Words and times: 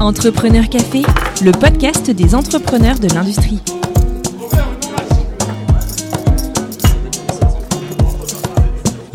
Entrepreneur 0.00 0.66
Café, 0.70 1.02
le 1.42 1.52
podcast 1.52 2.10
des 2.10 2.34
entrepreneurs 2.34 2.98
de 2.98 3.08
l'industrie. 3.14 3.60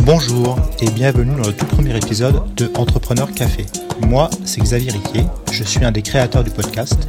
Bonjour 0.04 0.60
et 0.80 0.90
bienvenue 0.92 1.36
dans 1.42 1.48
le 1.48 1.54
tout 1.54 1.66
premier 1.66 1.98
épisode 1.98 2.54
de 2.54 2.72
Entrepreneur 2.76 3.32
Café. 3.32 3.66
Moi, 4.08 4.30
c'est 4.44 4.62
Xavier 4.62 4.92
Riquet, 4.92 5.26
je 5.52 5.64
suis 5.64 5.84
un 5.84 5.92
des 5.92 6.04
créateurs 6.04 6.44
du 6.44 6.52
podcast 6.52 7.08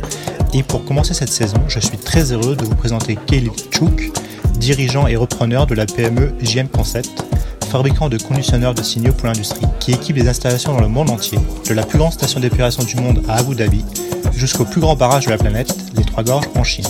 et 0.54 0.62
pour 0.62 0.86
commencer 0.86 1.12
cette 1.12 1.28
saison, 1.28 1.58
je 1.68 1.78
suis 1.78 1.98
très 1.98 2.32
heureux 2.32 2.56
de 2.56 2.64
vous 2.64 2.76
présenter 2.76 3.18
Kelly 3.26 3.50
Chouk, 3.70 4.10
dirigeant 4.54 5.06
et 5.06 5.16
repreneur 5.16 5.66
de 5.66 5.74
la 5.74 5.84
PME 5.84 6.32
JM 6.40 6.68
Concept, 6.68 7.26
fabricant 7.66 8.08
de 8.08 8.16
conditionneurs 8.16 8.74
de 8.74 8.82
signaux 8.82 9.12
pour 9.12 9.26
l'industrie, 9.26 9.66
qui 9.80 9.92
équipe 9.92 10.16
des 10.16 10.28
installations 10.28 10.72
dans 10.72 10.80
le 10.80 10.88
monde 10.88 11.10
entier, 11.10 11.38
de 11.68 11.74
la 11.74 11.84
plus 11.84 11.98
grande 11.98 12.12
station 12.12 12.40
d'épuration 12.40 12.82
du 12.84 12.96
monde 12.96 13.22
à 13.28 13.36
Abu 13.36 13.54
Dhabi, 13.54 13.84
jusqu'au 14.34 14.64
plus 14.64 14.80
grand 14.80 14.96
barrage 14.96 15.26
de 15.26 15.30
la 15.30 15.38
planète, 15.38 15.74
les 15.96 16.04
Trois 16.04 16.22
Gorges 16.22 16.48
en 16.54 16.64
Chine. 16.64 16.86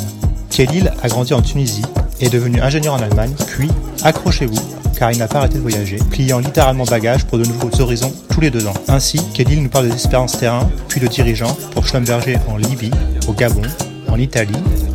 Kelly 0.51 0.85
a 1.03 1.09
grandi 1.09 1.35
en 1.35 1.43
Tunisie, 1.43 1.83
est 2.21 2.33
devenu 2.33 2.61
ingénieur 2.61 2.95
en 2.95 3.01
Allemagne, 3.01 3.35
puis, 3.49 3.69
accrochez-vous, 4.03 4.61
car 4.99 5.13
il 5.13 5.19
n'a 5.19 5.29
pas 5.29 5.39
arrêté 5.39 5.57
de 5.57 5.61
voyager, 5.61 5.99
pliant 6.11 6.39
littéralement 6.39 6.85
bagage 6.85 7.25
pour 7.25 7.39
de 7.39 7.45
nouveaux 7.45 7.81
horizons 7.81 8.13
tous 8.31 8.41
les 8.41 8.51
deux 8.51 8.67
ans. 8.67 8.75
Ainsi, 8.89 9.21
Kelly 9.35 9.61
nous 9.61 9.69
parle 9.69 9.89
des 9.89 9.95
expériences 9.95 10.39
terrain, 10.39 10.69
puis 10.89 11.01
de 11.01 11.07
dirigeant 11.07 11.55
pour 11.73 11.87
Schlumberger 11.87 12.39
en 12.49 12.57
Libye, 12.57 12.91
au 13.29 13.33
Gabon, 13.33 13.63
en 14.09 14.19
Italie, 14.19 14.55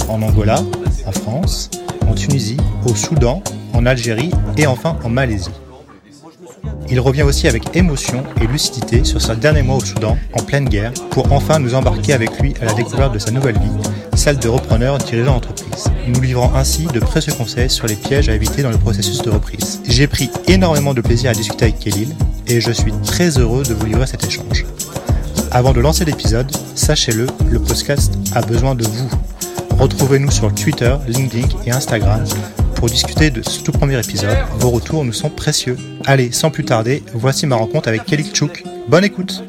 en 0.09 0.21
Angola, 0.21 0.61
en 1.05 1.11
France, 1.11 1.69
en 2.07 2.13
Tunisie, 2.13 2.57
au 2.85 2.95
Soudan, 2.95 3.43
en 3.73 3.85
Algérie 3.85 4.31
et 4.57 4.67
enfin 4.67 4.97
en 5.03 5.09
Malaisie. 5.09 5.49
Il 6.91 6.99
revient 6.99 7.23
aussi 7.23 7.47
avec 7.47 7.73
émotion 7.73 8.21
et 8.41 8.47
lucidité 8.47 9.05
sur 9.05 9.21
sa 9.21 9.33
dernier 9.33 9.61
mois 9.63 9.77
au 9.77 9.79
Soudan, 9.79 10.17
en 10.33 10.43
pleine 10.43 10.67
guerre, 10.67 10.91
pour 11.11 11.31
enfin 11.31 11.57
nous 11.57 11.73
embarquer 11.73 12.11
avec 12.11 12.37
lui 12.41 12.53
à 12.61 12.65
la 12.65 12.73
découverte 12.73 13.13
de 13.13 13.19
sa 13.19 13.31
nouvelle 13.31 13.57
vie, 13.57 13.71
celle 14.13 14.37
de 14.37 14.49
repreneur 14.49 14.97
dirigeant 14.97 15.35
d'entreprise, 15.35 15.85
nous 16.05 16.19
livrant 16.19 16.51
ainsi 16.53 16.87
de 16.87 16.99
précieux 16.99 17.31
conseils 17.31 17.69
sur 17.69 17.87
les 17.87 17.95
pièges 17.95 18.27
à 18.27 18.35
éviter 18.35 18.61
dans 18.61 18.71
le 18.71 18.77
processus 18.77 19.21
de 19.21 19.29
reprise. 19.29 19.81
J'ai 19.87 20.07
pris 20.07 20.29
énormément 20.49 20.93
de 20.93 20.99
plaisir 20.99 21.31
à 21.31 21.33
discuter 21.33 21.63
avec 21.63 21.79
Kélil 21.79 22.13
et 22.47 22.59
je 22.59 22.71
suis 22.73 22.91
très 23.05 23.37
heureux 23.37 23.63
de 23.63 23.73
vous 23.73 23.85
livrer 23.85 24.05
cet 24.05 24.25
échange. 24.25 24.65
Avant 25.51 25.71
de 25.71 25.79
lancer 25.79 26.03
l'épisode, 26.03 26.51
sachez-le, 26.75 27.27
le 27.49 27.59
podcast 27.61 28.13
a 28.35 28.41
besoin 28.41 28.75
de 28.75 28.83
vous. 28.83 29.09
Retrouvez-nous 29.79 30.31
sur 30.31 30.53
Twitter, 30.53 30.93
LinkedIn 31.07 31.47
et 31.65 31.71
Instagram 31.71 32.25
pour 32.81 32.89
discuter 32.89 33.29
de 33.29 33.43
ce 33.43 33.61
tout 33.61 33.71
premier 33.71 33.99
épisode. 33.99 34.35
Vos 34.57 34.71
retours 34.71 35.05
nous 35.05 35.13
sont 35.13 35.29
précieux. 35.29 35.77
Allez, 36.03 36.31
sans 36.31 36.49
plus 36.49 36.65
tarder, 36.65 37.03
voici 37.13 37.45
ma 37.45 37.55
rencontre 37.55 37.87
avec 37.87 38.05
Kelly 38.05 38.25
Chouk. 38.33 38.63
Bonne 38.87 39.03
écoute 39.03 39.43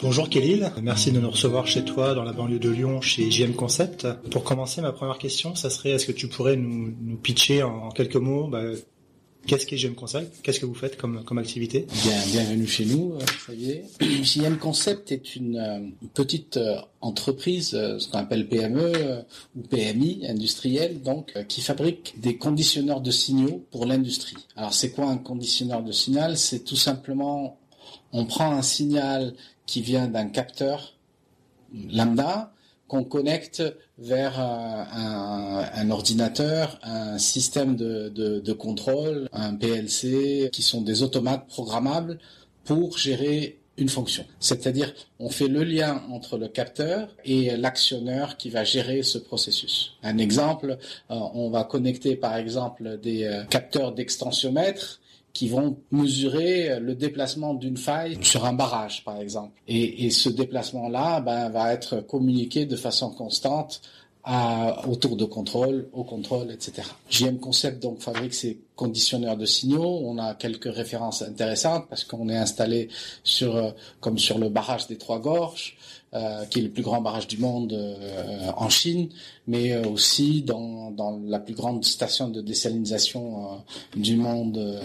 Bonjour 0.00 0.28
Kélil, 0.28 0.70
merci 0.80 1.10
de 1.10 1.18
nous 1.18 1.30
recevoir 1.30 1.66
chez 1.66 1.84
toi 1.84 2.14
dans 2.14 2.22
la 2.22 2.32
banlieue 2.32 2.60
de 2.60 2.70
Lyon 2.70 3.00
chez 3.00 3.28
JM 3.32 3.54
Concept. 3.54 4.06
Pour 4.30 4.44
commencer, 4.44 4.80
ma 4.80 4.92
première 4.92 5.18
question, 5.18 5.56
ça 5.56 5.70
serait 5.70 5.90
est-ce 5.90 6.06
que 6.06 6.12
tu 6.12 6.28
pourrais 6.28 6.54
nous, 6.54 6.94
nous 7.02 7.16
pitcher 7.16 7.64
en, 7.64 7.88
quelques 7.88 8.14
mots 8.14 8.46
bah, 8.46 8.62
Qu'est-ce 9.46 9.66
qu'est 9.66 9.76
JM 9.76 9.94
Concept 9.94 10.40
Qu'est-ce 10.42 10.60
que 10.60 10.64
vous 10.64 10.74
faites 10.74 10.96
comme, 10.96 11.22
comme 11.24 11.36
activité? 11.36 11.86
Bien, 12.02 12.16
Bienvenue 12.28 12.66
chez 12.66 12.86
nous, 12.86 13.18
Xavier. 13.46 13.84
JM 14.00 14.56
Concept 14.56 15.12
est 15.12 15.36
une, 15.36 15.58
euh, 15.58 16.06
petite 16.14 16.56
euh, 16.56 16.78
entreprise, 17.02 17.74
euh, 17.74 17.98
ce 17.98 18.08
qu'on 18.08 18.18
appelle 18.18 18.48
PME 18.48 19.24
ou 19.54 19.60
PMI 19.60 20.26
industrielle, 20.26 21.02
donc 21.02 21.34
qui 21.48 21.60
fabrique 21.60 22.14
des 22.18 22.38
conditionneurs 22.38 23.02
de 23.02 23.10
signaux 23.10 23.66
pour 23.70 23.84
l'industrie. 23.84 24.36
Alors 24.56 24.72
c'est 24.72 24.92
quoi 24.92 25.08
un 25.08 25.18
conditionneur 25.18 25.82
de 25.82 25.92
signal? 25.92 26.38
C'est 26.38 26.64
tout 26.64 26.76
simplement, 26.76 27.58
on 28.12 28.24
prend 28.24 28.50
un 28.50 28.62
signal 28.62 29.34
qui 29.66 29.82
vient 29.82 30.08
d'un 30.08 30.28
capteur 30.28 30.94
lambda, 31.90 32.54
qu'on 32.88 33.04
connecte 33.04 33.62
vers 33.98 34.38
un, 34.38 35.90
ordinateur, 35.90 36.78
un 36.82 37.18
système 37.18 37.76
de, 37.76 38.08
de, 38.08 38.40
de, 38.40 38.52
contrôle, 38.52 39.28
un 39.32 39.54
PLC, 39.54 40.50
qui 40.52 40.62
sont 40.62 40.82
des 40.82 41.02
automates 41.02 41.46
programmables 41.46 42.18
pour 42.64 42.98
gérer 42.98 43.58
une 43.76 43.88
fonction. 43.88 44.24
C'est-à-dire, 44.38 44.92
on 45.18 45.30
fait 45.30 45.48
le 45.48 45.64
lien 45.64 46.02
entre 46.10 46.38
le 46.38 46.48
capteur 46.48 47.08
et 47.24 47.56
l'actionneur 47.56 48.36
qui 48.36 48.50
va 48.50 48.64
gérer 48.64 49.02
ce 49.02 49.18
processus. 49.18 49.96
Un 50.02 50.18
exemple, 50.18 50.78
euh, 51.10 51.14
on 51.34 51.50
va 51.50 51.64
connecter 51.64 52.14
par 52.14 52.36
exemple 52.36 52.98
des 53.02 53.24
euh, 53.24 53.44
capteurs 53.44 53.92
d'extensiomètre 53.92 55.00
qui 55.34 55.48
vont 55.48 55.76
mesurer 55.90 56.80
le 56.80 56.94
déplacement 56.94 57.52
d'une 57.52 57.76
faille 57.76 58.16
sur 58.22 58.46
un 58.46 58.54
barrage, 58.54 59.04
par 59.04 59.20
exemple. 59.20 59.60
Et, 59.68 60.06
et 60.06 60.10
ce 60.10 60.30
déplacement-là 60.30 61.20
ben, 61.20 61.50
va 61.50 61.74
être 61.74 62.00
communiqué 62.00 62.64
de 62.64 62.76
façon 62.76 63.10
constante 63.10 63.82
à, 64.24 64.88
au 64.88 64.96
de 64.96 65.24
contrôle, 65.26 65.88
au 65.92 66.02
contrôle, 66.02 66.50
etc. 66.50 66.88
JM 67.10 67.38
Concept 67.38 67.82
donc 67.82 68.00
fabrique 68.00 68.32
ces 68.32 68.58
conditionneurs 68.74 69.36
de 69.36 69.44
signaux. 69.44 70.00
On 70.02 70.18
a 70.18 70.34
quelques 70.34 70.72
références 70.72 71.20
intéressantes 71.20 71.86
parce 71.90 72.04
qu'on 72.04 72.28
est 72.30 72.36
installé 72.36 72.88
sur, 73.22 73.56
euh, 73.56 73.70
comme 74.00 74.18
sur 74.18 74.38
le 74.38 74.48
barrage 74.48 74.86
des 74.86 74.96
Trois 74.96 75.18
Gorges, 75.18 75.76
euh, 76.14 76.44
qui 76.44 76.60
est 76.60 76.62
le 76.62 76.70
plus 76.70 76.84
grand 76.84 77.00
barrage 77.00 77.26
du 77.26 77.38
monde 77.38 77.72
euh, 77.72 78.50
en 78.56 78.68
Chine, 78.68 79.08
mais 79.48 79.72
euh, 79.72 79.88
aussi 79.88 80.42
dans, 80.42 80.94
la 81.26 81.40
plus 81.40 81.54
grande 81.54 81.84
station 81.84 82.28
de 82.28 82.40
désalinisation 82.40 83.64
du 83.96 84.16
monde, 84.16 84.80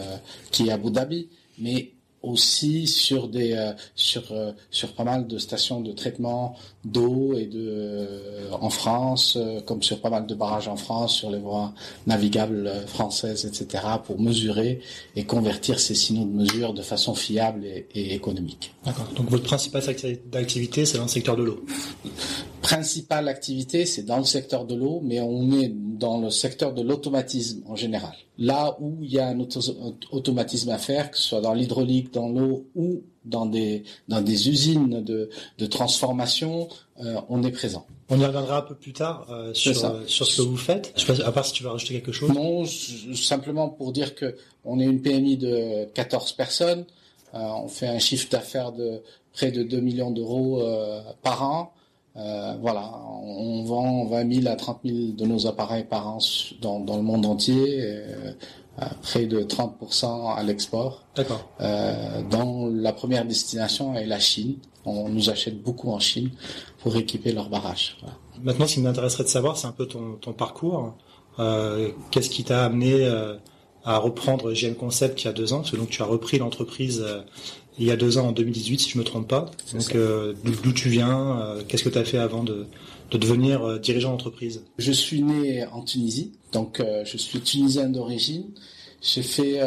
qui 0.49 0.67
est 0.67 0.71
Abu 0.71 0.89
Dhabi. 0.89 1.29
Mais 1.59 1.91
aussi 2.21 2.87
sur 2.87 3.27
des 3.27 3.53
euh, 3.53 3.71
sur 3.95 4.23
euh, 4.31 4.51
sur 4.71 4.93
pas 4.93 5.03
mal 5.03 5.27
de 5.27 5.37
stations 5.37 5.79
de 5.79 5.91
traitement 5.93 6.55
d'eau 6.83 7.33
et 7.37 7.45
de 7.45 7.65
euh, 7.69 8.51
en 8.59 8.69
France 8.69 9.37
comme 9.65 9.81
sur 9.81 10.01
pas 10.01 10.09
mal 10.09 10.25
de 10.25 10.35
barrages 10.35 10.67
en 10.67 10.75
France 10.75 11.15
sur 11.15 11.31
les 11.31 11.39
voies 11.39 11.73
navigables 12.07 12.71
françaises 12.87 13.45
etc 13.45 13.83
pour 14.03 14.19
mesurer 14.19 14.81
et 15.15 15.23
convertir 15.23 15.79
ces 15.79 15.95
signaux 15.95 16.25
de 16.25 16.33
mesure 16.33 16.73
de 16.73 16.81
façon 16.81 17.15
fiable 17.15 17.65
et, 17.65 17.87
et 17.95 18.13
économique. 18.13 18.73
D'accord. 18.85 19.07
Donc 19.15 19.29
votre 19.29 19.43
principale 19.43 19.83
activité 20.33 20.85
c'est 20.85 20.97
dans 20.97 21.03
le 21.03 21.09
secteur 21.09 21.37
de 21.37 21.43
l'eau 21.43 21.65
principale 22.69 23.27
activité, 23.27 23.87
c'est 23.87 24.03
dans 24.03 24.19
le 24.19 24.23
secteur 24.23 24.65
de 24.65 24.75
l'eau, 24.75 25.01
mais 25.03 25.19
on 25.21 25.51
est 25.53 25.69
dans 25.73 26.19
le 26.19 26.29
secteur 26.29 26.71
de 26.71 26.83
l'automatisme 26.83 27.63
en 27.67 27.75
général. 27.75 28.13
Là 28.37 28.77
où 28.79 28.99
il 29.01 29.11
y 29.11 29.17
a 29.17 29.27
un 29.27 29.39
automatisme 30.11 30.69
à 30.69 30.77
faire, 30.77 31.09
que 31.09 31.17
ce 31.17 31.23
soit 31.23 31.41
dans 31.41 31.55
l'hydraulique, 31.55 32.13
dans 32.13 32.29
l'eau 32.29 32.67
ou 32.75 33.01
dans 33.25 33.47
des 33.47 33.83
dans 34.07 34.21
des 34.21 34.49
usines 34.49 35.03
de, 35.03 35.31
de 35.57 35.65
transformation, 35.65 36.69
euh, 37.01 37.19
on 37.27 37.41
est 37.41 37.51
présent. 37.51 37.87
On 38.07 38.19
y 38.19 38.25
reviendra 38.25 38.59
un 38.59 38.61
peu 38.61 38.75
plus 38.75 38.93
tard 38.93 39.25
euh, 39.31 39.51
sur, 39.55 39.73
sur 40.07 40.27
ce 40.27 40.37
que 40.37 40.47
vous 40.47 40.57
faites. 40.57 40.93
Je 40.95 41.05
sais 41.05 41.13
pas, 41.13 41.27
à 41.27 41.31
part 41.31 41.45
si 41.45 41.53
tu 41.53 41.63
veux 41.63 41.69
rajouter 41.69 41.95
quelque 41.95 42.11
chose. 42.11 42.31
Non, 42.31 42.65
simplement 43.15 43.69
pour 43.69 43.91
dire 43.93 44.13
que 44.13 44.35
on 44.63 44.79
est 44.79 44.85
une 44.85 45.01
PMI 45.01 45.37
de 45.37 45.85
14 45.95 46.33
personnes. 46.33 46.85
Euh, 47.33 47.39
on 47.39 47.67
fait 47.67 47.87
un 47.87 47.99
chiffre 47.99 48.29
d'affaires 48.29 48.71
de 48.73 49.01
près 49.33 49.51
de 49.51 49.63
2 49.63 49.79
millions 49.79 50.11
d'euros 50.11 50.61
euh, 50.61 51.01
par 51.23 51.43
an. 51.43 51.73
Euh, 52.17 52.55
voilà, 52.59 52.91
on 53.23 53.63
vend 53.63 54.05
20 54.05 54.41
000 54.41 54.47
à 54.47 54.55
30 54.55 54.79
000 54.83 54.97
de 55.13 55.25
nos 55.25 55.47
appareils 55.47 55.85
par 55.85 56.07
an 56.07 56.17
dans, 56.61 56.79
dans 56.79 56.97
le 56.97 57.03
monde 57.03 57.25
entier, 57.25 57.81
euh, 57.81 58.31
près 59.01 59.25
de 59.25 59.41
30% 59.41 60.35
à 60.35 60.43
l'export. 60.43 61.03
D'accord. 61.15 61.47
Euh, 61.61 62.21
dans 62.29 62.67
la 62.67 62.93
première 62.93 63.25
destination 63.25 63.95
est 63.95 64.05
la 64.05 64.19
Chine. 64.19 64.57
On 64.85 65.09
nous 65.09 65.29
achète 65.29 65.61
beaucoup 65.61 65.91
en 65.91 65.99
Chine 65.99 66.31
pour 66.81 66.95
équiper 66.95 67.31
leurs 67.31 67.49
barrages. 67.49 67.97
Voilà. 68.01 68.15
Maintenant, 68.41 68.67
ce 68.67 68.75
qui 68.75 68.81
m'intéresserait 68.81 69.23
de 69.23 69.29
savoir, 69.29 69.57
c'est 69.57 69.67
un 69.67 69.71
peu 69.71 69.85
ton, 69.85 70.13
ton 70.21 70.33
parcours. 70.33 70.95
Euh, 71.39 71.91
Qu'est-ce 72.11 72.29
qui 72.29 72.43
t'a 72.43 72.65
amené 72.65 73.05
euh, 73.05 73.35
à 73.83 73.97
reprendre 73.97 74.53
GM 74.53 74.75
Concept 74.75 75.21
il 75.23 75.25
y 75.25 75.27
a 75.29 75.33
deux 75.33 75.53
ans 75.53 75.57
Parce 75.57 75.71
que 75.71 75.77
donc 75.77 75.89
tu 75.89 76.01
as 76.01 76.05
repris 76.05 76.37
l'entreprise 76.37 77.01
euh, 77.05 77.21
il 77.79 77.87
y 77.87 77.91
a 77.91 77.95
deux 77.95 78.17
ans, 78.17 78.27
en 78.27 78.31
2018, 78.33 78.79
si 78.79 78.89
je 78.89 78.97
me 78.97 79.03
trompe 79.03 79.27
pas. 79.27 79.49
Donc, 79.73 79.95
euh, 79.95 80.33
d'où 80.43 80.73
tu 80.73 80.89
viens 80.89 81.39
euh, 81.39 81.63
Qu'est-ce 81.67 81.83
que 81.83 81.89
tu 81.89 81.97
as 81.97 82.03
fait 82.03 82.17
avant 82.17 82.43
de, 82.43 82.67
de 83.11 83.17
devenir 83.17 83.63
euh, 83.63 83.79
dirigeant 83.79 84.11
d'entreprise? 84.11 84.63
Je 84.77 84.91
suis 84.91 85.23
né 85.23 85.65
en 85.67 85.81
Tunisie, 85.83 86.33
donc 86.51 86.83
je 87.05 87.17
suis 87.17 87.39
tunisien 87.39 87.89
d'origine. 87.89 88.45
J'ai 89.01 89.21
fait 89.21 89.61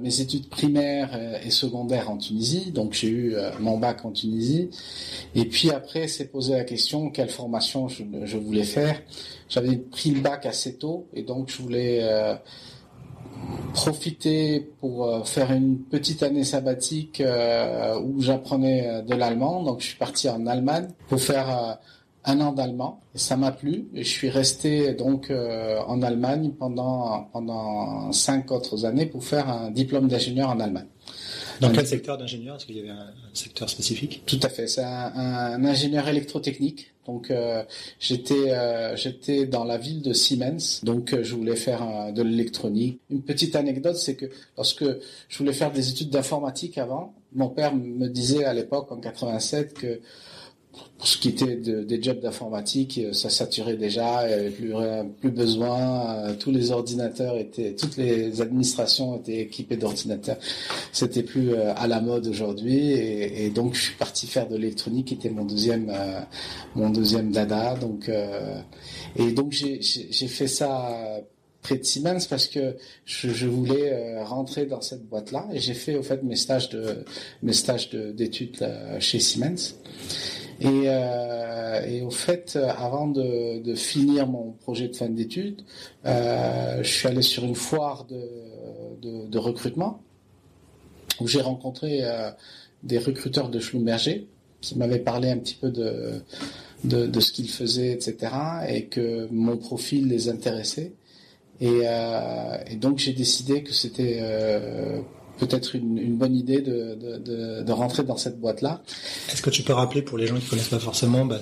mes 0.00 0.20
études 0.20 0.48
primaires 0.48 1.10
et 1.44 1.50
secondaires 1.50 2.10
en 2.10 2.16
Tunisie, 2.16 2.70
donc 2.70 2.92
j'ai 2.92 3.08
eu 3.08 3.34
mon 3.58 3.76
bac 3.76 4.04
en 4.04 4.12
Tunisie. 4.12 4.70
Et 5.34 5.46
puis 5.46 5.70
après, 5.70 6.06
c'est 6.06 6.26
posé 6.26 6.52
la 6.52 6.62
question 6.62 7.10
quelle 7.10 7.28
formation 7.28 7.88
je, 7.88 8.04
je 8.22 8.38
voulais 8.38 8.62
faire? 8.62 9.02
J'avais 9.48 9.76
pris 9.76 10.12
le 10.12 10.20
bac 10.20 10.46
assez 10.46 10.76
tôt, 10.76 11.08
et 11.12 11.22
donc 11.22 11.50
je 11.50 11.60
voulais 11.60 12.08
profiter 13.72 14.60
pour 14.80 15.06
euh, 15.06 15.22
faire 15.22 15.52
une 15.52 15.78
petite 15.78 16.22
année 16.22 16.44
sabbatique 16.44 17.20
euh, 17.20 17.98
où 18.00 18.20
j'apprenais 18.20 18.88
euh, 18.88 19.02
de 19.02 19.14
l'allemand. 19.14 19.62
Donc 19.62 19.80
je 19.80 19.86
suis 19.86 19.96
parti 19.96 20.28
en 20.28 20.46
Allemagne 20.46 20.88
pour 21.08 21.20
faire 21.20 21.78
un 22.24 22.40
an 22.40 22.52
d'allemand 22.52 23.00
ça 23.14 23.36
m'a 23.36 23.52
plu 23.52 23.88
et 23.94 24.02
je 24.02 24.08
suis 24.08 24.28
resté 24.28 24.92
donc 24.92 25.32
en 25.32 26.02
Allemagne 26.02 26.50
pendant 26.58 27.28
pendant 27.32 28.12
cinq 28.12 28.52
autres 28.52 28.84
années 28.84 29.06
pour 29.06 29.24
faire 29.24 29.48
un 29.48 29.70
diplôme 29.70 30.08
d'ingénieur 30.08 30.50
en 30.50 30.60
Allemagne. 30.60 30.86
Dans 31.60 31.70
quel 31.70 31.86
secteur 31.86 32.18
d'ingénieur 32.18 32.56
Est-ce 32.56 32.66
qu'il 32.66 32.76
y 32.76 32.80
avait 32.80 32.90
un, 32.90 33.12
secteur 33.32 33.68
spécifique 33.68 34.22
Tout 34.26 34.40
à 34.42 34.48
fait. 34.48 34.66
C'est 34.66 34.82
un, 34.82 35.12
un, 35.14 35.64
ingénieur 35.64 36.08
électrotechnique. 36.08 36.92
Donc 37.06 37.30
euh, 37.30 37.64
j'étais 37.98 38.52
euh, 38.52 38.94
j'étais 38.94 39.46
dans 39.46 39.64
la 39.64 39.78
ville 39.78 40.02
de 40.02 40.12
Siemens. 40.12 40.84
Donc 40.84 41.12
euh, 41.12 41.24
je 41.24 41.34
voulais 41.34 41.56
faire 41.56 42.12
de 42.12 42.22
l'électronique. 42.22 43.00
Une 43.10 43.22
petite 43.22 43.56
anecdote, 43.56 43.96
c'est 43.96 44.14
que 44.14 44.26
lorsque 44.56 44.84
je 45.28 45.38
voulais 45.38 45.54
faire 45.54 45.72
des 45.72 45.90
études 45.90 46.10
d'informatique 46.10 46.76
avant, 46.76 47.14
mon 47.32 47.48
père 47.48 47.74
me 47.74 48.08
disait 48.08 48.44
à 48.44 48.52
l'époque 48.52 48.92
en 48.92 48.98
87 48.98 49.74
que 49.74 50.00
ce 51.04 51.16
qui 51.16 51.28
était 51.28 51.56
des 51.56 52.02
jobs 52.02 52.20
d'informatique, 52.20 52.98
euh, 52.98 53.12
ça 53.12 53.30
saturait 53.30 53.76
déjà, 53.76 54.26
n'y 54.26 54.32
avait 54.32 54.50
plus, 54.50 54.72
plus 55.20 55.30
besoin, 55.30 56.10
euh, 56.10 56.34
tous 56.34 56.50
les 56.50 56.72
ordinateurs 56.72 57.36
étaient, 57.36 57.74
toutes 57.74 57.96
les 57.96 58.40
administrations 58.40 59.16
étaient 59.16 59.40
équipées 59.40 59.76
d'ordinateurs. 59.76 60.38
C'était 60.92 61.22
plus 61.22 61.54
euh, 61.54 61.72
à 61.76 61.86
la 61.86 62.00
mode 62.00 62.26
aujourd'hui, 62.26 62.90
et, 62.90 63.50
donc 63.50 63.74
je 63.74 63.82
suis 63.82 63.94
parti 63.94 64.26
faire 64.26 64.48
de 64.48 64.56
l'électronique, 64.56 65.06
qui 65.06 65.14
était 65.14 65.30
mon 65.30 65.44
deuxième, 65.44 65.92
mon 66.74 66.90
deuxième 66.90 67.30
dada. 67.30 67.76
Donc, 67.76 68.10
et 69.16 69.32
donc 69.32 69.52
j'ai 69.52 70.28
fait 70.28 70.46
ça 70.46 71.20
près 71.62 71.78
de 71.78 71.84
Siemens 71.84 72.26
parce 72.28 72.46
que 72.46 72.76
je, 73.04 73.46
voulais 73.46 74.22
rentrer 74.22 74.66
dans 74.66 74.80
cette 74.80 75.06
boîte-là, 75.08 75.46
et 75.52 75.60
j'ai 75.60 75.74
fait 75.74 75.96
au 75.96 76.02
fait 76.02 76.22
mes 76.22 76.36
stages 76.36 76.68
de 76.68 77.04
mes 77.42 77.52
stages 77.52 77.90
d'études 77.90 78.68
chez 78.98 79.20
Siemens. 79.20 79.74
Et, 80.60 80.84
euh, 80.86 81.86
et 81.86 82.02
au 82.02 82.10
fait, 82.10 82.56
avant 82.56 83.06
de, 83.06 83.74
finir 83.74 84.26
mon 84.26 84.52
projet 84.52 84.88
de 84.88 84.96
fin 84.96 85.08
d'études, 85.08 85.62
euh, 86.04 86.82
je 86.82 86.90
suis 86.90 87.08
allé 87.08 87.22
sur 87.22 87.44
une 87.44 87.54
foire 87.54 88.06
de, 88.06 89.38
recrutement 89.38 90.02
où 91.20 91.28
j'ai 91.28 91.40
rencontré 91.40 92.00
euh, 92.02 92.30
des 92.82 92.98
recruteurs 92.98 93.48
de 93.50 93.60
Schlumberger 93.60 94.26
qui 94.60 94.76
m'avaient 94.76 94.98
parlé 94.98 95.30
un 95.30 95.38
petit 95.38 95.54
peu 95.54 95.70
de, 95.70 96.22
ce 97.20 97.32
qu'ils 97.32 97.50
faisaient, 97.50 97.92
etc. 97.92 98.32
et 98.68 98.86
que 98.86 99.28
mon 99.30 99.56
profil 99.56 100.08
les 100.08 100.28
intéressait. 100.28 100.92
Et, 101.60 101.80
euh, 101.84 102.56
et 102.66 102.76
donc 102.76 102.98
j'ai 102.98 103.12
décidé 103.12 103.62
que 103.62 103.72
c'était 103.72 104.18
euh, 104.20 105.00
peut-être 105.38 105.74
une, 105.74 106.16
bonne 106.16 106.34
idée 106.34 106.60
de, 106.60 107.72
rentrer 107.72 108.02
dans 108.02 108.16
cette 108.16 108.38
boîte-là. 108.38 108.82
Est-ce 109.32 109.42
que 109.42 109.50
tu 109.50 109.62
peux 109.62 109.72
rappeler 109.72 110.02
pour 110.02 110.18
les 110.18 110.26
gens 110.26 110.36
qui 110.36 110.46
connaissent 110.46 110.68
pas 110.68 110.78
forcément 110.78 111.24
bah, 111.24 111.40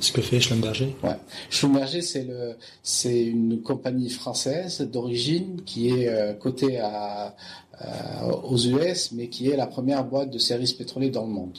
ce 0.00 0.12
que 0.12 0.20
fait 0.20 0.40
Schlumberger? 0.40 0.96
Ouais. 1.02 1.16
Schlumberger, 1.50 2.02
c'est 2.02 2.24
le, 2.24 2.56
c'est 2.82 3.22
une 3.22 3.62
compagnie 3.62 4.10
française 4.10 4.80
d'origine 4.80 5.62
qui 5.64 5.88
est 5.88 6.08
euh, 6.08 6.34
cotée 6.34 6.78
à, 6.78 7.34
euh, 7.82 8.30
aux 8.44 8.58
US, 8.58 9.12
mais 9.12 9.28
qui 9.28 9.48
est 9.48 9.56
la 9.56 9.66
première 9.66 10.04
boîte 10.04 10.30
de 10.30 10.38
services 10.38 10.74
pétroliers 10.74 11.10
dans 11.10 11.26
le 11.26 11.32
monde. 11.32 11.58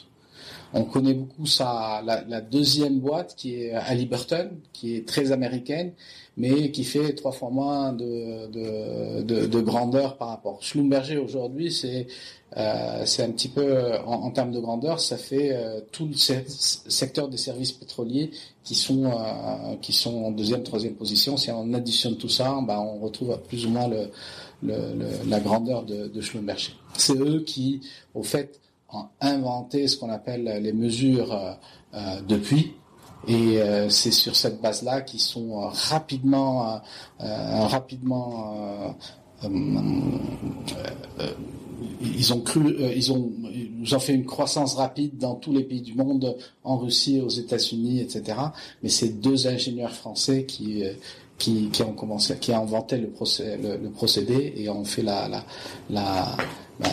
On 0.74 0.86
connaît 0.86 1.14
beaucoup 1.14 1.46
ça, 1.46 2.02
la, 2.06 2.24
la, 2.30 2.40
deuxième 2.40 3.00
boîte 3.00 3.36
qui 3.36 3.56
est 3.56 3.74
Halliburton, 3.74 4.52
qui 4.72 4.96
est 4.96 5.06
très 5.06 5.34
américaine, 5.34 5.92
mais 6.38 6.72
qui 6.72 6.84
fait 6.84 7.14
trois 7.14 7.32
fois 7.32 7.50
moins 7.50 7.94
de, 7.94 8.48
de, 8.48 9.22
de, 9.22 9.46
de 9.46 9.60
grandeur 9.62 10.18
par 10.18 10.30
rapport. 10.30 10.64
Schlumberger 10.64 11.18
aujourd'hui, 11.18 11.72
c'est 11.72 12.08
euh, 12.58 13.06
un 13.20 13.32
petit 13.32 13.48
peu 13.48 13.98
en, 14.06 14.30
termes 14.32 14.52
de 14.52 14.60
grandeur, 14.60 15.00
ça 15.00 15.18
fait 15.18 15.52
euh, 15.54 15.80
tout 15.92 16.06
le 16.06 16.16
secteur 16.18 17.30
des 17.30 17.38
services 17.38 17.72
pétroliers 17.72 18.32
qui 18.64 18.76
sont 18.76 19.06
euh, 19.06 19.76
qui 19.82 19.94
sont 19.94 20.26
en 20.26 20.32
deuxième, 20.32 20.64
troisième 20.64 20.96
position. 20.96 21.38
Si 21.38 21.50
on 21.50 21.74
additionne 21.74 22.18
tout 22.18 22.30
ça, 22.30 22.60
ben, 22.68 22.78
on 22.80 23.00
retrouve 23.00 23.40
plus 23.48 23.66
ou 23.66 23.70
moins 23.70 23.88
le, 23.88 24.10
le, 24.64 24.76
la 25.28 25.40
grandeur 25.40 25.84
de, 25.84 26.08
de 26.08 26.22
Schlumberger. 26.22 26.74
C'est 26.98 27.18
eux 27.18 27.42
qui, 27.42 27.82
au 28.14 28.24
fait, 28.24 28.60
ont 28.92 29.06
inventé 29.22 29.88
ce 29.88 29.96
qu'on 29.96 30.10
appelle 30.10 30.60
les 30.62 30.74
mesures 30.74 31.58
de 31.94 32.36
puits 32.36 32.74
et 33.28 33.62
euh, 33.62 33.90
c'est 33.90 34.12
sur 34.12 34.36
cette 34.36 34.62
base-là 34.62 35.02
qu'ils 35.02 35.20
sont 35.20 35.62
euh, 35.62 35.68
rapidement, 35.90 36.82
euh, 37.22 37.66
rapidement, 37.66 38.96
ils 42.02 42.34
ont 42.34 42.42
cru, 42.42 42.76
ils 42.96 43.12
ont, 43.12 43.32
ils 43.84 43.96
ont 43.96 44.00
fait 44.00 44.14
une 44.14 44.26
croissance 44.26 44.76
rapide 44.76 45.18
dans 45.18 45.36
tous 45.36 45.52
les 45.52 45.64
pays 45.64 45.82
du 45.82 45.94
monde, 45.94 46.36
en 46.64 46.78
Russie, 46.78 47.22
aux 47.22 47.30
États-Unis, 47.30 48.02
etc. 48.02 48.38
Mais 48.82 48.90
c'est 48.90 49.10
deux 49.20 49.48
ingénieurs 49.48 49.94
français 49.94 50.46
qui 50.46 50.84
qui, 51.38 51.70
qui, 51.72 51.82
ont 51.82 51.94
commencé, 51.94 52.38
qui 52.38 52.52
ont 52.52 52.62
inventé 52.62 52.98
le, 52.98 53.08
procédé, 53.08 53.58
le, 53.58 53.90
procédé 53.90 54.54
et 54.58 54.70
ont 54.70 54.86
fait 54.86 55.02
la, 55.02 55.28
la, 55.28 55.44
la, 55.90 56.38
la, 56.80 56.92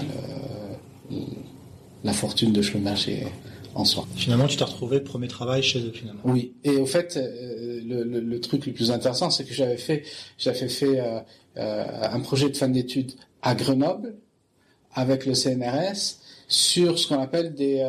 la 2.02 2.12
fortune 2.14 2.52
de 2.52 2.62
Schlumberger 2.62 3.26
en 3.74 3.84
soi. 3.84 4.06
Finalement, 4.16 4.46
tu 4.46 4.56
t'es 4.56 4.64
retrouvé 4.64 5.00
premier 5.00 5.28
travail 5.28 5.62
chez 5.62 5.80
eux 5.80 5.92
finalement. 5.92 6.20
Oui, 6.24 6.54
et 6.64 6.76
au 6.76 6.86
fait, 6.86 7.16
euh, 7.16 7.80
le, 7.84 8.02
le, 8.02 8.20
le 8.20 8.40
truc 8.40 8.66
le 8.66 8.72
plus 8.72 8.90
intéressant, 8.90 9.30
c'est 9.30 9.44
que 9.44 9.54
j'avais 9.54 9.76
fait, 9.76 10.04
j'avais 10.36 10.68
fait 10.68 11.00
euh, 11.00 11.20
euh, 11.56 11.84
un 12.02 12.20
projet 12.20 12.48
de 12.48 12.56
fin 12.56 12.68
d'études 12.68 13.12
à 13.42 13.54
Grenoble 13.54 14.14
avec 14.94 15.26
le 15.26 15.34
CNRS 15.34 16.18
sur 16.48 16.98
ce 16.98 17.06
qu'on 17.08 17.20
appelle 17.20 17.54
des, 17.54 17.86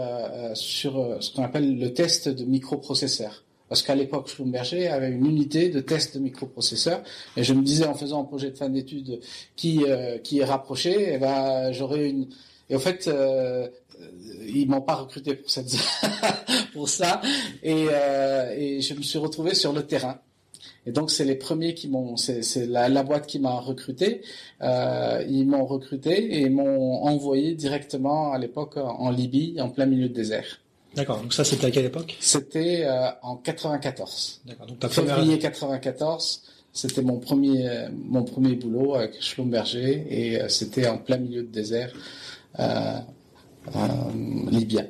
sur 0.53 1.17
ce 1.21 1.33
qu'on 1.33 1.43
appelle 1.43 1.77
le 1.79 1.93
test 1.93 2.27
de 2.27 2.43
microprocesseurs. 2.43 3.45
Parce 3.69 3.83
qu'à 3.83 3.95
l'époque, 3.95 4.27
Schlumberger 4.27 4.87
avait 4.87 5.11
une 5.11 5.25
unité 5.25 5.69
de 5.69 5.79
test 5.79 6.17
de 6.17 6.19
microprocesseurs, 6.19 7.01
et 7.37 7.43
je 7.43 7.53
me 7.53 7.61
disais 7.61 7.85
en 7.85 7.93
faisant 7.93 8.21
un 8.21 8.25
projet 8.25 8.51
de 8.51 8.57
fin 8.57 8.67
d'études 8.67 9.21
qui 9.55 9.85
qui 10.23 10.39
est 10.39 10.43
rapproché, 10.43 10.91
et 10.91 11.13
eh 11.13 11.17
ben 11.19 11.71
j'aurais 11.71 12.09
une 12.09 12.27
et 12.69 12.75
au 12.75 12.79
fait, 12.79 13.07
euh, 13.07 13.67
ils 14.47 14.67
m'ont 14.67 14.81
pas 14.81 14.95
recruté 14.95 15.35
pour 15.35 15.49
cette 15.49 15.75
pour 16.73 16.89
ça, 16.89 17.21
et, 17.63 17.87
euh, 17.91 18.53
et 18.57 18.81
je 18.81 18.93
me 18.93 19.01
suis 19.01 19.19
retrouvé 19.19 19.53
sur 19.55 19.73
le 19.73 19.83
terrain. 19.83 20.19
Et 20.85 20.91
donc 20.91 21.11
c'est 21.11 21.25
les 21.25 21.35
premiers 21.35 21.73
qui 21.73 21.87
m'ont, 21.87 22.15
c'est 22.17 22.65
la, 22.65 22.89
la, 22.89 23.03
boîte 23.03 23.27
qui 23.27 23.39
m'a 23.39 23.59
recruté. 23.59 24.21
Euh, 24.61 25.23
ils 25.29 25.45
m'ont 25.45 25.65
recruté 25.65 26.41
et 26.41 26.49
m'ont 26.49 27.03
envoyé 27.03 27.53
directement 27.53 28.31
à 28.31 28.37
l'époque 28.37 28.77
en 28.77 29.11
Libye, 29.11 29.57
en 29.59 29.69
plein 29.69 29.85
milieu 29.85 30.09
de 30.09 30.13
désert. 30.13 30.61
D'accord. 30.95 31.21
Donc 31.21 31.33
ça 31.33 31.43
c'était 31.43 31.67
à 31.67 31.71
quelle 31.71 31.85
époque? 31.85 32.17
C'était 32.19 32.85
euh, 32.85 33.09
en 33.21 33.35
94. 33.35 34.41
D'accord. 34.45 34.67
Donc 34.67 34.79
ta 34.79 34.89
février 34.89 35.37
94. 35.37 36.43
C'était 36.71 37.01
mon 37.01 37.17
premier 37.17 37.87
mon 37.91 38.23
premier 38.23 38.55
boulot 38.55 38.95
avec 38.95 39.21
Schlumberger 39.21 40.05
et 40.09 40.41
euh, 40.41 40.47
c'était 40.49 40.87
en 40.87 40.97
plein 40.97 41.17
milieu 41.17 41.43
de 41.43 41.51
désert. 41.51 41.91
Euh, 42.57 42.63
euh, 42.63 42.99
libyen. 44.69 44.87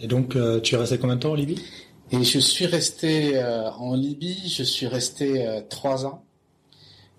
Et 0.00 0.06
donc, 0.06 0.36
euh, 0.36 0.60
tu 0.60 0.74
es 0.74 0.78
resté 0.78 0.98
combien 0.98 1.16
de 1.16 1.20
temps 1.20 1.32
en 1.32 1.34
Libye? 1.34 1.62
Et 2.12 2.22
je 2.22 2.38
suis 2.38 2.66
resté 2.66 3.42
en 3.78 3.94
Libye, 3.94 4.48
je 4.48 4.62
suis 4.62 4.86
resté 4.86 5.44
trois 5.68 6.06
ans. 6.06 6.24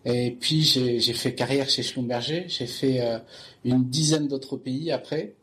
Et 0.05 0.31
puis 0.31 0.63
j'ai 0.63 1.13
fait 1.13 1.35
carrière 1.35 1.69
chez 1.69 1.83
Schlumberger, 1.83 2.45
j'ai 2.47 2.67
fait 2.67 3.01
une 3.65 3.83
dizaine 3.83 4.29
d'autres 4.29 4.55
pays 4.55 4.93
après. 4.93 5.35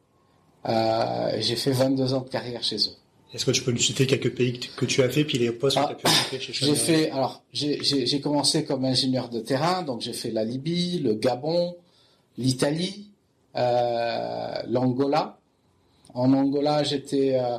j'ai 0.65 1.57
fait 1.57 1.73
22 1.73 2.15
ans 2.15 2.23
de 2.23 2.31
carrière 2.31 2.63
chez 2.63 2.77
eux. 2.77 2.97
Est-ce 3.35 3.45
que 3.45 3.51
tu 3.51 3.63
peux 3.63 3.73
nous 3.73 3.79
citer 3.79 4.07
quelques 4.07 4.33
pays 4.33 4.61
que 4.61 4.87
tu 4.87 5.03
as 5.03 5.09
fait, 5.09 5.25
puis 5.25 5.39
les 5.39 5.51
postes 5.51 5.77
que 5.77 5.83
tu 5.83 5.93
as 5.93 5.95
pu 5.97 6.07
occuper 6.07 6.39
chez 6.39 6.53
J'ai 6.53 6.75
fait, 6.77 7.11
alors, 7.11 7.43
j'ai 7.53 8.21
commencé 8.21 8.65
comme 8.65 8.85
ingénieur 8.85 9.29
de 9.29 9.41
terrain, 9.41 9.83
donc 9.83 10.03
j'ai 10.03 10.13
fait 10.13 10.31
la 10.31 10.45
Libye, 10.45 11.01
le 11.01 11.15
Gabon, 11.15 11.75
l'Italie, 12.39 13.11
euh, 13.57 14.63
l'Angola. 14.69 15.41
En 16.15 16.33
Angola, 16.33 16.85
j'étais 16.85 17.39
euh, 17.39 17.59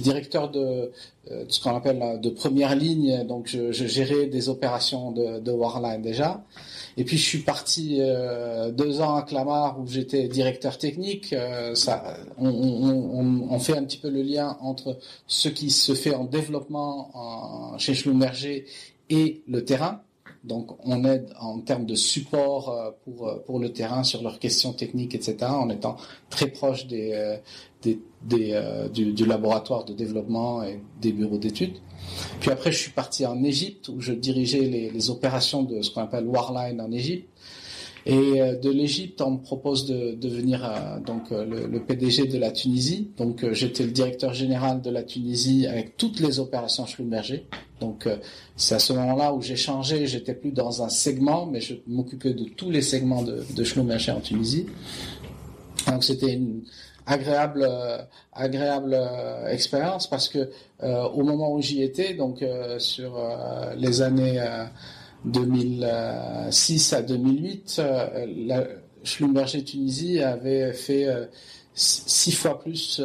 directeur 0.00 0.50
de, 0.50 0.92
euh, 1.30 1.44
de 1.44 1.50
ce 1.50 1.60
qu'on 1.60 1.74
appelle 1.74 2.20
de 2.20 2.30
première 2.30 2.76
ligne, 2.76 3.24
donc 3.24 3.46
je, 3.48 3.72
gérais 3.72 4.26
des 4.26 4.48
opérations 4.48 5.10
de, 5.10 5.50
Warline 5.50 6.02
déjà. 6.02 6.44
Et 6.96 7.04
puis 7.04 7.16
je 7.16 7.24
suis 7.24 7.38
parti 7.38 7.96
euh, 8.00 8.70
deux 8.70 9.00
ans 9.00 9.16
à 9.16 9.22
Clamart 9.22 9.80
où 9.80 9.86
j'étais 9.86 10.28
directeur 10.28 10.76
technique. 10.76 11.32
Euh, 11.32 11.74
on, 12.38 13.58
fait 13.58 13.76
un 13.76 13.84
petit 13.84 13.98
peu 13.98 14.10
le 14.10 14.22
lien 14.22 14.58
entre 14.60 14.98
ce 15.26 15.48
qui 15.48 15.70
se 15.70 15.94
fait 15.94 16.14
en 16.14 16.24
développement 16.24 17.10
en, 17.14 17.78
chez 17.78 17.94
Schlumberger 17.94 18.66
et 19.08 19.42
le 19.48 19.64
terrain. 19.64 20.02
Donc, 20.44 20.76
on 20.84 21.04
aide 21.04 21.32
en 21.40 21.58
termes 21.60 21.86
de 21.86 21.94
support 21.94 22.68
euh, 22.68 22.90
pour 23.04 23.28
euh, 23.28 23.38
pour 23.46 23.58
le 23.58 23.72
terrain 23.72 24.04
sur 24.04 24.22
leurs 24.22 24.38
questions 24.38 24.74
techniques, 24.74 25.14
etc. 25.14 25.36
En 25.48 25.70
étant 25.70 25.96
très 26.28 26.48
proche 26.48 26.86
des, 26.86 27.12
euh, 27.14 27.36
des, 27.82 27.98
du, 28.92 29.24
laboratoire 29.26 29.84
de 29.84 29.94
développement 29.94 30.62
et 30.62 30.80
des 31.00 31.12
bureaux 31.12 31.38
d'études. 31.38 31.78
Puis 32.40 32.50
après, 32.50 32.72
je 32.72 32.78
suis 32.78 32.90
parti 32.90 33.24
en 33.24 33.42
Égypte 33.42 33.88
où 33.88 34.00
je 34.00 34.12
dirigeais 34.12 34.62
les, 34.62 34.90
les 34.90 35.10
opérations 35.10 35.62
de 35.62 35.80
ce 35.80 35.90
qu'on 35.90 36.02
appelle 36.02 36.26
Warline 36.26 36.80
en 36.80 36.92
Égypte. 36.92 37.28
Et 38.06 38.40
euh, 38.40 38.56
de 38.56 38.70
l'Égypte, 38.70 39.20
on 39.22 39.32
me 39.32 39.38
propose 39.38 39.86
de 39.86 40.14
devenir 40.14 40.64
euh, 40.64 41.00
donc 41.00 41.32
euh, 41.32 41.44
le, 41.44 41.66
le, 41.66 41.82
PDG 41.82 42.26
de 42.26 42.38
la 42.38 42.50
Tunisie. 42.50 43.10
Donc 43.16 43.50
j'étais 43.52 43.84
le 43.84 43.92
directeur 43.92 44.34
général 44.34 44.82
de 44.82 44.90
la 44.90 45.02
Tunisie 45.02 45.66
avec 45.66 45.96
toutes 45.96 46.20
les 46.20 46.38
opérations 46.38 46.84
Schlumberger. 46.84 47.46
Donc 47.80 48.08
c'est 48.56 48.74
à 48.74 48.78
ce 48.78 48.92
moment-là 48.92 49.32
où 49.32 49.40
j'ai 49.40 49.56
changé. 49.56 50.06
J'étais 50.06 50.34
plus 50.34 50.52
dans 50.52 50.82
un 50.82 50.88
segment, 50.88 51.46
mais 51.46 51.60
je 51.60 51.74
m'occupais 51.86 52.34
de 52.34 52.44
tous 52.44 52.70
les 52.70 52.82
segments 52.82 53.22
de, 53.22 53.44
de 53.54 53.64
Schlumberger 53.64 54.12
en 54.12 54.20
Tunisie. 54.20 54.66
Donc 55.86 56.04
c'était 56.04 56.32
une 56.32 56.62
agréable 57.06 57.68
agréable 58.32 58.98
expérience 59.48 60.08
parce 60.08 60.28
que 60.28 60.50
au 60.82 61.22
moment 61.22 61.52
où 61.52 61.60
j'y 61.60 61.82
étais, 61.82 62.14
donc 62.14 62.44
sur 62.78 63.20
les 63.76 64.00
années 64.00 64.42
2006 65.24 66.92
à 66.92 67.02
2008, 67.02 67.82
la 68.46 68.66
Schlumberger 69.02 69.64
Tunisie 69.64 70.20
avait 70.20 70.72
fait 70.72 71.08
six 71.74 72.32
fois 72.32 72.58
plus 72.58 73.00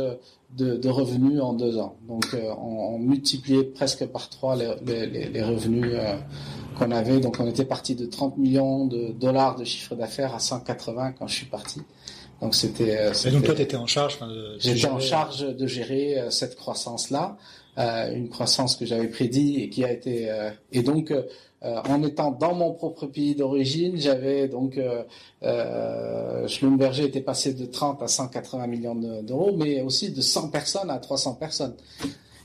de, 0.51 0.77
de, 0.77 0.89
revenus 0.89 1.41
en 1.41 1.53
deux 1.53 1.77
ans. 1.77 1.95
Donc 2.07 2.33
euh, 2.33 2.51
on, 2.57 2.95
on, 2.95 2.99
multipliait 2.99 3.63
presque 3.63 4.05
par 4.07 4.29
trois 4.29 4.55
les, 4.55 4.73
les, 4.85 5.29
les 5.29 5.43
revenus 5.43 5.91
euh, 5.93 6.15
qu'on 6.77 6.91
avait. 6.91 7.19
Donc 7.19 7.37
on 7.39 7.47
était 7.47 7.65
parti 7.65 7.95
de 7.95 8.05
30 8.05 8.37
millions 8.37 8.85
de 8.85 9.11
dollars 9.11 9.55
de 9.57 9.63
chiffre 9.63 9.95
d'affaires 9.95 10.33
à 10.33 10.39
180 10.39 11.13
quand 11.13 11.27
je 11.27 11.35
suis 11.35 11.45
parti. 11.45 11.81
Donc 12.41 12.55
c'était. 12.55 12.97
Euh, 12.97 13.13
Et 13.25 13.31
donc 13.31 13.43
toi, 13.43 13.53
tu 13.53 13.61
étais 13.61 13.75
en 13.75 13.85
charge. 13.85 14.17
J'étais 14.57 14.87
en 14.87 14.99
charge 14.99 15.41
de 15.55 15.67
gérer 15.67 16.17
cette 16.29 16.55
croissance-là, 16.55 17.37
une 17.77 18.29
croissance 18.29 18.75
que 18.75 18.85
j'avais 18.85 19.07
prédit 19.07 19.61
et 19.61 19.69
qui 19.69 19.83
a 19.83 19.91
été. 19.91 20.29
et 20.71 20.81
donc 20.81 21.13
euh, 21.63 21.81
en 21.89 22.01
étant 22.03 22.31
dans 22.31 22.53
mon 22.53 22.71
propre 22.71 23.05
pays 23.05 23.35
d'origine, 23.35 23.97
j'avais 23.97 24.47
donc 24.47 24.77
euh, 24.77 25.03
euh, 25.43 26.47
Schlumberger 26.47 27.03
était 27.03 27.19
passé 27.19 27.53
de 27.53 27.65
30 27.65 28.01
à 28.01 28.07
180 28.07 28.67
millions 28.67 28.95
d'euros, 28.95 29.51
mais 29.57 29.81
aussi 29.81 30.11
de 30.11 30.21
100 30.21 30.49
personnes 30.49 30.89
à 30.89 30.99
300 30.99 31.35
personnes 31.35 31.75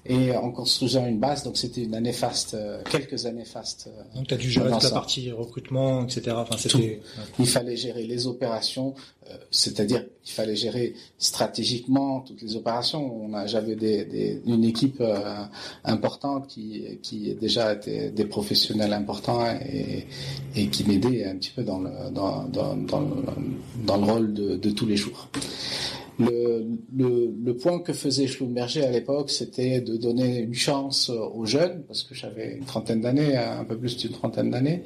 et 0.07 0.37
en 0.37 0.51
construisant 0.51 1.07
une 1.07 1.19
base. 1.19 1.43
Donc 1.45 1.57
c'était 1.57 1.83
une 1.83 1.95
année 1.95 2.13
faste, 2.13 2.55
euh, 2.55 2.83
quelques 2.91 3.27
années 3.27 3.45
fastes. 3.45 3.89
Euh, 3.89 4.17
donc 4.17 4.27
tu 4.27 4.35
as 4.35 4.37
dû 4.37 4.51
gérer 4.51 4.71
toute 4.71 4.83
la 4.83 4.91
partie 4.91 5.31
recrutement, 5.33 6.05
etc. 6.05 6.37
Enfin, 6.37 6.57
c'était. 6.59 7.01
Il 7.39 7.47
fallait 7.47 7.77
gérer 7.77 8.07
les 8.07 8.27
opérations, 8.27 8.95
euh, 9.31 9.37
c'est-à-dire 9.51 10.05
il 10.27 10.33
fallait 10.33 10.57
gérer 10.57 10.95
stratégiquement 11.19 12.21
toutes 12.21 12.43
les 12.43 12.57
opérations. 12.57 13.25
On 13.25 13.33
a, 13.35 13.47
j'avais 13.47 13.77
des, 13.77 14.05
des, 14.05 14.43
une 14.47 14.65
équipe 14.65 15.03
importante 15.85 16.47
qui, 16.49 16.99
qui 17.03 17.35
déjà 17.35 17.75
était 17.75 18.11
des 18.11 18.25
professionnels 18.25 18.93
importants 18.93 19.45
et, 19.47 20.07
et 20.57 20.69
qui 20.69 20.85
m'aidait 20.85 21.25
un 21.27 21.37
petit 21.37 21.51
peu 21.51 21.63
dans 21.63 21.79
le, 21.79 21.91
dans, 22.11 22.45
dans, 22.45 22.75
dans, 22.77 23.01
le, 23.01 23.17
dans 23.85 23.97
le 23.97 24.05
rôle 24.05 24.35
de, 24.35 24.57
de 24.57 24.71
tous 24.71 24.87
les 24.87 24.97
jours. 24.97 25.29
Le, 26.19 27.53
point 27.53 27.79
que 27.81 27.93
faisait 27.93 28.27
Schlumberger 28.27 28.85
à 28.85 28.91
l'époque, 28.91 29.31
c'était 29.31 29.81
de 29.81 29.97
donner 29.97 30.41
une 30.41 30.55
chance 30.55 31.11
aux 31.11 31.45
jeunes, 31.47 31.83
parce 31.87 32.03
que 32.03 32.15
j'avais 32.15 32.57
une 32.57 32.65
trentaine 32.65 33.01
d'années, 33.01 33.37
un 33.37 33.65
peu 33.65 33.77
plus 33.77 33.97
d'une 33.97 34.13
trentaine 34.13 34.51
d'années, 34.51 34.83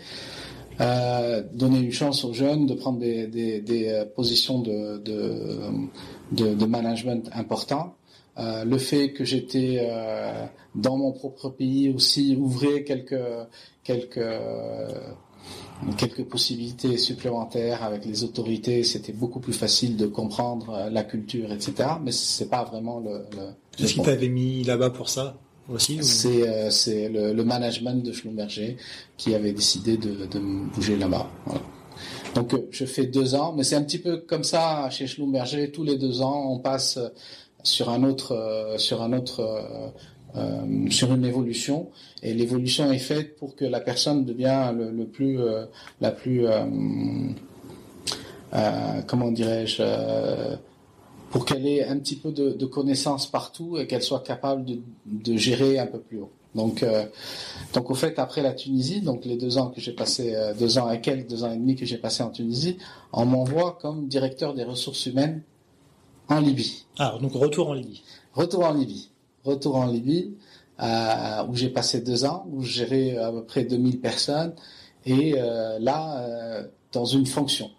euh, 0.81 1.43
donner 1.53 1.81
une 1.81 1.93
chance 1.93 2.25
aux 2.25 2.33
jeunes 2.33 2.67
de 2.67 2.75
prendre 2.75 3.01
des, 3.01 3.63
euh, 3.69 4.05
positions 4.05 4.61
de, 4.61 5.01
management 6.67 7.29
important. 7.33 7.95
Euh, 8.39 8.65
le 8.65 8.79
fait 8.79 9.13
que 9.13 9.25
j'étais 9.25 9.79
euh, 9.81 10.47
dans 10.77 10.97
mon 10.97 11.11
propre 11.11 11.49
pays 11.49 11.93
aussi 11.93 12.37
ouvrait 12.39 12.85
quelques 12.85 13.19
quelques 13.83 14.21
quelques 15.97 16.25
possibilités 16.25 16.97
supplémentaires 16.99 17.83
avec 17.83 18.05
les 18.05 18.25
autorités. 18.25 18.83
C'était 18.85 19.13
beaucoup 19.13 19.41
plus 19.41 19.53
facile 19.53 19.97
de 19.97 20.07
comprendre 20.07 20.71
euh, 20.71 20.91
la 20.91 21.05
culture, 21.05 21.53
etc. 21.53 21.91
Mais 22.03 22.13
c'est 22.13 22.49
pas 22.49 22.65
vraiment 22.65 23.01
le. 23.01 23.25
le 23.37 23.85
Est-ce 23.85 23.95
qu'il 23.95 24.03
t'avait 24.03 24.29
mis 24.29 24.65
là-bas 24.65 24.91
pour 24.91 25.09
ça 25.09 25.37
aussi 25.69 25.99
C'est 26.03 26.49
euh, 26.49 26.71
le, 27.09 27.33
le, 27.33 27.45
management 27.45 28.03
de 28.03 28.13
Schlumberger 28.13 28.77
qui 29.17 29.35
avait 29.35 29.53
décidé 29.53 29.97
de, 29.97 30.27
de 30.27 30.39
bouger 30.75 30.97
là-bas. 30.97 31.31
Voilà. 31.47 31.63
Donc 32.35 32.55
euh, 32.55 32.69
je 32.71 32.85
fais 32.85 33.07
deux 33.07 33.35
ans, 33.35 33.55
mais 33.57 33.65
c'est 33.65 33.77
un 33.77 33.83
petit 33.83 33.99
peu 33.99 34.19
comme 34.19 34.45
ça 34.45 34.89
chez 34.91 35.07
Schlumberger. 35.07 35.71
Tous 35.71 35.85
les 35.85 35.97
deux 35.97 36.23
ans, 36.23 36.51
on 36.51 36.59
passe 36.59 36.99
sur 37.63 37.91
un 37.91 38.05
autre 38.05 38.75
sur 38.79 39.03
un 39.03 39.13
autre 39.13 39.93
euh, 40.37 40.91
sur 40.91 41.13
une 41.15 41.25
évolution 41.25 41.89
et 42.23 42.35
l'évolution 42.35 42.93
est 42.93 42.99
faite 42.99 43.37
pour 43.37 43.57
que 43.57 43.65
la 43.65 43.81
personne 43.81 44.27
devienne 44.27 44.77
le, 44.77 44.91
le 44.91 45.07
plus 45.07 45.41
euh, 45.41 45.65
la 46.03 46.11
plus 46.11 46.47
euh, 46.47 46.67
comment 49.07 49.33
dirais-je 49.33 49.83
pour 51.31 51.47
qu'elle 51.47 51.67
ait 51.67 51.85
un 51.85 51.99
petit 51.99 52.17
peu 52.17 52.31
de, 52.31 52.51
de 52.51 52.67
connaissances 52.67 53.27
partout 53.27 53.79
et 53.79 53.87
qu'elle 53.87 54.03
soit 54.03 54.23
capable 54.23 54.67
de, 54.67 54.81
de, 55.07 55.37
gérer 55.37 55.79
un 55.79 55.87
peu 55.87 55.99
plus 55.99 56.21
haut. 56.21 56.31
Donc, 56.55 56.83
donc 57.75 57.91
au 57.91 57.95
fait, 57.95 58.19
après 58.19 58.41
la 58.41 58.55
Tunisie, 58.55 59.03
donc 59.03 59.27
les 59.27 59.37
deux 59.37 59.59
ans 59.59 59.69
que 59.69 59.79
j'ai 59.79 59.93
passé, 59.93 60.35
deux 60.59 60.79
ans 60.79 60.91
et 60.91 61.03
quelques, 61.03 61.29
deux 61.29 61.45
ans 61.45 61.53
et 61.53 61.57
demi 61.57 61.77
que 61.77 61.85
j'ai 61.85 61.99
passé 61.99 62.23
en 62.23 62.31
Tunisie, 62.31 62.79
on 63.13 63.27
m'envoie 63.27 63.79
comme 63.81 64.09
directeur 64.09 64.55
des 64.55 64.65
ressources 64.65 65.05
humaines 65.05 65.43
en 66.29 66.41
Libye. 66.41 66.87
Ah, 66.99 67.19
donc 67.21 67.33
retour 67.35 67.69
en 67.69 67.75
Libye. 67.75 68.03
Retour 68.33 68.65
en 68.65 68.73
Libye 68.73 69.11
retour 69.49 69.77
en 69.77 69.87
Libye, 69.87 70.35
euh, 70.81 71.47
où 71.49 71.55
j'ai 71.55 71.71
passé 71.71 72.01
deux 72.01 72.25
ans, 72.25 72.47
où 72.53 72.63
je 72.63 72.71
gérais 72.71 73.17
à 73.17 73.33
peu 73.33 73.45
près 73.45 73.65
2000 73.65 74.01
personnes, 74.01 74.55
et 75.05 75.35
euh, 75.37 75.79
là, 75.81 76.21
euh, 76.21 76.63
dans 76.93 77.05
une 77.05 77.27
fonction. 77.27 77.71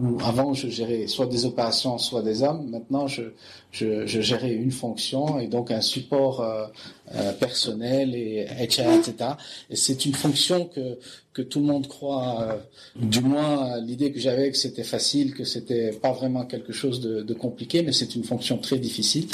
Où 0.00 0.18
avant, 0.24 0.54
je 0.54 0.68
gérais 0.68 1.06
soit 1.06 1.26
des 1.26 1.46
opérations, 1.46 1.98
soit 1.98 2.22
des 2.22 2.42
hommes. 2.42 2.68
Maintenant, 2.68 3.06
je, 3.06 3.22
gérais 3.70 4.52
une 4.52 4.72
fonction 4.72 5.38
et 5.38 5.46
donc 5.46 5.70
un 5.70 5.80
support 5.80 6.40
euh, 6.40 6.66
euh, 7.14 7.32
personnel 7.32 8.14
et 8.16 8.44
HR, 8.44 8.92
etc. 8.94 9.14
Et 9.70 9.76
c'est 9.76 10.04
une 10.04 10.14
fonction 10.14 10.66
que, 10.66 10.98
que 11.32 11.42
tout 11.42 11.60
le 11.60 11.66
monde 11.66 11.86
croit, 11.86 12.42
euh, 12.42 12.56
du 12.96 13.20
moins 13.20 13.78
l'idée 13.80 14.10
que 14.10 14.18
j'avais 14.18 14.50
que 14.50 14.56
c'était 14.56 14.82
facile, 14.82 15.32
que 15.32 15.44
c'était 15.44 15.92
pas 15.92 16.10
vraiment 16.10 16.44
quelque 16.44 16.72
chose 16.72 17.00
de 17.00 17.34
compliqué, 17.34 17.82
mais 17.82 17.92
c'est 17.92 18.16
une 18.16 18.24
fonction 18.24 18.58
très 18.58 18.78
difficile 18.78 19.28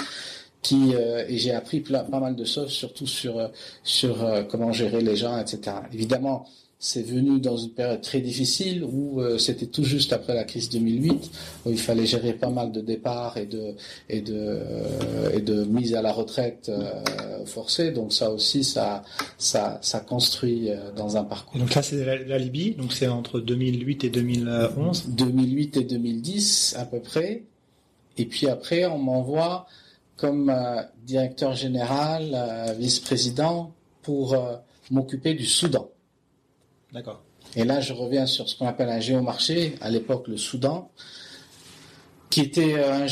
qui 0.62 0.95
euh, 0.95 1.25
et 1.29 1.38
j'ai 1.38 1.52
appris 1.52 1.81
pas 1.81 2.05
mal 2.11 2.37
de 2.37 2.45
choses, 2.45 2.71
surtout 2.71 3.07
sur 3.07 3.38
euh, 3.38 3.49
sur 3.83 4.25
euh, 4.25 4.43
comment 4.43 4.73
gérer 4.73 5.00
les 5.00 5.17
gens, 5.17 5.38
etc. 5.38 5.76
Évidemment, 5.93 6.47
c'est 6.79 7.02
venu 7.02 7.40
dans 7.40 7.57
une 7.57 7.73
période 7.73 8.00
très 8.00 8.21
difficile 8.21 8.85
où 8.85 9.21
c'était 9.37 9.67
tout 9.67 9.85
juste 9.85 10.14
après 10.14 10.35
la 10.35 10.45
crise 10.45 10.71
2008 10.71 11.31
où 11.67 11.71
il 11.71 11.79
fallait 11.79 12.07
gérer 12.07 12.33
pas 12.33 12.49
mal 12.49 12.73
de 12.73 12.81
départs 12.81 13.37
et 13.37 13.45
de 13.45 13.75
et 14.09 14.23
de 14.23 14.61
et 15.35 15.43
de 15.43 15.64
mise 15.64 15.95
à 15.95 16.00
la 16.00 16.11
retraite 16.11 16.73
forcée. 17.45 17.90
Donc 17.90 18.14
ça 18.14 18.31
aussi, 18.31 18.64
ça 18.64 19.02
ça 19.37 19.79
ça 19.83 20.00
construit 20.00 20.71
dans 20.97 21.19
un 21.19 21.25
parcours. 21.25 21.61
donc 21.61 21.75
là, 21.75 21.83
c'est 21.83 22.02
la, 22.02 22.17
la, 22.17 22.38
Libye. 22.38 22.71
Donc 22.76 22.95
c'est 22.95 23.09
entre 23.09 23.40
2008 23.40 24.05
et 24.05 24.09
2011. 24.09 25.09
2008 25.11 25.76
et 25.76 25.85
2010 25.85 26.76
à 26.79 26.87
peu 26.87 27.00
près. 27.00 27.43
Et 28.17 28.25
puis 28.25 28.49
après, 28.49 28.87
on 28.87 28.97
m'envoie 28.97 29.67
comme 30.21 30.50
euh, 30.50 30.83
directeur 31.03 31.55
général, 31.55 32.33
euh, 32.35 32.75
vice-président, 32.75 33.73
pour 34.03 34.35
euh, 34.35 34.57
m'occuper 34.91 35.33
du 35.33 35.47
Soudan. 35.47 35.89
D'accord. 36.93 37.23
Et 37.57 37.65
là, 37.65 37.81
je 37.81 37.95
reviens 37.95 38.27
sur 38.27 38.47
ce 38.49 38.57
qu'on 38.57 38.67
appelle 38.67 38.91
un 38.91 39.00
géomarché, 39.00 39.77
à 39.81 39.89
l'époque 39.89 40.29
le 40.29 40.37
Soudan, 40.37 40.91
qui 42.29 42.43
était, 42.43 42.85
un, 42.85 43.07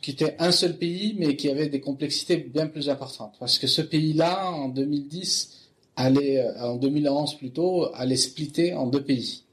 qui 0.00 0.10
était 0.10 0.36
un 0.38 0.50
seul 0.52 0.78
pays, 0.78 1.14
mais 1.18 1.36
qui 1.36 1.50
avait 1.50 1.68
des 1.68 1.80
complexités 1.80 2.38
bien 2.38 2.66
plus 2.66 2.88
importantes. 2.88 3.34
Parce 3.38 3.58
que 3.58 3.66
ce 3.66 3.82
pays-là, 3.82 4.50
en 4.50 4.68
2010, 4.68 5.68
allait, 5.96 6.44
en 6.60 6.76
2011 6.76 7.34
plutôt, 7.34 7.94
allait 7.94 8.16
splitter 8.16 8.74
en 8.74 8.86
deux 8.86 9.04
pays. 9.04 9.44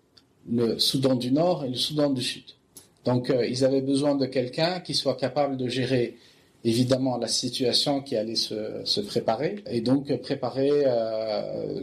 Le 0.50 0.80
Soudan 0.80 1.16
du 1.16 1.32
Nord 1.32 1.66
et 1.66 1.70
le 1.70 1.76
Soudan 1.76 2.10
du 2.10 2.24
Sud. 2.24 2.46
Donc, 3.06 3.32
ils 3.48 3.66
avaient 3.66 3.82
besoin 3.82 4.16
de 4.16 4.26
quelqu'un 4.26 4.80
qui 4.80 4.96
soit 4.96 5.16
capable 5.16 5.58
de 5.58 5.68
gérer 5.68 6.18
évidemment 6.64 7.18
la 7.18 7.28
situation 7.28 8.02
qui 8.02 8.16
allait 8.16 8.36
se, 8.36 8.82
se 8.84 9.02
préparer 9.02 9.64
et 9.70 9.82
donc 9.82 10.16
préparer, 10.22 10.70
euh, 10.86 11.82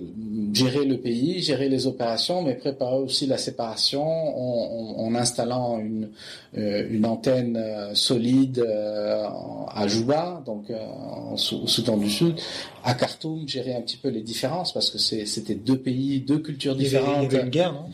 gérer 0.52 0.84
le 0.84 0.98
pays, 0.98 1.42
gérer 1.42 1.68
les 1.68 1.86
opérations, 1.88 2.42
mais 2.42 2.54
préparer 2.54 2.96
aussi 2.96 3.26
la 3.26 3.38
séparation 3.38 4.02
en, 4.04 5.00
en, 5.00 5.06
en 5.06 5.14
installant 5.16 5.80
une, 5.80 6.10
euh, 6.56 6.86
une 6.90 7.06
antenne 7.06 7.56
euh, 7.56 7.94
solide 7.94 8.60
euh, 8.60 9.26
à 9.74 9.88
Juba, 9.88 10.42
donc 10.46 10.70
euh, 10.70 10.78
au 11.32 11.36
Soudan 11.36 11.96
du 11.96 12.08
Sud, 12.08 12.36
à 12.84 12.94
Khartoum, 12.94 13.48
gérer 13.48 13.74
un 13.74 13.80
petit 13.80 13.96
peu 13.96 14.08
les 14.08 14.22
différences 14.22 14.72
parce 14.72 14.90
que 14.90 14.98
c'était 14.98 15.56
deux 15.56 15.78
pays, 15.78 16.20
deux 16.20 16.38
cultures 16.38 16.76
différentes. 16.76 17.24
Il 17.24 17.32
y 17.32 17.36
avait, 17.36 17.44
une 17.44 17.50
guerre, 17.50 17.72
non? 17.72 17.86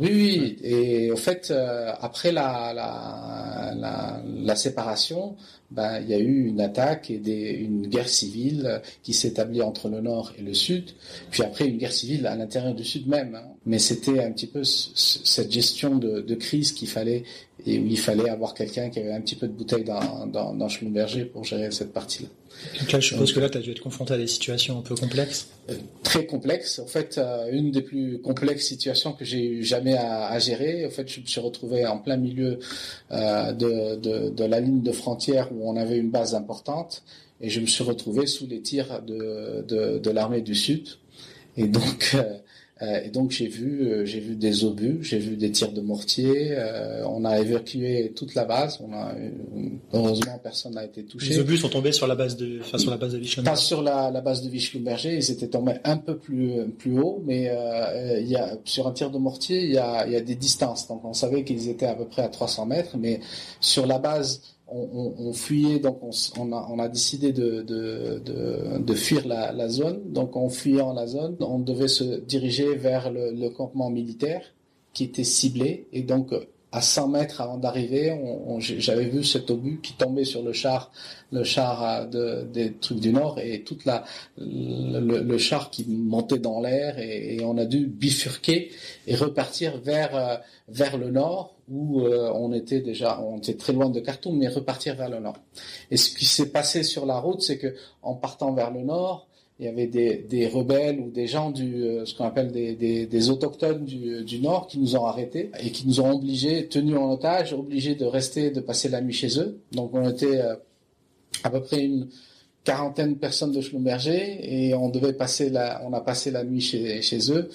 Oui, 0.00 0.10
oui. 0.12 0.58
Et 0.62 1.10
au 1.12 1.16
fait, 1.16 1.52
après 2.00 2.32
la, 2.32 2.72
la, 2.74 3.72
la, 3.76 4.22
la 4.44 4.56
séparation, 4.56 5.36
ben, 5.74 6.00
il 6.00 6.08
y 6.10 6.14
a 6.14 6.18
eu 6.18 6.46
une 6.46 6.60
attaque 6.60 7.10
et 7.10 7.18
des, 7.18 7.50
une 7.50 7.86
guerre 7.86 8.08
civile 8.08 8.82
qui 9.02 9.14
s'établit 9.14 9.62
entre 9.62 9.88
le 9.88 10.00
nord 10.00 10.32
et 10.38 10.42
le 10.42 10.54
sud, 10.54 10.90
puis 11.30 11.42
après 11.42 11.66
une 11.66 11.78
guerre 11.78 11.92
civile 11.92 12.26
à 12.26 12.36
l'intérieur 12.36 12.74
du 12.74 12.84
sud 12.84 13.08
même. 13.08 13.34
Hein. 13.34 13.48
Mais 13.64 13.78
c'était 13.78 14.22
un 14.22 14.32
petit 14.32 14.46
peu 14.46 14.64
cette 14.64 15.50
gestion 15.50 15.96
de, 15.96 16.20
de 16.20 16.34
crise 16.34 16.72
qu'il 16.72 16.88
fallait 16.88 17.24
et 17.66 17.78
où 17.78 17.86
il 17.86 17.98
fallait 17.98 18.28
avoir 18.28 18.54
quelqu'un 18.54 18.90
qui 18.90 18.98
avait 18.98 19.12
un 19.12 19.20
petit 19.20 19.36
peu 19.36 19.46
de 19.46 19.52
bouteille 19.52 19.84
dans, 19.84 20.26
dans, 20.26 20.54
dans 20.54 20.68
Schlumberger 20.68 21.24
pour 21.24 21.44
gérer 21.44 21.70
cette 21.70 21.92
partie-là. 21.92 22.28
Donc 22.80 22.92
là, 22.92 23.00
je 23.00 23.08
suppose 23.08 23.32
que 23.32 23.40
là, 23.40 23.48
tu 23.48 23.58
as 23.58 23.60
dû 23.60 23.70
être 23.70 23.80
confronté 23.82 24.14
à 24.14 24.18
des 24.18 24.26
situations 24.26 24.78
un 24.78 24.82
peu 24.82 24.94
complexes 24.94 25.48
euh, 25.70 25.74
Très 26.02 26.26
complexes. 26.26 26.78
En 26.78 26.86
fait, 26.86 27.18
euh, 27.18 27.48
une 27.52 27.70
des 27.70 27.82
plus 27.82 28.20
complexes 28.20 28.66
situations 28.66 29.12
que 29.12 29.24
j'ai 29.24 29.44
eu 29.44 29.64
jamais 29.64 29.94
à, 29.94 30.26
à, 30.28 30.38
gérer. 30.38 30.86
En 30.86 30.90
fait, 30.90 31.08
je 31.08 31.20
me 31.20 31.26
suis 31.26 31.40
retrouvé 31.40 31.86
en 31.86 31.98
plein 31.98 32.16
milieu 32.16 32.58
euh, 33.10 33.52
de, 33.52 33.96
de, 33.96 34.30
de, 34.30 34.44
la 34.44 34.60
ligne 34.60 34.82
de 34.82 34.92
frontière 34.92 35.52
où 35.52 35.68
on 35.68 35.76
avait 35.76 35.98
une 35.98 36.10
base 36.10 36.34
importante 36.34 37.02
et 37.40 37.50
je 37.50 37.60
me 37.60 37.66
suis 37.66 37.84
retrouvé 37.84 38.26
sous 38.26 38.46
les 38.46 38.62
tirs 38.62 39.02
de, 39.02 39.64
de, 39.66 39.98
de 39.98 40.10
l'armée 40.10 40.40
du 40.40 40.54
Sud. 40.54 40.88
Et 41.56 41.66
donc, 41.66 42.12
euh, 42.14 42.38
et 43.04 43.10
donc 43.10 43.30
j'ai 43.30 43.46
vu, 43.46 43.82
euh, 43.82 44.04
j'ai 44.04 44.18
vu 44.18 44.34
des 44.34 44.64
obus, 44.64 44.98
j'ai 45.02 45.18
vu 45.18 45.36
des 45.36 45.52
tirs 45.52 45.72
de 45.72 45.80
mortier. 45.80 46.48
Euh, 46.50 47.04
on 47.06 47.24
a 47.24 47.38
évacué 47.38 48.12
toute 48.16 48.34
la 48.34 48.44
base. 48.44 48.80
On 48.82 48.92
a 48.92 49.14
heureusement 49.92 50.40
personne 50.42 50.74
n'a 50.74 50.84
été 50.84 51.04
touché. 51.04 51.30
Les 51.30 51.38
obus 51.38 51.58
sont 51.58 51.68
tombés 51.68 51.92
sur 51.92 52.06
la 52.08 52.16
base 52.16 52.36
de, 52.36 52.58
enfin, 52.60 52.78
sur 52.78 52.90
la 52.90 52.96
base 52.96 53.12
de. 53.12 53.42
Pas 53.42 53.56
sur 53.56 53.82
la, 53.82 54.10
la 54.10 54.20
base 54.20 54.42
de 54.42 54.48
Vichlumberger, 54.48 55.14
ils 55.14 55.30
étaient 55.30 55.48
tombés 55.48 55.74
un 55.84 55.96
peu 55.96 56.18
plus 56.18 56.72
plus 56.76 56.98
haut, 56.98 57.22
mais 57.24 57.50
euh, 57.50 58.18
il 58.20 58.28
y 58.28 58.36
a 58.36 58.58
sur 58.64 58.88
un 58.88 58.92
tir 58.92 59.10
de 59.10 59.18
mortier, 59.18 59.62
il 59.62 59.72
y 59.72 59.78
a, 59.78 60.06
il 60.06 60.12
y 60.12 60.16
a 60.16 60.20
des 60.20 60.34
distances. 60.34 60.88
Donc 60.88 61.04
on 61.04 61.12
savait 61.12 61.44
qu'ils 61.44 61.68
étaient 61.68 61.86
à 61.86 61.94
peu 61.94 62.06
près 62.06 62.22
à 62.22 62.28
300 62.28 62.66
mètres, 62.66 62.96
mais 62.98 63.20
sur 63.60 63.86
la 63.86 63.98
base 63.98 64.42
on, 64.72 65.32
fuyait, 65.32 65.78
donc 65.78 66.00
on, 66.38 66.78
a, 66.78 66.88
décidé 66.88 67.32
de, 67.32 68.94
fuir 68.94 69.26
la, 69.26 69.68
zone. 69.68 70.00
Donc 70.12 70.36
en 70.36 70.48
fuyant 70.48 70.92
la 70.92 71.06
zone, 71.06 71.36
on 71.40 71.58
devait 71.58 71.88
se 71.88 72.20
diriger 72.20 72.74
vers 72.74 73.10
le, 73.10 73.48
campement 73.50 73.90
militaire 73.90 74.42
qui 74.92 75.04
était 75.04 75.24
ciblé. 75.24 75.86
Et 75.92 76.02
donc 76.02 76.32
à 76.72 76.80
100 76.80 77.08
mètres 77.08 77.40
avant 77.42 77.58
d'arriver, 77.58 78.18
j'avais 78.58 79.04
vu 79.04 79.24
cet 79.24 79.50
obus 79.50 79.80
qui 79.82 79.92
tombait 79.92 80.24
sur 80.24 80.42
le 80.42 80.54
char, 80.54 80.90
le 81.30 81.44
char 81.44 82.08
de, 82.08 82.46
des 82.50 82.72
trucs 82.72 82.98
du 82.98 83.12
Nord 83.12 83.38
et 83.38 83.62
toute 83.62 83.82
le, 84.38 85.38
char 85.38 85.70
qui 85.70 85.84
montait 85.86 86.38
dans 86.38 86.60
l'air 86.60 86.98
et, 86.98 87.40
on 87.44 87.58
a 87.58 87.66
dû 87.66 87.86
bifurquer 87.86 88.70
et 89.06 89.14
repartir 89.14 89.78
vers 89.78 90.16
euh, 90.16 90.36
vers 90.68 90.96
le 90.96 91.10
nord 91.10 91.51
où 91.68 92.00
euh, 92.00 92.30
on 92.34 92.52
était 92.52 92.80
déjà 92.80 93.20
on 93.22 93.38
était 93.38 93.54
très 93.54 93.72
loin 93.72 93.88
de 93.88 94.00
Khartoum 94.00 94.36
mais 94.38 94.48
repartir 94.48 94.96
vers 94.96 95.08
le 95.08 95.20
nord. 95.20 95.36
Et 95.90 95.96
ce 95.96 96.14
qui 96.14 96.26
s'est 96.26 96.50
passé 96.50 96.82
sur 96.82 97.06
la 97.06 97.18
route, 97.18 97.42
c'est 97.42 97.58
que 97.58 97.74
en 98.02 98.14
partant 98.14 98.52
vers 98.52 98.70
le 98.70 98.82
nord, 98.82 99.28
il 99.58 99.66
y 99.66 99.68
avait 99.68 99.86
des, 99.86 100.48
rebelles 100.48 100.98
ou 100.98 101.10
des 101.10 101.26
gens 101.26 101.50
du 101.50 101.84
euh, 101.84 102.04
ce 102.04 102.16
qu'on 102.16 102.24
appelle 102.24 102.50
des, 102.50 103.30
autochtones 103.30 103.84
du, 103.84 104.24
du, 104.24 104.40
nord 104.40 104.66
qui 104.66 104.78
nous 104.78 104.96
ont 104.96 105.04
arrêtés 105.04 105.50
et 105.60 105.70
qui 105.70 105.86
nous 105.86 106.00
ont 106.00 106.10
obligés, 106.10 106.66
tenus 106.66 106.96
en 106.96 107.12
otage, 107.12 107.52
obligés 107.52 107.94
de 107.94 108.04
rester, 108.04 108.50
de 108.50 108.60
passer 108.60 108.88
la 108.88 109.00
nuit 109.00 109.12
chez 109.12 109.38
eux. 109.38 109.60
Donc 109.70 109.90
on 109.94 110.08
était 110.08 110.40
euh, 110.40 110.56
à 111.44 111.50
peu 111.50 111.60
près 111.60 111.84
une 111.84 112.08
quarantaine 112.64 113.14
de 113.14 113.18
personnes 113.18 113.52
de 113.52 113.60
Schlumberger 113.60 114.40
et 114.42 114.74
on 114.74 114.88
devait 114.88 115.12
passer 115.12 115.50
la, 115.50 115.80
on 115.84 115.92
a 115.92 116.00
passé 116.00 116.30
la 116.30 116.44
nuit 116.44 116.60
chez, 116.60 117.00
chez 117.02 117.30
eux. 117.30 117.48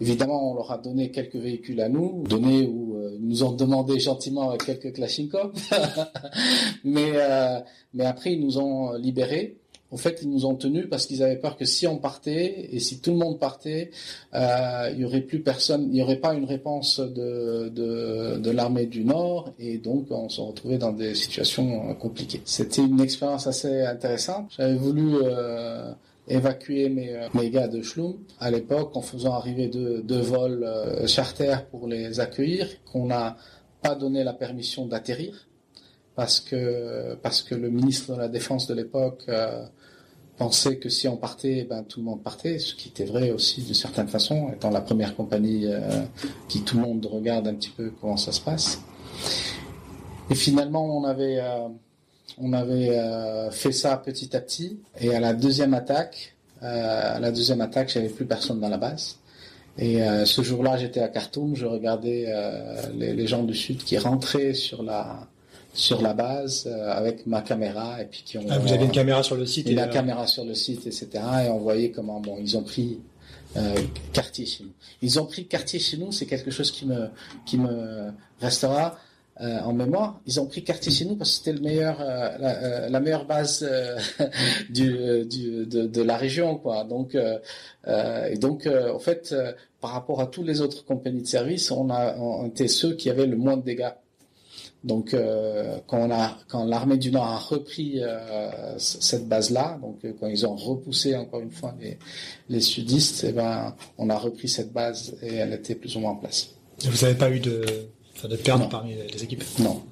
Évidemment, 0.00 0.52
on 0.52 0.54
leur 0.54 0.70
a 0.72 0.78
donné 0.78 1.10
quelques 1.10 1.36
véhicules 1.36 1.80
à 1.80 1.88
nous, 1.88 2.22
donné 2.28 2.66
ou 2.66 2.95
euh, 2.95 2.95
nous 3.26 3.42
ont 3.44 3.52
demandé 3.52 3.98
gentiment 3.98 4.56
quelques 4.56 4.92
Klashnikov, 4.92 5.52
mais 6.84 7.12
euh, 7.14 7.60
mais 7.94 8.04
après 8.04 8.32
ils 8.32 8.40
nous 8.40 8.58
ont 8.58 8.94
libérés 8.94 9.56
au 9.90 9.96
fait, 9.96 10.20
ils 10.22 10.30
nous 10.30 10.46
ont 10.46 10.56
tenus 10.56 10.86
parce 10.90 11.06
qu'ils 11.06 11.22
avaient 11.22 11.36
peur 11.36 11.56
que 11.56 11.64
si 11.64 11.86
on 11.86 11.98
partait 11.98 12.68
et 12.72 12.80
si 12.80 13.00
tout 13.00 13.12
le 13.12 13.18
monde 13.18 13.38
partait, 13.38 13.90
euh, 14.34 14.90
il 14.92 15.00
y 15.00 15.04
aurait 15.04 15.20
plus 15.20 15.40
personne, 15.40 15.84
il 15.84 15.90
n'y 15.90 16.02
aurait 16.02 16.16
pas 16.16 16.34
une 16.34 16.44
réponse 16.44 16.98
de, 16.98 17.68
de, 17.68 18.50
l'armée 18.50 18.86
du 18.86 19.04
Nord 19.04 19.52
et 19.58 19.78
donc 19.78 20.06
on 20.10 20.28
se 20.28 20.40
retrouvait 20.40 20.78
dans 20.78 20.92
des 20.92 21.14
situations 21.14 21.94
compliquées. 21.94 22.40
C'était 22.44 22.82
une 22.82 23.00
expérience 23.00 23.46
assez 23.46 23.82
intéressante. 23.82 24.50
J'avais 24.56 24.74
voulu 24.74 25.14
euh, 25.22 25.92
évacuer 26.28 26.88
mes, 26.88 27.14
euh, 27.14 27.28
mes 27.34 27.50
gars 27.50 27.68
de 27.68 27.82
Schlum 27.82 28.16
à 28.40 28.50
l'époque 28.50 28.96
en 28.96 29.02
faisant 29.02 29.34
arriver 29.34 29.68
deux, 29.68 30.02
deux 30.02 30.20
vols 30.20 30.64
euh, 30.64 31.06
charter 31.06 31.56
pour 31.70 31.86
les 31.86 32.20
accueillir, 32.20 32.68
qu'on 32.84 33.06
n'a 33.06 33.36
pas 33.82 33.94
donné 33.94 34.24
la 34.24 34.32
permission 34.32 34.86
d'atterrir 34.86 35.46
parce 36.16 36.40
que 36.40 37.14
parce 37.22 37.42
que 37.42 37.54
le 37.54 37.70
ministre 37.70 38.14
de 38.14 38.18
la 38.18 38.28
Défense 38.28 38.66
de 38.66 38.74
l'époque 38.74 39.22
euh, 39.28 39.64
pensait 40.38 40.78
que 40.78 40.88
si 40.88 41.06
on 41.06 41.16
partait, 41.16 41.64
ben 41.68 41.84
tout 41.84 42.00
le 42.00 42.06
monde 42.06 42.22
partait, 42.22 42.58
ce 42.58 42.74
qui 42.74 42.88
était 42.88 43.04
vrai 43.04 43.30
aussi 43.30 43.62
d'une 43.62 43.74
certaine 43.74 44.08
façon, 44.08 44.50
étant 44.52 44.70
la 44.70 44.80
première 44.80 45.14
compagnie 45.14 45.66
euh, 45.66 46.02
qui 46.48 46.62
tout 46.62 46.76
le 46.76 46.82
monde 46.82 47.06
regarde 47.06 47.46
un 47.46 47.54
petit 47.54 47.70
peu 47.70 47.92
comment 48.00 48.16
ça 48.16 48.32
se 48.32 48.40
passe. 48.40 48.80
Et 50.30 50.34
finalement, 50.34 50.98
on 50.98 51.04
avait 51.04 51.40
on 52.38 52.52
avait 52.52 52.90
euh, 52.90 53.50
fait 53.50 53.72
ça 53.72 53.96
petit 53.96 54.36
à 54.36 54.40
petit, 54.40 54.78
et 55.00 55.14
à 55.14 55.20
la 55.20 55.32
deuxième 55.32 55.74
attaque, 55.74 56.34
à 56.62 57.20
la 57.20 57.30
deuxième 57.30 57.60
attaque, 57.60 57.90
j'avais 57.90 58.08
plus 58.08 58.24
personne 58.24 58.60
dans 58.60 58.68
la 58.68 58.78
base. 58.78 59.18
Et 59.78 60.00
ce 60.24 60.40
jour-là, 60.40 60.78
j'étais 60.78 61.00
à 61.00 61.08
Khartoum, 61.08 61.54
je 61.54 61.66
regardais 61.66 62.34
les, 62.94 63.12
les 63.12 63.26
gens 63.26 63.42
du 63.42 63.54
sud 63.54 63.84
qui 63.84 63.98
rentraient 63.98 64.54
sur 64.54 64.82
la 64.82 65.28
sur 65.76 66.00
la 66.00 66.14
base 66.14 66.66
euh, 66.66 66.90
avec 66.90 67.26
ma 67.26 67.42
caméra 67.42 68.00
et 68.00 68.06
puis 68.06 68.22
qui 68.24 68.38
ont. 68.38 68.46
Ah, 68.48 68.58
vous 68.58 68.72
avez 68.72 68.84
une 68.84 68.90
caméra 68.90 69.22
sur 69.22 69.36
le 69.36 69.46
site 69.46 69.68
et, 69.68 69.74
la 69.74 69.86
caméra 69.86 70.26
sur 70.26 70.44
le 70.44 70.54
site, 70.54 70.86
etc. 70.86 71.08
Et 71.44 71.48
on 71.50 71.58
voyait 71.58 71.90
comment 71.90 72.18
bon 72.18 72.38
ils 72.40 72.56
ont 72.56 72.62
pris 72.62 72.98
euh, 73.56 73.74
quartier 74.12 74.46
chez 74.46 74.64
nous. 74.64 74.70
Ils 75.02 75.20
ont 75.20 75.26
pris 75.26 75.46
quartier 75.46 75.78
chez 75.78 75.98
nous, 75.98 76.12
c'est 76.12 76.26
quelque 76.26 76.50
chose 76.50 76.70
qui 76.70 76.86
me 76.86 77.08
qui 77.44 77.58
me 77.58 78.10
restera 78.40 78.98
euh, 79.42 79.60
en 79.60 79.74
mémoire. 79.74 80.18
Ils 80.26 80.40
ont 80.40 80.46
pris 80.46 80.64
quartier 80.64 80.90
chez 80.90 81.04
nous 81.04 81.14
parce 81.14 81.30
que 81.32 81.36
c'était 81.36 81.52
le 81.52 81.60
meilleur, 81.60 82.00
euh, 82.00 82.38
la, 82.38 82.56
euh, 82.56 82.88
la, 82.88 83.00
meilleure 83.00 83.26
base 83.26 83.60
de, 84.70 86.02
la 86.02 86.16
région, 86.16 86.56
quoi. 86.56 86.84
Donc 86.84 87.14
et 87.14 88.38
donc 88.38 88.66
en 88.66 88.98
fait 88.98 89.34
par 89.82 89.90
rapport 89.90 90.22
à 90.22 90.26
tous 90.26 90.42
les 90.42 90.62
autres 90.62 90.86
compagnies 90.86 91.20
de 91.20 91.26
services, 91.26 91.70
on 91.70 92.46
était 92.46 92.66
ceux 92.66 92.94
qui 92.94 93.10
avaient 93.10 93.26
le 93.26 93.36
moins 93.36 93.58
de 93.58 93.62
dégâts 93.62 93.92
donc, 94.84 95.16
quand, 95.86 96.64
l'armée 96.64 96.96
du 96.96 97.10
Nord 97.10 97.26
a 97.26 97.38
repris 97.38 98.00
cette 98.78 99.28
base-là, 99.28 99.78
donc 99.82 99.98
quand 100.18 100.28
ils 100.28 100.46
ont 100.46 100.54
repoussé 100.56 101.14
encore 101.14 101.40
une 101.40 101.50
fois 101.50 101.74
les, 101.80 101.98
les 102.48 102.60
sudistes, 102.60 103.26
eh 103.28 103.32
ben, 103.32 103.74
on 103.98 104.08
a 104.08 104.16
repris 104.16 104.48
cette 104.48 104.72
base 104.72 105.16
et 105.22 105.34
elle 105.34 105.52
était 105.52 105.74
plus 105.74 105.96
ou 105.96 106.00
moins 106.00 106.12
en 106.12 106.16
place. 106.16 106.50
Vous 106.84 107.04
n'avez 107.04 107.18
pas 107.18 107.30
eu 107.30 107.40
de, 107.40 107.64
enfin, 108.16 108.28
de 108.28 108.36
perte 108.36 108.70
parmi 108.70 108.94
les 108.94 109.22
équipes. 109.22 109.44
Non, 109.60 109.82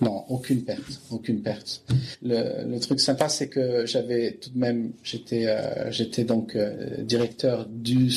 non, 0.00 0.24
aucune 0.28 0.62
perte, 0.64 1.00
aucune 1.10 1.40
perte. 1.42 1.82
Le, 2.22 2.64
le 2.68 2.80
truc 2.80 3.00
sympa, 3.00 3.28
c'est 3.28 3.48
que 3.48 3.86
j'avais 3.86 4.32
tout 4.32 4.50
de 4.50 4.58
même, 4.58 4.92
j'étais, 5.02 5.46
euh, 5.46 5.90
j'étais 5.90 6.24
donc 6.24 6.56
euh, 6.56 7.02
directeur 7.02 7.66
du 7.66 8.10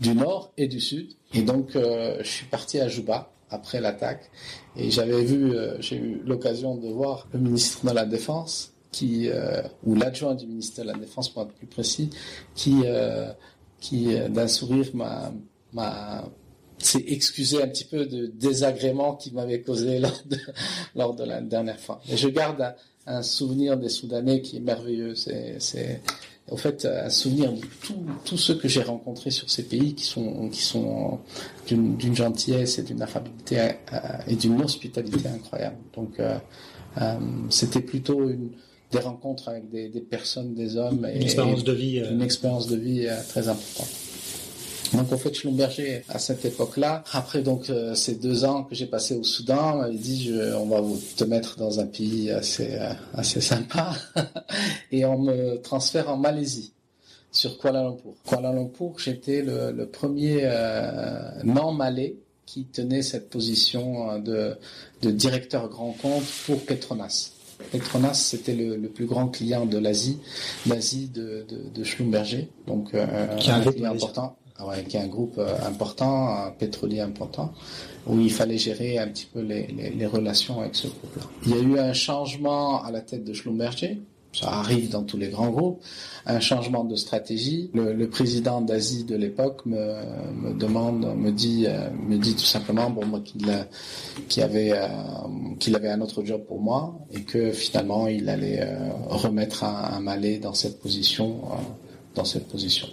du 0.00 0.14
Nord 0.14 0.52
et 0.56 0.68
du 0.68 0.80
Sud, 0.80 1.08
et 1.34 1.42
donc 1.42 1.70
je 1.74 2.22
suis 2.22 2.46
parti 2.46 2.78
à 2.78 2.86
Juba 2.86 3.32
après 3.50 3.80
l'attaque. 3.80 4.30
Et 4.76 4.90
j'avais 4.90 5.24
vu, 5.24 5.52
euh, 5.52 5.80
j'ai 5.80 5.96
eu 5.96 6.22
l'occasion 6.24 6.76
de 6.76 6.88
voir 6.88 7.28
le 7.32 7.40
ministre 7.40 7.84
de 7.84 7.90
la 7.92 8.04
Défense, 8.04 8.72
qui 8.92 9.28
euh, 9.28 9.62
ou 9.84 9.94
l'adjoint 9.94 10.34
du 10.34 10.46
ministère 10.46 10.84
de 10.84 10.92
la 10.92 10.98
Défense 10.98 11.28
pour 11.28 11.42
être 11.42 11.52
plus 11.52 11.66
précis, 11.66 12.10
qui 12.54 12.82
euh, 12.84 13.30
qui 13.80 14.08
d'un 14.28 14.48
sourire 14.48 14.88
m'a 14.94 15.32
m'a 15.72 16.24
s'est 16.78 17.04
excusé 17.08 17.62
un 17.62 17.68
petit 17.68 17.84
peu 17.84 18.06
de 18.06 18.26
désagrément 18.26 19.16
qu'il 19.16 19.34
m'avait 19.34 19.60
causé 19.60 19.98
lors 20.00 20.22
de, 20.28 20.38
lors 20.94 21.14
de 21.14 21.24
la 21.24 21.40
dernière 21.40 21.80
fois. 21.80 22.00
Et 22.10 22.16
je 22.16 22.28
garde 22.28 22.60
un, 22.60 22.74
un 23.08 23.22
souvenir 23.22 23.76
des 23.76 23.88
Soudanais 23.88 24.40
qui 24.42 24.58
est 24.58 24.60
merveilleux. 24.60 25.14
C'est 25.14 25.56
c'est 25.58 26.00
en 26.50 26.56
fait 26.56 26.86
un 26.86 27.10
souvenir 27.10 27.52
de 27.52 27.60
tous 28.24 28.36
ceux 28.36 28.54
que 28.54 28.68
j'ai 28.68 28.82
rencontrés 28.82 29.30
sur 29.30 29.50
ces 29.50 29.64
pays 29.64 29.94
qui 29.94 30.04
sont 30.04 30.48
qui 30.48 30.62
sont 30.62 31.18
d'une 31.66 32.14
gentillesse 32.14 32.78
et 32.78 32.82
d'une 32.82 33.02
affabilité 33.02 33.58
euh, 33.60 33.98
et 34.26 34.36
d'une 34.36 34.60
hospitalité 34.60 35.28
incroyable. 35.28 35.76
Donc 35.94 36.18
euh, 36.20 36.38
euh, 37.00 37.18
c'était 37.50 37.80
plutôt 37.80 38.28
une 38.28 38.50
des 38.90 39.00
rencontres 39.00 39.50
avec 39.50 39.68
des, 39.68 39.90
des 39.90 40.00
personnes, 40.00 40.54
des 40.54 40.76
hommes 40.76 41.04
et 41.04 41.16
une 41.16 41.22
expérience 41.22 41.62
de 41.62 41.72
vie, 41.72 41.98
une 41.98 42.22
expérience 42.22 42.68
de 42.68 42.76
vie 42.76 43.06
très 43.28 43.48
importante. 43.48 43.88
Donc 44.92 45.12
en 45.12 45.18
fait 45.18 45.34
Schlumberger 45.34 46.02
à 46.08 46.18
cette 46.18 46.44
époque-là, 46.44 47.04
après 47.12 47.42
donc 47.42 47.68
euh, 47.68 47.94
ces 47.94 48.14
deux 48.14 48.44
ans 48.44 48.64
que 48.64 48.74
j'ai 48.74 48.86
passé 48.86 49.14
au 49.14 49.22
Soudan, 49.22 49.74
on 49.74 49.78
m'avait 49.78 49.94
dit 49.94 50.24
je, 50.24 50.54
on 50.54 50.66
va 50.66 50.80
vous 50.80 50.98
te 51.16 51.24
mettre 51.24 51.56
dans 51.56 51.80
un 51.80 51.86
pays 51.86 52.30
assez 52.30 52.74
euh, 52.74 52.92
assez 53.14 53.40
sympa. 53.40 53.92
Et 54.92 55.04
on 55.04 55.18
me 55.18 55.56
transfère 55.56 56.08
en 56.08 56.16
Malaisie 56.16 56.72
sur 57.30 57.58
Kuala 57.58 57.82
Lumpur. 57.82 58.14
Kuala 58.26 58.52
Lumpur, 58.52 58.94
j'étais 58.98 59.42
le, 59.42 59.72
le, 59.72 59.86
premier 59.86 60.40
euh, 60.44 61.30
non 61.44 61.72
malais 61.72 62.16
qui 62.46 62.64
tenait 62.64 63.02
cette 63.02 63.28
position 63.28 64.18
de, 64.18 64.56
de 65.02 65.10
directeur 65.10 65.68
grand 65.68 65.92
compte 65.92 66.24
pour 66.46 66.64
Petronas. 66.64 67.32
Petronas, 67.72 68.14
c'était 68.14 68.54
le, 68.54 68.76
le, 68.76 68.88
plus 68.88 69.04
grand 69.06 69.28
client 69.28 69.66
de 69.66 69.76
l'Asie, 69.78 70.18
l'Asie 70.66 71.08
de, 71.08 71.44
de, 71.48 71.68
de 71.74 71.84
Schlumberger, 71.84 72.48
donc 72.66 72.94
euh, 72.94 73.26
qui 73.36 73.50
un 73.50 73.60
important 73.84 74.36
qui 74.88 74.96
est 74.96 75.00
un 75.00 75.08
groupe 75.08 75.40
important, 75.64 76.28
un 76.28 76.50
pétrolier 76.50 77.00
important, 77.00 77.52
où 78.06 78.20
il 78.20 78.32
fallait 78.32 78.58
gérer 78.58 78.98
un 78.98 79.08
petit 79.08 79.26
peu 79.26 79.40
les, 79.40 80.06
relations 80.06 80.60
avec 80.60 80.74
ce 80.74 80.88
groupe-là. 80.88 81.22
Il 81.46 81.50
y 81.50 81.54
a 81.54 81.60
eu 81.62 81.78
un 81.78 81.92
changement 81.92 82.82
à 82.82 82.90
la 82.90 83.00
tête 83.00 83.24
de 83.24 83.32
Schlumberger, 83.32 83.98
ça 84.32 84.50
arrive 84.50 84.90
dans 84.90 85.02
tous 85.02 85.16
les 85.16 85.28
grands 85.28 85.48
groupes, 85.48 85.82
un 86.26 86.38
changement 86.38 86.84
de 86.84 86.94
stratégie. 86.96 87.70
Le, 87.74 88.08
président 88.08 88.60
d'Asie 88.60 89.04
de 89.04 89.16
l'époque 89.16 89.64
me, 89.66 90.54
demande, 90.54 91.16
me 91.16 91.32
dit, 91.32 91.64
euh, 91.66 91.88
me 92.06 92.18
dit 92.18 92.34
tout 92.34 92.44
simplement, 92.44 92.90
bon, 92.90 93.20
qu'il 93.20 93.46
qu 94.28 94.40
avait, 94.40 94.72
euh, 94.72 94.86
qu'il 95.58 95.76
un 95.76 96.00
autre 96.00 96.22
job 96.24 96.42
pour 96.46 96.60
moi 96.60 96.98
et 97.12 97.22
que 97.22 97.52
finalement 97.52 98.06
il 98.06 98.28
allait 98.28 98.60
euh, 98.60 98.76
remettre 99.08 99.64
un, 99.64 99.96
un, 99.96 100.00
Malais 100.00 100.38
dans 100.38 100.54
cette 100.54 100.78
position, 100.80 101.40
dans 102.14 102.24
cette 102.24 102.48
position. 102.48 102.88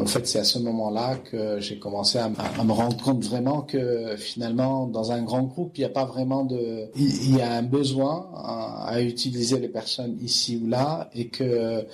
En 0.00 0.06
fait, 0.06 0.26
c'est 0.26 0.38
à 0.38 0.44
ce 0.44 0.58
moment-là 0.60 1.16
que 1.16 1.58
j'ai 1.60 1.78
commencé 1.78 2.18
à, 2.18 2.28
me 2.28 2.72
rendre 2.72 2.96
compte 3.02 3.24
vraiment 3.24 3.62
que 3.62 4.16
finalement, 4.16 4.86
dans 4.86 5.12
un 5.12 5.22
grand 5.22 5.42
groupe, 5.42 5.76
il 5.76 5.80
n'y 5.80 5.86
a 5.86 5.90
pas 5.90 6.04
vraiment 6.04 6.44
de, 6.44 6.90
il 6.96 7.36
y 7.36 7.40
a 7.40 7.52
un 7.52 7.62
besoin 7.62 8.30
à, 8.34 8.88
à 8.88 9.00
utiliser 9.00 9.58
les 9.58 9.68
personnes 9.68 10.16
ici 10.20 10.60
ou 10.62 10.68
là, 10.68 11.10
et 11.14 11.28
que 11.28 11.86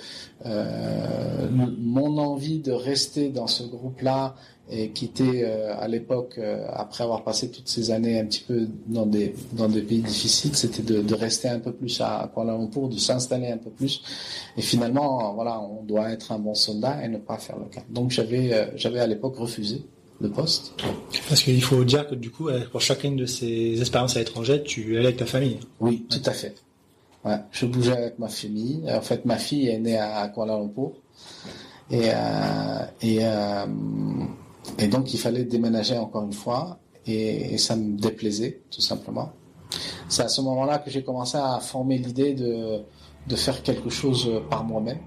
euh, 0.45 1.49
mon 1.51 2.17
envie 2.17 2.59
de 2.59 2.71
rester 2.71 3.29
dans 3.29 3.47
ce 3.47 3.63
groupe-là 3.63 4.35
et 4.69 4.89
quitter 4.89 5.43
euh, 5.43 5.75
à 5.79 5.87
l'époque, 5.87 6.35
euh, 6.37 6.65
après 6.73 7.03
avoir 7.03 7.23
passé 7.23 7.51
toutes 7.51 7.67
ces 7.67 7.91
années 7.91 8.19
un 8.19 8.25
petit 8.25 8.43
peu 8.47 8.67
dans 8.87 9.05
des 9.05 9.35
dans 9.53 9.69
des 9.69 9.81
pays 9.81 10.01
difficiles, 10.01 10.55
c'était 10.55 10.81
de, 10.81 11.01
de, 11.01 11.13
rester 11.13 11.49
un 11.49 11.59
peu 11.59 11.71
plus 11.71 12.01
à 12.01 12.29
Kuala 12.33 12.57
Lumpur, 12.57 12.89
de 12.89 12.97
s'installer 12.97 13.49
un 13.51 13.57
peu 13.57 13.69
plus. 13.69 14.01
Et 14.57 14.61
finalement, 14.61 15.33
voilà, 15.33 15.59
on 15.61 15.83
doit 15.83 16.09
être 16.09 16.31
un 16.31 16.39
bon 16.39 16.55
soldat 16.55 17.03
et 17.03 17.09
ne 17.09 17.17
pas 17.17 17.37
faire 17.37 17.57
le 17.57 17.65
cas. 17.65 17.83
Donc 17.89 18.09
j'avais 18.11 18.53
euh, 18.53 18.65
j'avais 18.75 18.99
à 18.99 19.07
l'époque 19.07 19.37
refusé 19.37 19.83
le 20.19 20.29
poste. 20.29 20.73
Parce 21.29 21.43
qu'il 21.43 21.61
faut 21.61 21.83
dire 21.83 22.07
que 22.07 22.15
du 22.15 22.31
coup, 22.31 22.49
pour 22.71 22.81
chacune 22.81 23.17
de 23.17 23.25
ces 23.25 23.79
expériences 23.79 24.15
à 24.15 24.19
l'étranger, 24.19 24.63
tu 24.63 24.95
allais 24.97 25.07
avec 25.07 25.17
ta 25.17 25.25
famille. 25.25 25.59
Oui, 25.79 26.05
tout 26.09 26.21
à 26.25 26.31
fait. 26.31 26.55
Ouais, 27.23 27.37
je 27.51 27.65
bougeais 27.65 27.91
avec 27.91 28.17
ma 28.17 28.29
famille. 28.29 28.83
En 28.89 29.01
fait, 29.01 29.25
ma 29.25 29.37
fille 29.37 29.67
est 29.67 29.79
née 29.79 29.97
à 29.97 30.27
Kuala 30.29 30.57
Lumpur. 30.57 30.93
Et, 31.91 32.09
euh, 32.09 32.85
et, 33.01 33.19
euh, 33.21 33.65
et 34.79 34.87
donc, 34.87 35.13
il 35.13 35.19
fallait 35.19 35.43
déménager 35.43 35.97
encore 35.97 36.23
une 36.23 36.33
fois. 36.33 36.79
Et, 37.07 37.57
ça 37.57 37.75
me 37.75 37.97
déplaisait, 37.97 38.61
tout 38.71 38.81
simplement. 38.81 39.31
C'est 40.09 40.23
à 40.23 40.27
ce 40.27 40.41
moment-là 40.41 40.79
que 40.79 40.89
j'ai 40.89 41.03
commencé 41.03 41.37
à 41.37 41.59
former 41.59 41.97
l'idée 41.97 42.33
de 42.33 43.35
faire 43.35 43.61
quelque 43.63 43.89
chose 43.89 44.29
par 44.49 44.63
moi-même 44.63 44.99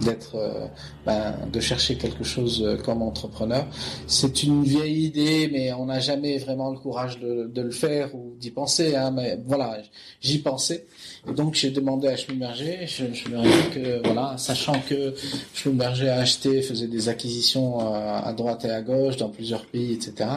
d'être 0.00 0.36
euh, 0.36 0.66
ben, 1.06 1.34
de 1.52 1.60
chercher 1.60 1.96
quelque 1.96 2.24
chose 2.24 2.78
comme 2.84 3.02
entrepreneur. 3.02 3.66
C'est 4.06 4.42
une 4.42 4.64
vieille 4.64 5.04
idée 5.04 5.48
mais 5.52 5.72
on 5.72 5.86
n'a 5.86 6.00
jamais 6.00 6.38
vraiment 6.38 6.70
le 6.70 6.78
courage 6.78 7.20
de, 7.20 7.50
de 7.52 7.62
le 7.62 7.70
faire 7.70 8.14
ou 8.14 8.34
d'y 8.38 8.50
penser 8.50 8.96
hein, 8.96 9.10
mais 9.10 9.38
voilà 9.46 9.78
j'y 10.20 10.38
pensais. 10.38 10.86
Et 11.28 11.32
donc 11.32 11.54
j'ai 11.54 11.70
demandé 11.70 12.08
à 12.08 12.16
Schlumberger 12.16 12.86
dit 12.86 13.74
que 13.74 14.02
voilà 14.04 14.36
sachant 14.36 14.80
que 14.88 15.14
Schlumberger 15.54 16.08
a 16.08 16.16
acheté 16.16 16.62
faisait 16.62 16.88
des 16.88 17.08
acquisitions 17.08 17.78
à 17.94 18.32
droite 18.32 18.64
et 18.64 18.70
à 18.70 18.82
gauche 18.82 19.16
dans 19.16 19.28
plusieurs 19.28 19.64
pays 19.66 19.92
etc 19.92 20.28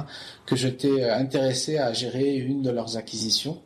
que 0.46 0.56
j'étais 0.56 1.10
intéressé 1.10 1.78
à 1.78 1.94
gérer 1.94 2.36
une 2.36 2.62
de 2.62 2.70
leurs 2.70 2.98
acquisitions. 2.98 3.60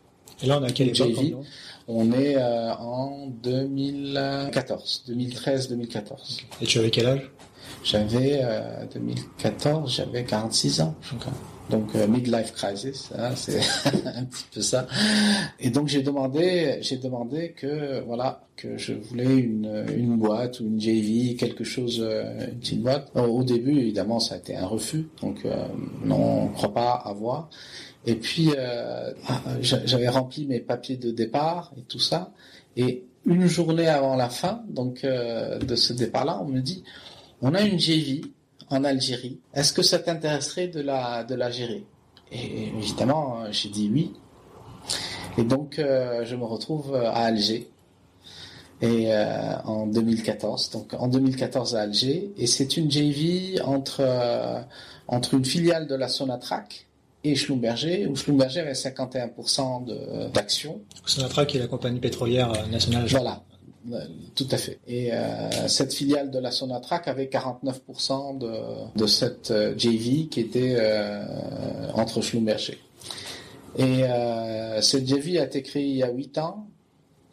Et 0.43 0.47
là 0.47 0.59
on 0.59 0.63
a 0.63 0.71
quelle 0.71 0.89
époque 0.89 1.35
on 1.93 2.11
est 2.11 2.35
euh, 2.37 2.73
en 2.75 3.27
2014, 3.27 5.05
2013-2014. 5.09 6.41
Et 6.61 6.65
tu 6.65 6.79
avais 6.79 6.89
quel 6.89 7.07
âge? 7.07 7.31
J'avais 7.83 8.39
euh, 8.43 8.85
2014, 8.93 9.91
j'avais 9.93 10.23
46 10.23 10.81
ans. 10.81 10.95
Donc 11.69 11.95
euh, 11.95 12.07
midlife 12.07 12.51
crisis, 12.51 13.09
hein, 13.17 13.31
c'est 13.35 13.59
un 14.05 14.25
petit 14.25 14.45
peu 14.53 14.61
ça. 14.61 14.87
Et 15.59 15.69
donc 15.69 15.87
j'ai 15.87 16.01
demandé, 16.01 16.77
j'ai 16.81 16.97
demandé 16.97 17.53
que 17.53 18.01
voilà 18.01 18.45
que 18.57 18.77
je 18.77 18.93
voulais 18.93 19.37
une, 19.37 19.85
une 19.97 20.17
boîte 20.17 20.59
ou 20.59 20.65
une 20.65 20.79
JV, 20.79 21.35
quelque 21.35 21.63
chose, 21.63 21.99
euh, 22.01 22.47
une 22.51 22.59
petite 22.59 22.81
boîte. 22.83 23.09
Au 23.15 23.43
début, 23.43 23.79
évidemment, 23.79 24.19
ça 24.19 24.35
a 24.35 24.37
été 24.37 24.55
un 24.55 24.67
refus. 24.67 25.07
Donc 25.21 25.45
euh, 25.45 25.65
non, 26.03 26.43
on 26.43 26.49
ne 26.49 26.53
croit 26.53 26.73
pas 26.73 26.91
avoir. 26.91 27.49
Et 28.05 28.15
puis, 28.15 28.49
euh, 28.57 29.11
j'avais 29.61 30.09
rempli 30.09 30.45
mes 30.47 30.59
papiers 30.59 30.97
de 30.97 31.11
départ 31.11 31.71
et 31.77 31.81
tout 31.81 31.99
ça. 31.99 32.31
Et 32.75 33.03
une 33.25 33.47
journée 33.47 33.87
avant 33.87 34.15
la 34.15 34.29
fin, 34.29 34.63
donc 34.69 35.03
euh, 35.03 35.59
de 35.59 35.75
ce 35.75 35.93
départ-là, 35.93 36.39
on 36.41 36.47
me 36.47 36.61
dit, 36.61 36.83
on 37.41 37.53
a 37.53 37.61
une 37.61 37.79
JV 37.79 38.21
en 38.69 38.83
Algérie. 38.83 39.39
Est-ce 39.53 39.73
que 39.73 39.83
ça 39.83 39.99
t'intéresserait 39.99 40.67
de 40.67 40.81
la 40.81 41.51
gérer? 41.51 41.85
Et 42.31 42.67
évidemment, 42.67 43.51
j'ai 43.51 43.69
dit 43.69 43.89
oui. 43.91 44.13
Et 45.37 45.43
donc, 45.43 45.79
euh, 45.79 46.25
je 46.25 46.35
me 46.35 46.45
retrouve 46.45 46.95
à 46.95 47.25
Alger. 47.25 47.69
Et 48.81 49.13
euh, 49.13 49.57
en 49.65 49.85
2014, 49.85 50.71
donc 50.71 50.95
en 50.97 51.07
2014 51.07 51.75
à 51.75 51.81
Alger, 51.81 52.31
et 52.35 52.47
c'est 52.47 52.77
une 52.77 52.89
JV 52.89 53.61
entre 53.61 54.01
entre 55.07 55.35
une 55.35 55.45
filiale 55.45 55.87
de 55.87 55.93
la 55.93 56.07
Sonatrach 56.07 56.87
et 57.23 57.35
Schlumberger, 57.35 58.07
où 58.07 58.15
Schlumberger 58.15 58.61
avait 58.61 58.71
51% 58.73 60.31
d'actions. 60.31 60.81
Sonatrach 61.05 61.47
qui 61.47 61.57
est 61.57 61.59
la 61.59 61.67
compagnie 61.67 61.99
pétrolière 61.99 62.51
nationale. 62.69 63.07
Voilà, 63.07 64.07
tout 64.35 64.47
à 64.51 64.57
fait. 64.57 64.79
Et 64.87 65.11
euh, 65.11 65.67
cette 65.67 65.93
filiale 65.93 66.29
de 66.29 66.39
la 66.39 66.51
Sonatrach 66.51 67.07
avait 67.07 67.25
49% 67.25 68.37
de, 68.37 68.97
de 68.97 69.07
cette 69.07 69.49
euh, 69.49 69.73
JV 69.75 70.27
qui 70.27 70.39
était 70.39 70.75
euh, 70.77 71.91
entre 71.95 72.21
Schlumberger. 72.21 72.77
Et 73.77 74.03
euh, 74.03 74.81
cette 74.81 75.07
JV 75.07 75.39
a 75.39 75.45
été 75.45 75.63
créée 75.63 75.87
il 75.87 75.95
y 75.95 76.03
a 76.03 76.11
8 76.11 76.37
ans 76.37 76.67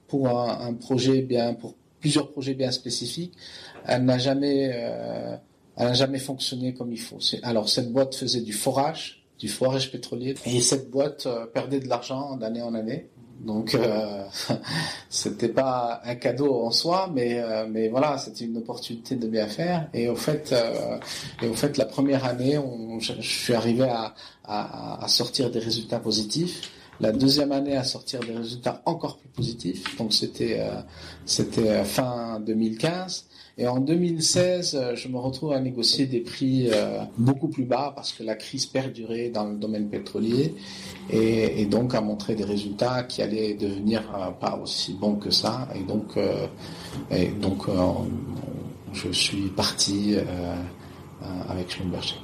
pour 0.07 0.29
un, 0.29 0.69
un, 0.69 0.73
projet 0.73 1.21
bien, 1.21 1.53
pour 1.53 1.75
plusieurs 2.01 2.31
projets 2.31 2.55
bien 2.55 2.71
spécifiques. 2.71 3.35
Elle 3.85 4.05
n'a 4.05 4.19
jamais, 4.19 4.71
euh, 4.73 5.37
elle 5.77 5.87
n'a 5.87 5.95
jamais 5.95 6.19
fonctionné 6.19 6.73
comme 6.73 6.93
il 6.93 7.01
faut. 7.01 7.19
Alors 7.43 7.69
cette 7.69 7.93
boîte 7.93 8.15
faisait 8.15 8.41
du 8.41 8.53
forage 8.55 9.18
du 9.39 9.49
forage 9.49 9.91
pétrolier. 9.93 10.35
Et 10.47 10.61
cette 10.61 10.91
boîte 10.91 11.27
euh, 11.27 11.47
perdait 11.47 11.81
de 11.81 11.89
l'argent 11.89 12.37
d'année 12.37 12.63
en 12.63 12.75
année. 12.75 13.09
Donc 13.41 13.75
euh, 13.75 14.25
c'était 15.09 15.49
pas 15.49 16.01
un 16.05 16.17
cadeau 16.17 16.63
en 16.63 16.71
soi, 16.71 17.11
mais 17.13 17.39
euh, 17.39 17.67
mais 17.71 17.89
voilà, 17.89 18.19
c'était 18.19 18.45
une 18.45 18.57
opportunité 18.57 19.15
de 19.15 19.29
bien 19.29 19.47
faire. 19.47 19.89
Et 19.95 20.09
au 20.09 20.17
fait, 20.17 20.53
euh, 20.53 20.99
et 21.43 21.49
au 21.49 21.55
fait, 21.55 21.77
la 21.77 21.85
première 21.85 22.25
année, 22.25 22.59
je, 22.99 23.13
suis 23.21 23.55
arrivé 23.55 23.85
à, 23.85 24.15
à, 24.45 25.05
à, 25.05 25.09
sortir 25.09 25.51
des 25.51 25.61
résultats 25.61 26.01
positifs. 26.01 26.73
La 27.01 27.13
deuxième 27.13 27.53
année 27.53 27.77
à 27.77 27.85
sortir 27.85 28.19
des 28.21 28.33
résultats 28.33 28.83
encore 28.85 29.19
plus 29.19 29.29
positifs. 29.29 29.97
Donc 29.99 30.13
c'était 30.13 30.61
c'était 31.25 31.85
fin 31.85 32.41
2015. 32.41 33.27
Et 33.61 33.67
en 33.67 33.81
2016, 33.81 34.95
je 34.95 35.09
me 35.09 35.19
retrouve 35.19 35.53
à 35.53 35.59
négocier 35.59 36.07
des 36.07 36.21
prix 36.21 36.69
euh, 36.71 37.01
beaucoup 37.17 37.49
plus 37.49 37.65
bas 37.65 37.93
parce 37.93 38.13
que 38.13 38.23
la 38.23 38.37
crise 38.37 38.67
perdurait 38.67 39.31
dans 39.31 39.47
le 39.47 39.57
domaine 39.57 39.89
pétrolier 39.89 40.55
et, 41.11 41.67
donc 41.67 41.93
à 41.97 42.01
montrer 42.01 42.37
des 42.37 42.45
résultats 42.45 43.03
qui 43.03 43.21
allaient 43.21 43.55
devenir 43.55 44.03
euh, 44.15 44.31
pas 44.31 44.57
aussi 44.63 44.95
bons 44.95 45.17
que 45.17 45.31
ça. 45.31 45.69
Et 45.75 45.83
donc, 45.83 46.17
euh, 46.17 46.47
donc 47.41 47.67
je 48.93 49.11
suis 49.11 49.49
parti 49.49 50.15
avec 51.49 51.71
Schlumberger. 51.73 52.15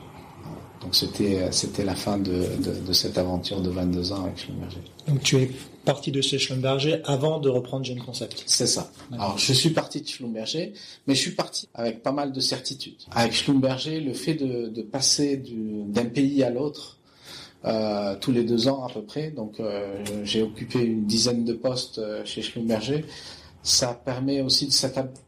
Donc 0.83 0.95
c'était 0.95 1.85
la 1.85 1.97
fin 1.97 2.17
de, 2.17 2.31
de, 2.63 2.87
de, 2.87 2.93
cette 2.93 3.19
aventure 3.19 3.61
de 3.61 3.71
22 3.71 4.13
ans 4.13 4.25
avec 4.27 4.39
Schlumberger. 4.39 4.83
Donc 5.09 5.21
tu 5.23 5.39
es 5.39 5.51
parti 5.85 6.11
de 6.11 6.21
chez 6.21 6.39
Schlumberger 6.39 7.01
avant 7.05 7.39
de 7.39 7.49
reprendre 7.49 7.85
Gen 7.85 7.99
Concept. 8.01 8.43
C'est 8.47 8.67
ça. 8.67 8.91
Alors 9.13 9.39
je 9.39 9.53
suis 9.53 9.71
parti 9.71 10.01
de 10.01 10.07
Schlumberger, 10.09 10.73
mais 11.07 11.15
je 11.15 11.21
suis 11.21 11.33
parti 11.33 11.69
avec 11.75 12.03
pas 12.03 12.13
mal 12.13 12.33
de 12.33 12.41
certitudes. 12.41 13.03
Avec 13.13 13.33
Schlumberger, 13.33 14.01
le 14.01 14.13
fait 14.13 14.35
de, 14.35 14.69
de 14.69 14.83
passer 14.83 15.43
d'un 15.47 16.07
pays 16.07 16.43
à 16.43 16.51
l'autre 16.51 16.99
euh, 17.65 18.15
tous 18.21 18.31
les 18.33 18.45
deux 18.45 18.69
ans 18.69 18.85
à 18.85 18.93
peu 18.93 19.03
près, 19.03 19.31
donc 19.31 19.59
euh, 19.59 20.05
j'ai 20.23 20.43
occupé 20.43 20.81
une 20.81 21.07
dizaine 21.07 21.45
de 21.45 21.55
postes 21.55 21.99
euh, 21.99 22.23
chez 22.25 22.43
Schlumberger. 22.43 23.07
Ça 23.63 23.95
permet 23.95 24.43
aussi 24.43 24.67
de 24.67 24.73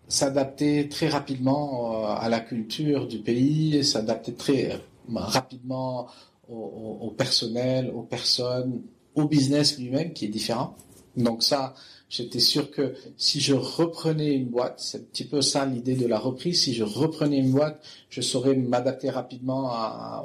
s'adapter 0.09 0.90
très 0.90 1.09
rapidement 1.09 2.05
à 2.07 2.29
la 2.29 2.40
culture 2.40 3.07
du 3.07 3.21
pays, 3.21 3.83
s'adapter 3.83 4.35
très 4.35 4.79
rapidement 5.14 6.09
au, 6.47 6.55
au, 6.55 7.07
au 7.07 7.11
personnel, 7.12 7.90
aux 7.95 8.03
personnes, 8.03 8.83
au 9.16 9.26
business 9.26 9.79
lui-même 9.79 10.12
qui 10.12 10.26
est 10.26 10.29
différent. 10.29 10.76
Donc 11.16 11.42
ça, 11.42 11.74
J'étais 12.09 12.38
sûr 12.38 12.70
que 12.70 12.94
si 13.16 13.40
je 13.40 13.52
reprenais 13.52 14.33
une 14.33 14.46
boîte, 14.46 14.74
c'est 14.79 14.98
un 14.98 15.00
petit 15.00 15.24
peu 15.24 15.42
ça 15.42 15.66
l'idée 15.66 15.96
de 15.96 16.07
la 16.07 16.20
reprise, 16.20 16.62
si 16.62 16.72
je 16.72 16.85
reprenais 16.85 17.38
une 17.38 17.50
boîte, 17.50 17.83
je 18.11 18.20
saurais 18.20 18.55
m'adapter 18.55 19.11
rapidement 19.11 19.72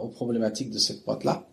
aux 0.03 0.09
problématiques 0.09 0.69
de 0.69 0.77
cette 0.77 1.03
boîte-là. 1.03 1.47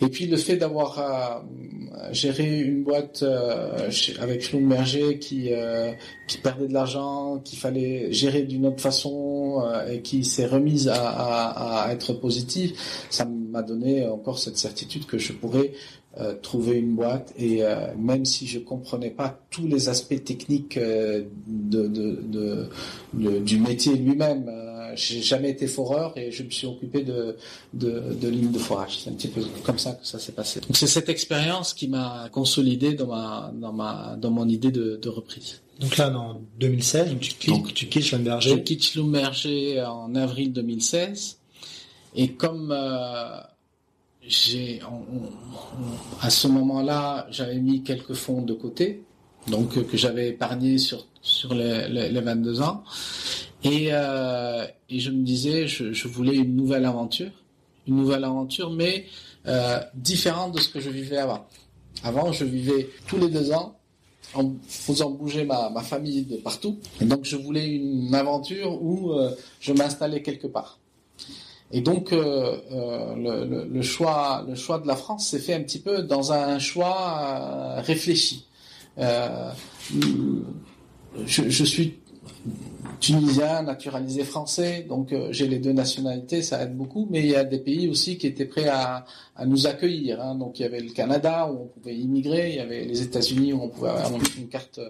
Et 0.00 0.08
puis 0.08 0.26
le 0.26 0.36
fait 0.36 0.56
d'avoir 0.56 0.98
euh, 0.98 2.12
géré 2.12 2.58
une 2.58 2.82
boîte 2.82 3.22
euh, 3.22 3.90
avec 4.18 4.42
Schlumberger 4.42 5.20
qui, 5.20 5.52
euh, 5.52 5.92
qui 6.26 6.38
perdait 6.38 6.66
de 6.66 6.72
l'argent, 6.72 7.38
qu'il 7.38 7.60
fallait 7.60 8.12
gérer 8.12 8.42
d'une 8.42 8.66
autre 8.66 8.80
façon 8.80 9.62
et 9.88 10.02
qui 10.02 10.24
s'est 10.24 10.46
remise 10.46 10.90
à 10.92 11.86
être 11.92 12.12
positive, 12.14 12.72
ça 13.08 13.24
m'a 13.24 13.62
donné 13.62 14.04
encore 14.08 14.40
cette 14.40 14.58
certitude 14.58 15.06
que 15.06 15.16
je 15.16 15.32
pourrais 15.32 15.72
euh, 16.18 16.34
trouver 16.40 16.76
une 16.78 16.94
boîte 16.94 17.32
et 17.36 17.64
euh, 17.64 17.92
même 17.98 18.24
si 18.24 18.46
je 18.46 18.60
comprenais 18.60 19.10
pas 19.10 19.40
tous 19.50 19.66
les 19.66 19.88
aspects 19.88 20.22
techniques 20.24 20.76
euh, 20.76 21.24
de, 21.46 21.88
de, 21.88 22.20
de, 22.22 22.68
de, 23.14 23.38
du 23.40 23.58
métier 23.58 23.96
lui-même, 23.96 24.50
j'ai 24.94 25.22
jamais 25.22 25.50
été 25.50 25.66
foreur 25.66 26.16
et 26.16 26.30
je 26.30 26.44
me 26.44 26.50
suis 26.50 26.68
occupé 26.68 27.02
de, 27.02 27.36
de, 27.72 28.14
de 28.20 28.28
lignes 28.28 28.52
de 28.52 28.58
forage. 28.60 28.98
C'est 29.02 29.10
un 29.10 29.14
petit 29.14 29.26
peu 29.26 29.40
comme 29.64 29.78
ça 29.78 29.92
que 29.92 30.06
ça 30.06 30.20
s'est 30.20 30.30
passé. 30.32 30.60
Donc 30.60 30.76
c'est 30.76 30.86
cette 30.86 31.08
expérience 31.08 31.74
qui 31.74 31.88
m'a 31.88 32.28
consolidé 32.30 32.94
dans 32.94 33.08
ma 33.08 33.52
dans 33.52 33.72
ma 33.72 34.16
dans 34.16 34.30
mon 34.30 34.48
idée 34.48 34.70
de, 34.70 34.96
de 35.02 35.08
reprise. 35.08 35.62
Donc 35.80 35.96
là, 35.96 36.16
en 36.16 36.40
2016, 36.60 37.10
donc 37.10 37.18
tu 37.20 37.32
quittes, 37.32 37.50
Donc, 37.50 37.74
tu 37.74 37.86
quittes 37.88 38.02
Je 38.04 38.08
Schlumberger. 38.10 38.62
quitte 38.62 38.84
Schlumberger 38.84 39.82
en 39.82 40.14
avril 40.14 40.52
2016 40.52 41.38
et 42.14 42.28
comme 42.28 42.70
euh, 42.70 43.40
j'ai 44.26 44.80
à 46.20 46.30
ce 46.30 46.48
moment-là 46.48 47.26
j'avais 47.30 47.58
mis 47.58 47.82
quelques 47.82 48.14
fonds 48.14 48.42
de 48.42 48.54
côté 48.54 49.02
donc 49.48 49.76
euh, 49.76 49.82
que 49.82 49.96
j'avais 49.96 50.28
épargné 50.30 50.78
sur 50.78 51.06
sur 51.20 51.54
les, 51.54 51.88
les, 51.88 52.08
les 52.08 52.20
22 52.20 52.62
ans 52.62 52.84
et 53.62 53.88
euh, 53.92 54.66
et 54.88 55.00
je 55.00 55.10
me 55.10 55.22
disais 55.22 55.66
je, 55.66 56.08
voulais 56.08 56.36
une 56.36 56.56
nouvelle 56.56 56.84
aventure 56.84 57.30
une 57.86 57.96
nouvelle 57.96 58.24
aventure 58.24 58.70
mais 58.70 59.06
euh, 59.46 59.80
différente 59.94 60.54
de 60.54 60.60
ce 60.60 60.68
que 60.68 60.80
je 60.80 60.90
vivais 60.90 61.18
avant 61.18 61.46
avant 62.02 62.32
je 62.32 62.44
vivais 62.44 62.88
tous 63.06 63.18
les 63.18 63.28
deux 63.28 63.52
ans 63.52 63.78
en 64.34 64.54
faisant 64.66 65.10
bouger 65.10 65.44
ma, 65.44 65.70
ma 65.70 65.82
famille 65.82 66.24
de 66.24 66.38
partout. 66.38 66.80
Et 67.00 67.04
donc 67.04 67.24
je 67.24 67.36
voulais 67.36 67.68
une 67.68 68.12
aventure 68.14 68.82
où 68.82 69.12
je 69.60 69.72
m'installais 69.72 70.22
quelque 70.22 70.48
part. 70.48 70.80
Et 71.74 71.80
donc 71.80 72.12
euh, 72.12 72.56
euh, 72.70 73.66
le, 73.68 73.82
choix, 73.82 74.44
le 74.48 74.54
choix 74.54 74.78
de 74.78 74.86
la 74.86 74.94
France 74.94 75.26
s'est 75.28 75.40
fait 75.40 75.54
un 75.54 75.62
petit 75.62 75.80
peu 75.80 76.02
dans 76.04 76.30
un 76.32 76.60
choix 76.60 77.18
euh, 77.18 77.80
réfléchi. 77.80 78.46
Je 81.26 81.64
suis 81.64 81.98
tunisien, 83.04 83.62
naturalisé 83.62 84.24
français, 84.24 84.86
donc 84.88 85.12
euh, 85.12 85.28
j'ai 85.30 85.46
les 85.46 85.58
deux 85.58 85.72
nationalités, 85.72 86.42
ça 86.42 86.62
aide 86.62 86.76
beaucoup. 86.76 87.06
Mais 87.10 87.20
il 87.20 87.28
y 87.28 87.36
a 87.36 87.44
des 87.44 87.58
pays 87.58 87.88
aussi 87.88 88.16
qui 88.16 88.26
étaient 88.26 88.46
prêts 88.46 88.68
à, 88.68 89.04
nous 89.46 89.66
accueillir. 89.66 90.20
hein. 90.22 90.34
Donc 90.36 90.58
il 90.58 90.62
y 90.62 90.64
avait 90.64 90.80
le 90.80 90.90
Canada 90.90 91.50
où 91.50 91.64
on 91.64 91.66
pouvait 91.66 91.94
immigrer, 91.94 92.50
il 92.50 92.56
y 92.56 92.60
avait 92.60 92.84
les 92.84 93.02
États-Unis 93.02 93.52
où 93.52 93.62
on 93.62 93.68
pouvait 93.68 93.90
avoir 93.90 94.20
une 94.38 94.48
carte, 94.48 94.80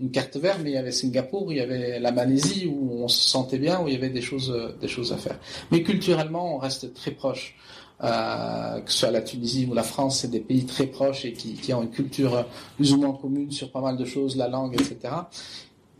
une 0.00 0.10
carte 0.10 0.36
verte, 0.36 0.60
mais 0.62 0.70
il 0.70 0.74
y 0.74 0.78
avait 0.78 0.90
Singapour, 0.90 1.52
il 1.52 1.58
y 1.58 1.60
avait 1.60 2.00
la 2.00 2.10
Malaisie 2.10 2.66
où 2.66 3.02
on 3.04 3.08
se 3.08 3.28
sentait 3.28 3.58
bien, 3.58 3.80
où 3.80 3.88
il 3.88 3.94
y 3.94 3.96
avait 3.96 4.10
des 4.10 4.22
choses, 4.22 4.52
des 4.80 4.88
choses 4.88 5.12
à 5.12 5.16
faire. 5.16 5.38
Mais 5.70 5.82
culturellement, 5.82 6.56
on 6.56 6.58
reste 6.58 6.92
très 6.94 7.12
proche. 7.12 7.54
Euh, 8.02 8.80
que 8.80 8.90
ce 8.90 9.00
soit 9.00 9.10
la 9.10 9.20
Tunisie 9.20 9.68
ou 9.70 9.74
la 9.74 9.82
France, 9.82 10.20
c'est 10.20 10.30
des 10.30 10.40
pays 10.40 10.64
très 10.64 10.86
proches 10.86 11.26
et 11.26 11.34
qui 11.34 11.74
ont 11.74 11.82
une 11.82 11.90
culture 11.90 12.46
plus 12.76 12.94
ou 12.94 12.96
moins 12.96 13.12
commune 13.12 13.50
sur 13.50 13.70
pas 13.70 13.82
mal 13.82 13.98
de 13.98 14.06
choses, 14.06 14.36
la 14.36 14.48
langue, 14.48 14.72
etc. 14.72 15.12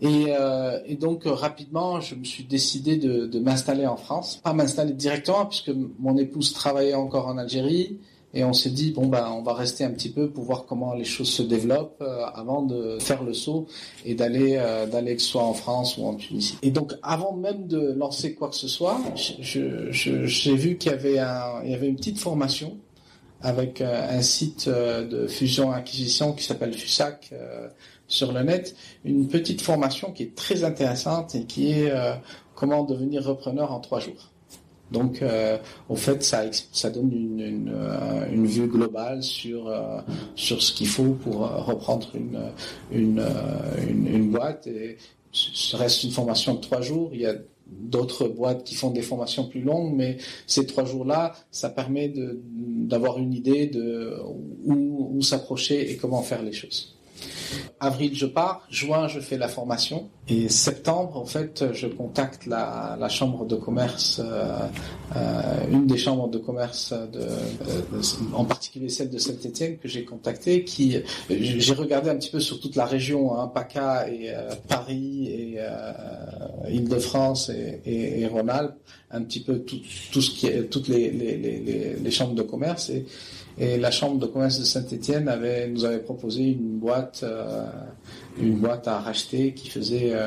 Et, 0.00 0.26
euh, 0.28 0.78
et 0.86 0.94
donc 0.94 1.26
euh, 1.26 1.32
rapidement, 1.32 2.00
je 2.00 2.14
me 2.14 2.24
suis 2.24 2.44
décidé 2.44 2.96
de, 2.96 3.38
m'installer 3.38 3.86
en 3.86 3.96
France, 3.96 4.40
pas 4.42 4.52
m'installer 4.52 4.92
directement 4.92 5.46
puisque 5.46 5.72
mon 5.98 6.16
épouse 6.16 6.52
travaillait 6.52 6.94
encore 6.94 7.26
en 7.28 7.36
Algérie 7.38 7.98
et 8.32 8.44
on 8.44 8.52
s'est 8.52 8.70
dit 8.70 8.92
bon 8.92 9.06
ben 9.06 9.28
on 9.34 9.42
va 9.42 9.54
rester 9.54 9.82
un 9.82 9.90
petit 9.90 10.08
peu 10.10 10.30
pour 10.30 10.44
voir 10.44 10.64
comment 10.64 10.94
les 10.94 11.04
choses 11.04 11.28
se 11.28 11.42
développent 11.42 12.00
euh, 12.00 12.24
avant 12.34 12.62
de 12.62 12.98
faire 13.00 13.24
le 13.24 13.34
saut 13.34 13.66
et 14.04 14.14
d'aller 14.14 14.62
d'aller 14.90 15.16
que 15.16 15.22
ce 15.22 15.28
soit 15.28 15.42
en 15.42 15.54
France 15.54 15.98
ou 15.98 16.06
en 16.06 16.14
Tunisie. 16.14 16.56
Et 16.62 16.70
donc 16.70 16.94
avant 17.02 17.34
même 17.34 17.66
de 17.66 17.92
lancer 17.92 18.34
quoi 18.34 18.48
que 18.48 18.56
ce 18.56 18.68
soit, 18.68 19.00
j'ai 19.16 20.54
vu 20.54 20.76
qu'il 20.76 20.92
y 20.92 20.94
avait 20.94 21.18
un, 21.18 21.62
il 21.64 21.72
y 21.72 21.74
avait 21.74 21.88
une 21.88 21.96
petite 21.96 22.18
formation 22.18 22.78
avec 23.42 23.80
un 23.80 24.20
site 24.20 24.68
de 24.68 25.26
fusion-acquisition 25.26 26.32
qui 26.34 26.44
s'appelle 26.44 26.74
FUSAC 26.74 27.32
sur 28.10 28.32
le 28.32 28.42
net, 28.42 28.76
une 29.04 29.28
petite 29.28 29.62
formation 29.62 30.12
qui 30.12 30.24
est 30.24 30.34
très 30.34 30.64
intéressante 30.64 31.34
et 31.34 31.44
qui 31.44 31.70
est 31.70 31.90
euh, 31.90 32.12
comment 32.54 32.84
devenir 32.84 33.24
repreneur 33.24 33.72
en 33.72 33.80
trois 33.80 34.00
jours. 34.00 34.30
Donc, 34.90 35.22
euh, 35.22 35.56
au 35.88 35.94
fait, 35.94 36.22
ça, 36.24 36.90
donne 36.90 37.68
euh, 37.70 38.26
une 38.32 38.46
vue 38.46 38.66
globale 38.66 39.22
sur 39.22 39.72
ce 40.36 40.72
qu'il 40.72 40.88
faut 40.88 41.12
pour 41.12 41.48
reprendre 41.64 42.08
une 42.90 44.30
boîte. 44.30 44.66
Et 44.66 44.98
ce 45.30 45.76
reste 45.76 46.02
une 46.02 46.10
formation 46.10 46.54
de 46.54 46.60
trois 46.60 46.80
jours. 46.80 47.10
Il 47.12 47.20
y 47.20 47.26
a 47.26 47.34
d'autres 47.68 48.26
boîtes 48.26 48.64
qui 48.64 48.74
font 48.74 48.90
des 48.90 49.02
formations 49.02 49.46
plus 49.46 49.62
longues, 49.62 49.94
mais 49.94 50.16
ces 50.48 50.66
trois 50.66 50.84
jours-là, 50.84 51.36
ça 51.52 51.70
permet 51.70 52.12
d'avoir 52.12 53.18
une 53.18 53.32
idée 53.32 53.68
de 53.68 54.18
où 54.64 55.22
s'approcher 55.22 55.92
et 55.92 55.96
comment 55.96 56.22
faire 56.22 56.42
les 56.42 56.52
choses. 56.52 56.96
Avril, 57.80 58.14
je 58.14 58.26
pars. 58.26 58.62
Juin, 58.70 59.08
je 59.08 59.20
fais 59.20 59.36
la 59.36 59.48
formation. 59.48 60.10
Et 60.30 60.48
septembre, 60.48 61.16
en 61.16 61.24
fait, 61.24 61.64
je 61.72 61.88
contacte 61.88 62.46
la, 62.46 62.96
chambre 63.08 63.44
de 63.46 63.56
commerce, 63.56 64.20
euh, 64.24 64.58
euh, 65.16 65.42
une 65.72 65.88
des 65.88 65.98
chambres 65.98 66.28
de 66.28 66.38
commerce, 66.38 66.92
de- 66.92 67.26
en 68.32 68.44
particulier 68.44 68.88
celle 68.88 69.10
de 69.10 69.18
Saint-Étienne 69.18 69.78
que 69.78 69.88
j'ai 69.88 70.04
contactée, 70.04 70.62
qui 70.62 70.98
j'ai 71.28 71.74
regardé 71.74 72.10
un 72.10 72.16
petit 72.16 72.30
peu 72.30 72.38
sur 72.38 72.60
toute 72.60 72.76
la 72.76 72.84
région, 72.84 73.36
hein, 73.36 73.48
PACA 73.48 74.08
et 74.08 74.30
euh, 74.30 74.52
Paris 74.68 75.26
et 75.28 75.54
euh, 75.58 75.92
Île-de-France 76.68 77.50
et, 77.50 78.20
et, 78.20 78.26
Rhône-Alpes, 78.28 78.78
un 79.10 79.22
petit 79.22 79.40
peu 79.40 79.58
tout, 79.58 80.22
ce 80.22 80.30
qui 80.30 80.48
toutes 80.70 80.86
les, 80.86 82.10
chambres 82.12 82.34
de 82.34 82.42
commerce. 82.42 82.90
Et 82.90 83.04
et 83.60 83.76
la 83.76 83.90
chambre 83.90 84.18
de 84.18 84.26
commerce 84.26 84.58
de 84.58 84.64
Saint-Étienne 84.64 85.28
avait, 85.28 85.68
nous 85.68 85.84
avait 85.84 85.98
proposé 85.98 86.44
une 86.44 86.78
boîte, 86.78 87.20
euh, 87.24 87.66
une 88.40 88.54
boîte 88.54 88.88
à 88.88 89.00
racheter 89.00 89.52
qui 89.52 89.68
faisait 89.68 90.12
euh, 90.14 90.19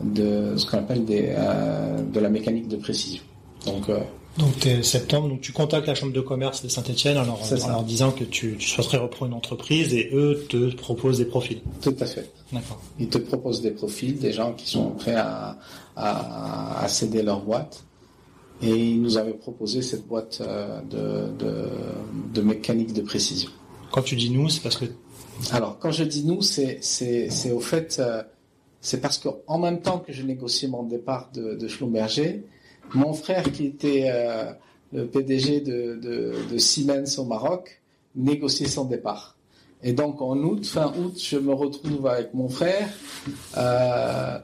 de 0.00 0.54
ce 0.56 0.64
qu'on 0.66 0.78
appelle 0.78 1.04
des, 1.04 1.26
euh, 1.36 2.00
de 2.02 2.20
la 2.20 2.28
mécanique 2.30 2.68
de 2.68 2.76
précision. 2.76 3.22
Donc, 3.66 3.88
euh, 3.90 3.98
Donc 4.38 4.58
t'es 4.60 4.82
septembre, 4.82 5.28
donc 5.28 5.40
tu 5.42 5.52
contactes 5.52 5.86
la 5.86 5.94
chambre 5.94 6.12
de 6.14 6.20
commerce 6.22 6.62
de 6.62 6.68
Saint-Etienne 6.68 7.18
en, 7.18 7.24
leur- 7.24 7.40
en 7.76 7.82
disant 7.82 8.10
que 8.12 8.24
tu, 8.24 8.56
tu 8.58 8.68
souhaiterais 8.68 8.96
reprendre 8.98 9.32
une 9.32 9.36
entreprise 9.36 9.92
et 9.92 10.08
eux 10.14 10.46
te 10.48 10.74
proposent 10.74 11.18
des 11.18 11.26
profils. 11.26 11.60
tout 11.82 11.94
à 12.00 12.06
fait. 12.06 12.30
D'accord. 12.52 12.80
Ils 12.98 13.08
te 13.08 13.18
proposent 13.18 13.60
des 13.60 13.72
profils, 13.72 14.18
des 14.18 14.32
gens 14.32 14.52
qui 14.54 14.68
sont 14.70 14.90
prêts 14.92 15.14
à, 15.16 15.58
à, 15.96 16.82
à 16.84 16.88
céder 16.88 17.22
leur 17.22 17.40
boîte. 17.42 17.84
Et 18.62 18.68
ils 18.74 19.00
nous 19.00 19.16
avaient 19.16 19.32
proposé 19.32 19.80
cette 19.82 20.06
boîte 20.06 20.42
euh, 20.42 20.80
de, 20.82 21.44
de, 21.44 21.68
de 22.34 22.40
mécanique 22.42 22.92
de 22.92 23.00
précision. 23.02 23.50
Quand 23.90 24.02
tu 24.02 24.16
dis 24.16 24.30
nous, 24.30 24.48
c'est 24.50 24.62
parce 24.62 24.76
que 24.76 24.84
Alors, 25.50 25.78
quand 25.78 25.90
je 25.90 26.04
dis 26.04 26.24
nous, 26.24 26.42
c'est 26.42 26.80
au 27.52 27.60
fait, 27.60 27.96
euh, 27.98 28.22
c'est 28.80 29.00
parce 29.00 29.18
que 29.18 29.28
en 29.46 29.58
même 29.58 29.80
temps 29.80 29.98
que 29.98 30.12
je 30.12 30.22
négociais 30.22 30.68
mon 30.68 30.82
départ 30.82 31.30
de, 31.32 31.68
Schlumberger, 31.68 32.44
mon 32.94 33.12
frère 33.12 33.50
qui 33.52 33.66
était 33.66 34.06
euh, 34.06 34.52
le 34.92 35.06
PDG 35.06 35.60
de, 35.60 36.58
Siemens 36.58 37.18
au 37.18 37.24
Maroc 37.24 37.80
négociait 38.16 38.68
son 38.68 38.86
départ. 38.86 39.36
Et 39.82 39.92
donc 39.92 40.20
en 40.20 40.36
août, 40.38 40.66
fin 40.66 40.92
août, 40.98 41.14
je 41.18 41.38
me 41.38 41.52
retrouve 41.52 42.06
avec 42.06 42.34
mon 42.34 42.48
frère. 42.48 42.88
Euh, 43.56 44.38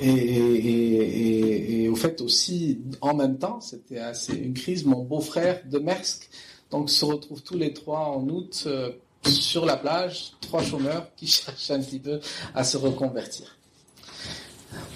et, 0.00 1.88
au 1.88 1.96
fait 1.96 2.20
aussi, 2.20 2.80
en 3.00 3.14
même 3.14 3.38
temps, 3.38 3.60
c'était 3.60 3.98
assez 3.98 4.34
une 4.34 4.54
crise, 4.54 4.84
mon 4.84 5.02
beau-frère 5.02 5.60
de 5.68 5.78
Maersk, 5.78 6.30
donc 6.70 6.88
se 6.88 7.04
retrouvent 7.04 7.42
tous 7.42 7.58
les 7.58 7.72
trois 7.72 8.06
en 8.08 8.26
août 8.28 8.64
euh, 8.66 8.92
sur 9.30 9.64
la 9.64 9.76
plage, 9.76 10.32
trois 10.40 10.62
chômeurs 10.62 11.06
qui 11.16 11.26
cherchent 11.26 11.70
un 11.70 11.80
petit 11.80 11.98
peu 11.98 12.20
à 12.54 12.64
se 12.64 12.76
reconvertir. 12.76 13.56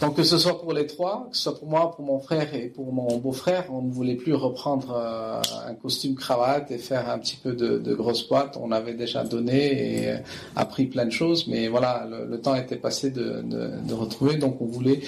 Donc 0.01 0.17
que 0.17 0.23
ce 0.23 0.39
soit 0.39 0.61
pour 0.61 0.73
les 0.73 0.87
trois, 0.87 1.29
que 1.31 1.37
ce 1.37 1.45
soit 1.45 1.59
pour 1.59 1.69
moi, 1.69 1.91
pour 1.91 2.05
mon 2.05 2.19
frère 2.19 2.55
et 2.55 2.69
pour 2.69 2.93
mon 2.93 3.17
beau-frère, 3.17 3.67
on 3.71 3.83
ne 3.83 3.91
voulait 3.91 4.15
plus 4.15 4.35
reprendre 4.35 4.95
euh, 4.95 5.41
un 5.67 5.75
costume 5.75 6.15
cravate 6.15 6.71
et 6.71 6.79
faire 6.79 7.09
un 7.11 7.19
petit 7.19 7.37
peu 7.37 7.53
de, 7.53 7.95
grosse 7.95 8.29
boîte. 8.29 8.59
On 8.61 8.73
avait 8.73 8.95
déjà 8.95 9.25
donné 9.25 10.03
et 10.03 10.11
euh, 10.11 10.17
appris 10.55 10.87
plein 10.87 11.07
de 11.07 11.11
choses, 11.11 11.47
mais 11.47 11.69
voilà, 11.69 12.07
le, 12.29 12.41
temps 12.41 12.55
était 12.55 12.77
passé 12.77 13.11
de, 13.11 13.95
retrouver, 13.95 14.37
donc 14.37 14.61
on 14.61 14.67
voulait 14.67 15.01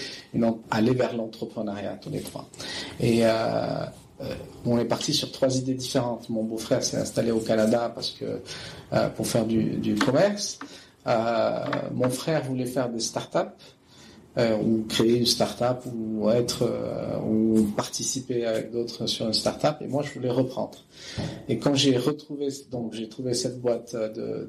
aller 0.70 0.92
vers 0.92 1.14
l'entrepreneuriat 1.14 1.98
tous 2.00 2.10
les 2.10 2.20
trois. 2.20 2.48
Et 3.00 3.20
euh, 3.22 3.84
on 4.64 4.78
est 4.78 4.84
parti 4.84 5.14
sur 5.14 5.30
trois 5.32 5.56
idées 5.56 5.74
différentes. 5.74 6.28
Mon 6.28 6.42
beau-frère 6.42 6.82
s'est 6.82 6.96
installé 6.96 7.30
au 7.30 7.40
Canada 7.40 7.90
parce 7.94 8.10
que 8.10 8.42
euh, 8.92 9.08
pour 9.10 9.26
faire 9.26 9.44
du, 9.44 9.76
du 9.76 9.94
commerce. 9.94 10.58
mon 11.92 12.10
frère 12.10 12.44
voulait 12.44 12.66
faire 12.66 12.88
des 12.88 13.00
startups 13.00 13.56
euh, 14.36 14.56
ou 14.56 14.84
créer 14.88 15.16
une 15.16 15.26
start-up 15.26 15.82
ou 15.86 16.30
être 16.30 16.62
euh, 16.62 17.18
ou 17.20 17.62
participer 17.76 18.44
avec 18.44 18.70
d'autres 18.70 19.06
sur 19.06 19.26
une 19.26 19.32
start-up 19.32 19.76
et 19.80 19.86
moi 19.86 20.02
je 20.02 20.12
voulais 20.12 20.30
reprendre. 20.30 20.78
Et 21.48 21.58
quand 21.58 21.74
j'ai 21.74 21.96
retrouvé 21.96 22.48
donc 22.70 22.92
j'ai 22.92 23.08
trouvé 23.08 23.34
cette 23.34 23.60
boîte 23.60 23.94
de, 23.94 24.48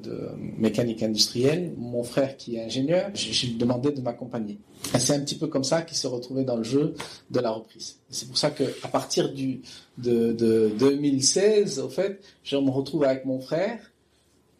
mécanique 0.58 1.02
industrielle, 1.02 1.72
mon 1.76 2.02
frère 2.04 2.36
qui 2.36 2.56
est 2.56 2.64
ingénieur, 2.64 3.10
j'ai 3.14 3.48
demandé 3.48 3.90
de 3.90 4.00
m'accompagner. 4.00 4.58
C'est 4.98 5.14
un 5.14 5.20
petit 5.20 5.36
peu 5.36 5.46
comme 5.46 5.64
ça 5.64 5.82
qu'il 5.82 5.96
se 5.96 6.06
retrouvait 6.06 6.44
dans 6.44 6.56
le 6.56 6.64
jeu 6.64 6.94
de 7.30 7.40
la 7.40 7.50
reprise. 7.50 7.96
C'est 8.10 8.28
pour 8.28 8.38
ça 8.38 8.50
que 8.50 8.64
à 8.82 8.88
partir 8.88 9.32
du 9.32 9.62
de, 9.98 10.32
de 10.32 10.70
2016 10.78 11.80
au 11.80 11.88
fait, 11.88 12.20
je 12.42 12.56
me 12.56 12.70
retrouve 12.70 13.04
avec 13.04 13.24
mon 13.24 13.40
frère 13.40 13.78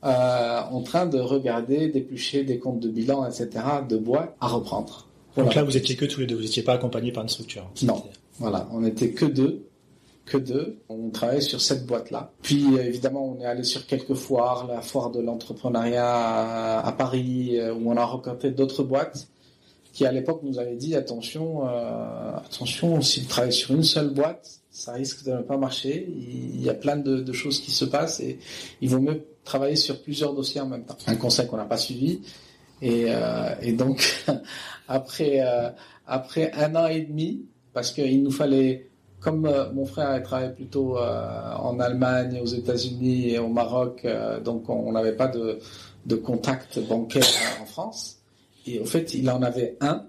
euh, 0.03 0.61
en 0.71 0.81
train 0.81 1.05
de 1.05 1.19
regarder, 1.19 1.89
d'éplucher 1.89 2.43
des 2.43 2.59
comptes 2.59 2.81
de 2.81 2.89
bilan, 2.89 3.27
etc., 3.27 3.51
de 3.87 3.99
boîtes 3.99 4.35
à 4.41 4.49
reprendre. 4.49 5.07
Donc 5.37 5.55
là, 5.55 5.63
vous 5.63 5.77
étiez 5.77 5.97
que 5.97 6.05
tous 6.05 6.21
les 6.21 6.27
deux, 6.27 6.37
vous 6.37 6.43
n'étiez 6.43 6.63
pas 6.63 6.75
accompagné 6.75 7.13
par 7.13 7.23
une 7.23 7.29
structure. 7.29 7.71
Non, 7.83 8.03
voilà, 8.39 8.69
on 8.73 8.81
n'était 8.81 9.11
que 9.11 9.27
deux, 9.27 9.67
que 10.27 10.37
deux. 10.37 10.79
On 10.89 11.11
travaillait 11.11 11.41
sur 11.41 11.61
cette 11.61 11.87
boîte-là. 11.87 12.33
Puis 12.43 12.65
évidemment, 12.77 13.37
on 13.37 13.41
est 13.41 13.47
allé 13.47 13.65
sur 13.65 13.87
quelques 13.87 14.15
foires, 14.15 14.67
la 14.67 14.81
foire 14.81 15.11
de 15.11 15.21
l'entrepreneuriat 15.21 16.81
à, 16.81 16.93
Paris, 16.93 17.59
euh, 17.59 17.75
où 17.75 17.91
on 17.91 17.97
a 17.97 18.05
rencontré 18.05 18.51
d'autres 18.51 18.83
boîtes 18.83 19.29
qui 19.93 20.07
à 20.07 20.13
l'époque 20.13 20.43
nous 20.45 20.59
avaient 20.59 20.77
dit 20.77 20.95
attention, 20.95 21.69
euh, 21.69 22.37
attention, 22.37 23.03
si 23.03 23.21
vous 23.21 23.29
travaillez 23.29 23.53
sur 23.53 23.75
une 23.75 23.83
seule 23.83 24.11
boîte, 24.11 24.61
ça 24.71 24.93
risque 24.93 25.25
de 25.25 25.33
ne 25.33 25.43
pas 25.43 25.57
marcher. 25.57 26.09
Il 26.09 26.63
y 26.63 26.71
a 26.71 26.75
plein 26.75 26.97
de, 26.97 27.21
de 27.21 27.33
choses 27.33 27.61
qui 27.61 27.73
se 27.73 27.85
passent 27.85 28.21
et 28.21 28.39
il 28.81 28.89
vaut 28.89 29.01
mieux 29.01 29.25
travailler 29.45 29.77
sur 29.77 30.01
plusieurs 30.01 30.33
dossiers 30.33 30.61
en 30.61 30.69
même 30.69 30.85
temps. 30.85 30.97
Un 31.07 31.17
conseil 31.17 31.49
qu'on 31.49 31.57
n'a 31.57 31.65
pas 31.65 31.77
suivi. 31.77 32.21
Et, 32.83 33.07
euh, 33.09 33.55
et 33.63 33.73
donc, 33.73 34.25
après, 34.89 35.41
euh, 35.41 35.71
après 36.07 36.53
un 36.53 36.75
an 36.77 36.87
et 36.87 37.03
demi, 37.03 37.45
parce 37.73 37.93
qu'il 37.93 38.23
nous 38.23 38.31
fallait, 38.31 38.89
comme 39.21 39.47
euh, 39.47 39.71
mon 39.73 39.85
frère 39.85 40.23
travaillait 40.23 40.53
plutôt 40.53 40.99
euh, 40.99 41.55
en 41.57 41.79
Allemagne, 41.79 42.41
aux 42.43 42.47
États-Unis 42.47 43.31
et 43.31 43.39
au 43.39 43.49
Maroc, 43.49 44.07
donc 44.45 44.69
on 44.69 44.93
n'avait 44.93 45.17
pas 45.17 45.29
de, 45.29 45.59
de 46.07 46.17
contact 46.17 46.79
bancaire 46.89 47.25
en 47.61 47.67
France. 47.67 48.19
Et 48.67 48.79
au 48.79 48.85
fait, 48.85 49.15
il 49.15 49.31
en 49.31 49.43
avait 49.43 49.77
un. 49.81 50.07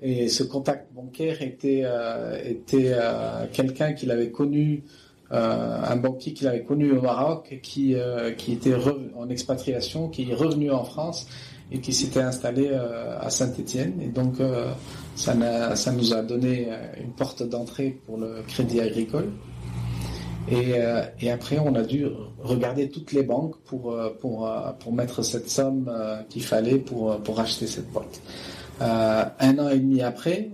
Et 0.00 0.28
ce 0.28 0.44
contact 0.44 0.92
bancaire 0.92 1.42
était, 1.42 1.84
était 2.44 2.96
quelqu'un 3.52 3.94
qu'il 3.94 4.12
avait 4.12 4.30
connu 4.30 4.84
euh, 5.30 5.82
un 5.84 5.96
banquier 5.96 6.32
qu'il 6.32 6.48
avait 6.48 6.62
connu 6.62 6.92
au 6.92 7.02
Maroc, 7.02 7.58
qui, 7.62 7.94
euh, 7.94 8.32
qui 8.32 8.52
était 8.52 8.74
en 9.14 9.28
expatriation, 9.28 10.08
qui 10.08 10.30
est 10.30 10.34
revenu 10.34 10.70
en 10.70 10.84
France 10.84 11.26
et 11.70 11.80
qui 11.80 11.92
s'était 11.92 12.20
installé 12.20 12.68
euh, 12.70 13.18
à 13.20 13.30
Saint-Étienne. 13.30 14.00
Et 14.00 14.08
donc, 14.08 14.36
ça, 15.16 15.34
ça 15.76 15.92
nous 15.92 16.14
a 16.14 16.22
donné 16.22 16.68
une 17.00 17.12
porte 17.12 17.42
d'entrée 17.42 18.00
pour 18.06 18.18
le 18.18 18.42
crédit 18.46 18.80
agricole. 18.80 19.30
Et, 20.50 21.30
après, 21.30 21.58
on 21.58 21.74
a 21.74 21.82
dû 21.82 22.06
regarder 22.42 22.88
toutes 22.88 23.12
les 23.12 23.22
banques 23.22 23.58
pour, 23.66 23.94
pour, 24.20 24.50
pour 24.78 24.92
mettre 24.94 25.22
cette 25.22 25.50
somme 25.50 25.92
qu'il 26.30 26.42
fallait 26.42 26.78
pour, 26.78 27.18
pour 27.18 27.38
acheter 27.38 27.66
cette 27.66 27.90
boîte. 27.90 28.22
un 28.80 29.58
an 29.58 29.68
et 29.68 29.78
demi 29.78 30.00
après, 30.00 30.48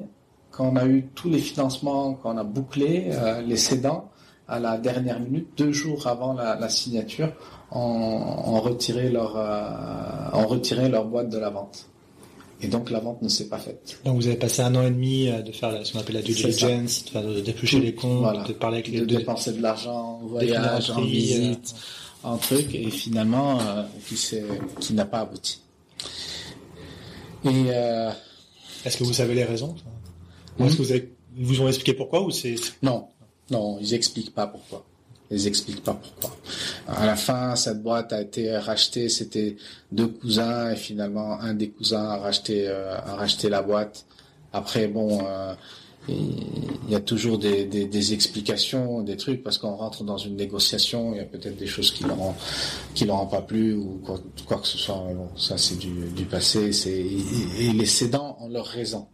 quand 0.51 0.69
on 0.73 0.77
a 0.77 0.87
eu 0.87 1.07
tous 1.15 1.29
les 1.29 1.39
financements, 1.39 2.15
quand 2.15 2.35
on 2.35 2.39
a 2.39 2.45
bouclé 2.45 3.13
les 3.47 3.57
cédants, 3.57 4.11
à 4.49 4.61
la 4.61 4.77
dernière 4.79 5.21
minute, 5.21 5.49
deux 5.57 5.73
jours 5.73 6.07
avant 6.07 6.35
la, 6.35 6.69
signature, 6.69 7.33
ont, 7.71 8.61
retiré 8.61 9.09
leur, 9.09 9.37
euh, 9.37 10.45
retiré 10.47 10.89
leur 10.89 11.07
boîte 11.07 11.31
de 11.31 11.39
la 11.39 11.51
vente. 11.51 11.87
Et 12.61 12.69
donc 12.69 12.91
la 12.91 13.01
vente 13.01 13.21
ne 13.21 13.29
s'est 13.29 13.49
pas 13.49 13.59
faite. 13.59 13.99
Donc 14.05 14.17
vous 14.17 14.27
avez 14.27 14.37
passé 14.37 14.63
un 14.63 14.75
an 14.75 14.83
et 14.83 14.91
demi 14.91 15.29
euh, 15.29 15.43
de 15.43 15.51
faire 15.51 15.85
ce 15.85 15.93
qu'on 15.93 15.99
appelle 15.99 16.15
la 16.17 16.23
due 16.23 16.35
diligence, 16.35 17.05
de, 17.13 17.41
déplucher 17.41 17.81
les 17.81 17.95
comptes, 17.95 18.47
de 18.47 18.53
parler 18.53 18.77
avec 18.77 18.89
les 18.89 19.01
de 19.01 19.05
dépenser 19.05 19.53
de 19.53 19.63
l'argent 19.63 20.21
en 20.23 20.27
voyage, 20.27 20.91
en 20.91 21.01
visite, 21.01 21.75
euh... 22.25 22.29
en 22.29 22.37
truc, 22.37 22.75
et 22.75 22.91
finalement 22.91 23.59
euh, 23.61 23.83
qui, 24.07 24.17
qui 24.81 24.95
n'a 24.95 25.05
pas 25.05 25.21
abouti. 25.21 25.63
Et 27.45 27.67
est-ce 28.85 28.97
que 28.97 29.05
vous 29.05 29.13
savez 29.13 29.35
les 29.35 29.45
raisons 29.45 29.75
Est-ce 30.59 30.77
que 30.77 30.83
vous 30.83 30.93
avez, 30.93 31.13
vous 31.37 31.61
ont 31.61 31.69
expliqué 31.69 31.93
pourquoi 31.93 32.23
ou 32.23 32.31
c'est 32.31 32.55
Non, 32.83 33.09
non, 33.51 33.79
ils 33.81 33.95
expliquent 33.95 34.35
pas 34.35 34.47
pourquoi. 34.47 34.85
Ils 35.31 35.47
expliquent 35.47 35.83
pas 35.83 35.95
pourquoi. 35.95 36.37
À 36.87 37.07
la 37.07 37.17
fin, 37.17 37.57
cette 37.57 37.83
boîte 37.83 38.13
a 38.13 38.21
été 38.21 38.57
rachetée. 38.57 39.09
C'était 39.09 39.57
deux 39.91 40.09
cousins 40.09 40.71
et 40.71 40.77
finalement 40.77 41.41
un 41.41 41.55
des 41.55 41.71
cousins 41.71 42.05
a 42.05 42.19
racheté 42.19 42.69
euh, 42.69 42.97
a 42.99 43.17
racheté 43.17 43.49
la 43.49 43.63
boîte. 43.63 44.05
Après, 44.53 44.87
bon, 44.87 45.27
euh, 45.27 45.55
il 46.09 46.91
y 46.91 46.95
a 46.95 47.01
toujours 47.01 47.39
des, 47.39 47.65
des, 47.65 47.87
des, 47.87 48.13
explications, 48.13 49.03
des 49.03 49.17
trucs 49.17 49.43
parce 49.43 49.59
qu'on 49.59 49.75
rentre 49.75 50.05
dans 50.05 50.19
une 50.19 50.37
négociation. 50.37 51.13
Il 51.15 51.17
y 51.17 51.21
a 51.21 51.25
peut-être 51.25 51.57
des 51.57 51.67
choses 51.67 51.91
qui 51.91 52.05
leur 52.05 52.19
leur 53.07 53.23
ont 53.23 53.27
pas 53.27 53.41
plu 53.41 53.75
ou 53.75 54.01
quoi, 54.47 54.59
que 54.59 54.67
ce 54.67 54.79
soit. 54.79 54.97
bon, 54.97 55.29
ça 55.37 55.57
c'est 55.57 55.79
du, 55.79 55.91
du 56.15 56.25
passé. 56.25 56.71
Et 57.59 57.73
les 57.73 57.87
cédants 57.87 58.37
ont 58.41 58.49
leur 58.49 58.67
raison. 58.67 59.07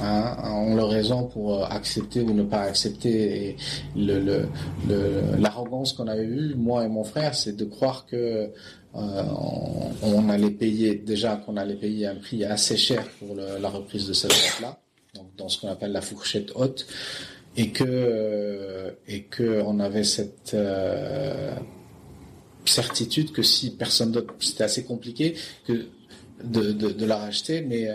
Hein, 0.00 0.36
ont 0.50 0.74
leur 0.74 0.88
raison 0.88 1.24
pour 1.24 1.54
euh, 1.54 1.64
accepter 1.66 2.22
ou 2.22 2.32
ne 2.32 2.44
pas 2.44 2.62
accepter. 2.62 3.56
L'arrogance 3.94 5.92
qu'on 5.92 6.08
avait 6.08 6.24
eue, 6.24 6.54
moi 6.54 6.84
et 6.84 6.88
mon 6.88 7.04
frère, 7.04 7.34
c'est 7.34 7.54
de 7.54 7.66
croire 7.66 8.06
que 8.06 8.16
euh, 8.94 9.22
on, 10.02 10.28
allait 10.30 10.50
payer 10.50 10.94
déjà 10.94 11.36
qu'on 11.36 11.58
allait 11.58 11.76
payer 11.76 12.06
un 12.06 12.14
prix 12.14 12.42
assez 12.44 12.78
cher 12.78 13.06
pour 13.18 13.36
la 13.36 13.68
reprise 13.68 14.06
de 14.06 14.14
cette 14.14 14.30
boîte-là, 14.30 14.80
dans 15.36 15.48
ce 15.48 15.60
qu'on 15.60 15.68
appelle 15.68 15.92
la 15.92 16.02
fourchette 16.02 16.52
haute, 16.54 16.86
et 17.56 17.70
que 17.70 17.84
euh, 17.86 18.92
et 19.06 19.24
que 19.24 19.62
on 19.62 19.78
avait 19.78 20.04
cette 20.04 20.56
certitude 22.64 23.32
que 23.32 23.42
si 23.42 23.76
personne 23.76 24.12
d'autre, 24.12 24.34
c'était 24.40 24.64
assez 24.64 24.84
compliqué 24.84 25.34
de 25.68 27.04
la 27.04 27.16
racheter, 27.18 27.60
mais 27.60 27.88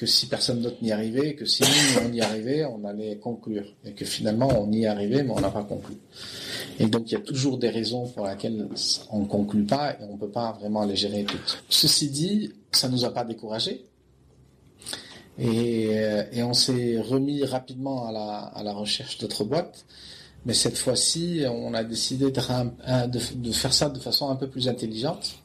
que 0.00 0.06
si 0.06 0.28
personne 0.28 0.62
d'autre 0.62 0.78
n'y 0.80 0.92
arrivait, 0.92 1.34
que 1.34 1.44
si 1.44 1.62
nous 1.62 2.08
on 2.08 2.10
y 2.10 2.22
arrivait, 2.22 2.64
on 2.64 2.82
allait 2.86 3.18
conclure, 3.18 3.66
et 3.84 3.92
que 3.92 4.06
finalement 4.06 4.48
on 4.58 4.72
y 4.72 4.86
arrivait, 4.86 5.22
mais 5.22 5.30
on 5.30 5.40
n'a 5.40 5.50
pas 5.50 5.62
conclu. 5.62 5.94
Et 6.78 6.86
donc 6.86 7.10
il 7.10 7.12
y 7.12 7.16
a 7.18 7.20
toujours 7.20 7.58
des 7.58 7.68
raisons 7.68 8.08
pour 8.08 8.26
lesquelles 8.26 8.66
on 9.10 9.18
ne 9.18 9.26
conclut 9.26 9.64
pas 9.64 9.92
et 9.92 9.96
on 10.08 10.14
ne 10.14 10.18
peut 10.18 10.30
pas 10.30 10.52
vraiment 10.52 10.86
les 10.86 10.96
gérer 10.96 11.24
toutes. 11.24 11.62
Ceci 11.68 12.08
dit, 12.08 12.50
ça 12.72 12.88
nous 12.88 13.04
a 13.04 13.12
pas 13.12 13.24
découragés. 13.24 13.84
Et, 15.38 15.88
euh, 15.90 16.24
on 16.46 16.54
s'est 16.54 16.98
remis 16.98 17.44
rapidement 17.44 18.08
à 18.08 18.62
la, 18.62 18.72
recherche 18.72 19.18
d'autres 19.18 19.44
boîtes. 19.44 19.84
Mais 20.46 20.54
cette 20.54 20.78
fois-ci, 20.78 21.42
on 21.46 21.74
a 21.74 21.84
décidé 21.84 22.30
de, 22.30 23.06
de, 23.06 23.34
de, 23.34 23.52
faire 23.52 23.74
ça 23.74 23.90
de 23.90 23.98
façon 23.98 24.30
un 24.30 24.36
peu 24.36 24.48
plus 24.48 24.66
intelligente. 24.66 25.36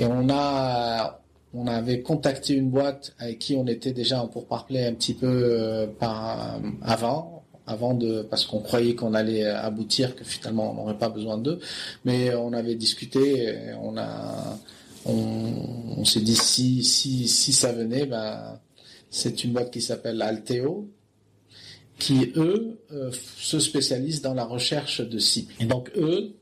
Et 0.00 0.06
on 0.06 0.28
a, 0.28 1.20
on 1.54 1.66
avait 1.66 2.00
contacté 2.02 2.54
une 2.54 2.70
boîte 2.70 3.14
avec 3.18 3.38
qui 3.38 3.56
on 3.56 3.66
était 3.66 3.92
déjà 3.92 4.20
pour 4.32 4.46
parler 4.46 4.84
un 4.84 4.94
petit 4.94 5.14
peu 5.14 5.26
euh, 5.26 5.86
par 5.86 6.60
avant, 6.82 7.44
avant 7.66 7.94
de 7.94 8.22
parce 8.22 8.44
qu'on 8.44 8.60
croyait 8.60 8.94
qu'on 8.94 9.14
allait 9.14 9.44
aboutir, 9.44 10.14
que 10.14 10.24
finalement 10.24 10.70
on 10.70 10.74
n'aurait 10.74 10.98
pas 10.98 11.08
besoin 11.08 11.38
d'eux, 11.38 11.58
mais 12.04 12.34
on 12.34 12.52
avait 12.52 12.76
discuté, 12.76 13.54
on 13.82 13.96
a, 13.96 14.58
on, 15.06 16.04
s'est 16.04 16.20
dit 16.20 16.36
si 16.36 16.84
si 16.84 17.28
si 17.28 17.52
ça 17.52 17.72
venait, 17.72 18.06
ben 18.06 18.58
c'est 19.10 19.44
une 19.44 19.52
boîte 19.52 19.72
qui 19.72 19.82
s'appelle 19.82 20.22
Alteo, 20.22 20.88
qui 21.98 22.32
eux 22.36 22.78
euh, 22.92 23.10
se 23.38 23.58
spécialisent 23.58 24.22
dans 24.22 24.34
la 24.34 24.44
recherche 24.44 25.00
de 25.00 25.18
cibles. 25.18 25.52
Et 25.60 25.66
donc 25.66 25.90
eux 25.96 26.32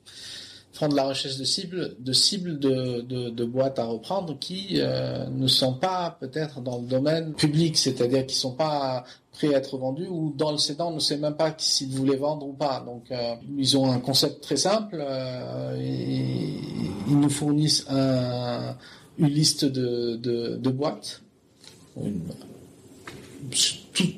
de 0.86 0.94
la 0.94 1.08
recherche 1.08 1.36
de 1.38 1.44
cibles, 1.44 1.96
de 1.98 2.12
cibles 2.12 2.58
de, 2.60 3.00
de, 3.30 3.44
boîtes 3.44 3.78
à 3.80 3.84
reprendre 3.86 4.38
qui 4.38 4.74
euh, 4.74 5.26
ne 5.30 5.48
sont 5.48 5.74
pas 5.74 6.16
peut-être 6.20 6.60
dans 6.60 6.78
le 6.78 6.86
domaine 6.86 7.32
public, 7.32 7.76
c'est-à-dire 7.76 8.26
qui 8.26 8.36
sont 8.36 8.52
pas 8.52 9.04
prêts 9.32 9.54
à 9.54 9.58
être 9.58 9.76
vendus 9.78 10.06
ou 10.08 10.32
dans 10.36 10.52
le 10.52 10.58
cédant 10.58 10.90
on 10.90 10.96
ne 10.96 11.00
sait 11.00 11.16
même 11.16 11.34
pas 11.34 11.52
s'ils 11.58 11.90
voulaient 11.90 12.16
vendre 12.16 12.46
ou 12.46 12.52
pas. 12.52 12.80
Donc 12.86 13.10
euh, 13.10 13.34
ils 13.56 13.76
ont 13.76 13.90
un 13.90 13.98
concept 13.98 14.42
très 14.42 14.56
simple, 14.56 14.98
euh, 15.00 15.76
ils 15.80 17.18
nous 17.18 17.30
fournissent 17.30 17.86
un, 17.88 18.76
une 19.18 19.28
liste 19.28 19.64
de, 19.64 20.16
de 20.16 20.70
boîtes, 20.70 21.22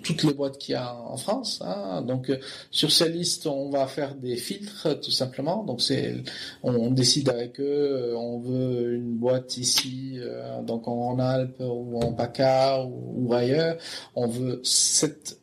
toutes 0.04 0.22
les 0.22 0.34
boîtes 0.34 0.58
qu'il 0.58 0.72
y 0.72 0.76
a 0.76 0.94
en 0.94 1.16
France. 1.16 1.62
Hein. 1.64 2.02
Donc 2.02 2.30
euh, 2.30 2.38
sur 2.70 2.90
ces 2.90 3.08
listes, 3.08 3.46
on 3.46 3.70
va 3.70 3.86
faire 3.86 4.14
des 4.14 4.36
filtres 4.36 5.00
tout 5.00 5.10
simplement. 5.10 5.64
Donc 5.64 5.80
c'est, 5.80 6.22
on, 6.62 6.90
décide 6.90 7.28
avec 7.28 7.60
eux, 7.60 8.12
euh, 8.12 8.16
on 8.16 8.38
veut 8.38 8.94
une 8.94 9.16
boîte 9.16 9.56
ici, 9.56 10.14
euh, 10.18 10.62
donc 10.62 10.88
en 10.88 11.18
Alpes 11.18 11.60
ou 11.60 12.00
en 12.00 12.12
PACA 12.12 12.84
ou, 12.84 13.32
ailleurs. 13.34 13.76
On 14.14 14.26
veut 14.26 14.60
cette, 14.64 15.38